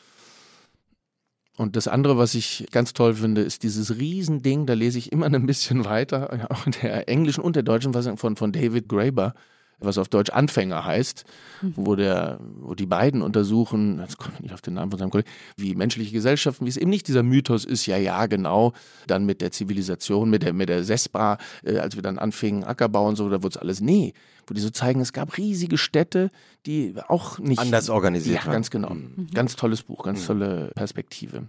Und 1.58 1.74
das 1.74 1.88
andere, 1.88 2.16
was 2.16 2.34
ich 2.34 2.66
ganz 2.70 2.92
toll 2.92 3.14
finde, 3.14 3.40
ist 3.40 3.64
dieses 3.64 3.98
Riesending, 3.98 4.64
da 4.64 4.74
lese 4.74 4.96
ich 4.98 5.10
immer 5.10 5.26
ein 5.32 5.44
bisschen 5.44 5.84
weiter, 5.84 6.46
auch 6.50 6.66
in 6.66 6.72
der 6.80 7.08
englischen 7.08 7.40
und 7.42 7.56
der 7.56 7.64
deutschen 7.64 7.92
Fassung 7.92 8.16
von, 8.16 8.36
von 8.36 8.52
David 8.52 8.88
Graeber, 8.88 9.34
was 9.80 9.98
auf 9.98 10.08
Deutsch 10.08 10.30
Anfänger 10.30 10.84
heißt, 10.84 11.24
mhm. 11.62 11.72
wo, 11.76 11.94
der, 11.94 12.40
wo 12.60 12.74
die 12.74 12.86
beiden 12.86 13.22
untersuchen, 13.22 14.00
jetzt 14.00 14.18
komme 14.18 14.34
ich 14.36 14.40
nicht 14.40 14.54
auf 14.54 14.60
den 14.60 14.74
Namen 14.74 14.90
von 14.90 14.98
seinem 14.98 15.10
Kollegen, 15.10 15.30
wie 15.56 15.74
menschliche 15.74 16.12
Gesellschaften, 16.12 16.64
wie 16.64 16.70
es 16.70 16.76
eben 16.76 16.90
nicht 16.90 17.08
dieser 17.08 17.22
Mythos 17.22 17.64
ist, 17.64 17.86
ja, 17.86 17.96
ja, 17.96 18.26
genau, 18.26 18.72
dann 19.06 19.24
mit 19.24 19.40
der 19.40 19.52
Zivilisation, 19.52 20.30
mit 20.30 20.42
der, 20.42 20.52
mit 20.52 20.68
der 20.68 20.84
Sespa, 20.84 21.38
äh, 21.64 21.78
als 21.78 21.94
wir 21.94 22.02
dann 22.02 22.18
anfingen, 22.18 22.64
Ackerbau 22.64 23.06
und 23.06 23.16
so, 23.16 23.28
da 23.28 23.42
wurde 23.42 23.54
es 23.54 23.56
alles, 23.56 23.80
nee, 23.80 24.14
wo 24.46 24.54
die 24.54 24.60
so 24.60 24.70
zeigen, 24.70 25.00
es 25.00 25.12
gab 25.12 25.36
riesige 25.36 25.78
Städte, 25.78 26.30
die 26.66 26.94
auch 27.08 27.38
nicht. 27.38 27.58
Anders 27.58 27.90
organisiert 27.90 28.40
Ja, 28.40 28.46
waren. 28.46 28.52
ganz 28.54 28.70
genau. 28.70 28.90
Mhm. 28.90 29.28
Ganz 29.32 29.56
tolles 29.56 29.82
Buch, 29.82 30.04
ganz 30.04 30.22
mhm. 30.22 30.26
tolle 30.26 30.70
Perspektive. 30.74 31.44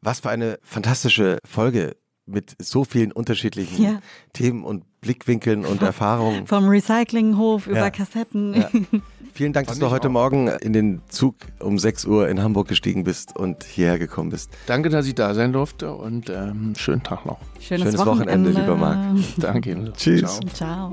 Was 0.00 0.20
für 0.20 0.30
eine 0.30 0.58
fantastische 0.62 1.38
Folge 1.46 1.96
mit 2.26 2.56
so 2.58 2.84
vielen 2.84 3.12
unterschiedlichen 3.12 3.82
ja. 3.82 4.00
Themen 4.32 4.64
und 4.64 4.84
Blickwinkeln 5.00 5.64
und 5.64 5.82
Erfahrungen. 5.82 6.46
Vom 6.46 6.68
Recyclinghof 6.68 7.66
über 7.66 7.78
ja. 7.78 7.90
Kassetten. 7.90 8.54
Ja. 8.54 8.70
Vielen 9.34 9.52
Dank, 9.52 9.66
dass 9.66 9.80
du 9.80 9.90
heute 9.90 10.06
auch. 10.08 10.12
Morgen 10.12 10.46
in 10.46 10.72
den 10.72 11.02
Zug 11.08 11.34
um 11.58 11.76
6 11.76 12.04
Uhr 12.04 12.28
in 12.28 12.40
Hamburg 12.40 12.68
gestiegen 12.68 13.02
bist 13.02 13.36
und 13.36 13.64
hierher 13.64 13.98
gekommen 13.98 14.30
bist. 14.30 14.48
Danke, 14.66 14.90
dass 14.90 15.08
ich 15.08 15.16
da 15.16 15.34
sein 15.34 15.52
durfte 15.52 15.92
und 15.92 16.30
ähm, 16.30 16.74
schönen 16.76 17.02
Tag 17.02 17.26
noch. 17.26 17.40
Schönes, 17.58 17.88
Schönes 17.88 18.06
Wochenende. 18.06 18.54
Wochenende, 18.54 18.60
lieber 18.60 18.76
Marc. 18.76 19.16
Danke. 19.38 19.92
Tschüss. 19.96 20.38
Ciao. 20.52 20.92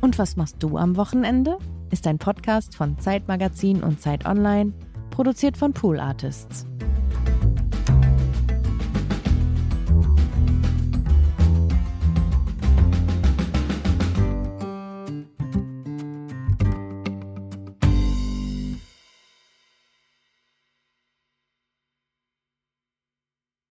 Und 0.00 0.18
was 0.18 0.36
machst 0.36 0.56
du 0.60 0.76
am 0.76 0.96
Wochenende? 0.96 1.58
Ist 1.92 2.06
ein 2.06 2.16
Podcast 2.16 2.74
von 2.74 2.98
Zeitmagazin 2.98 3.82
und 3.82 4.00
Zeit 4.00 4.24
Online, 4.24 4.72
produziert 5.10 5.58
von 5.58 5.74
Pool 5.74 6.00
Artists. 6.00 6.64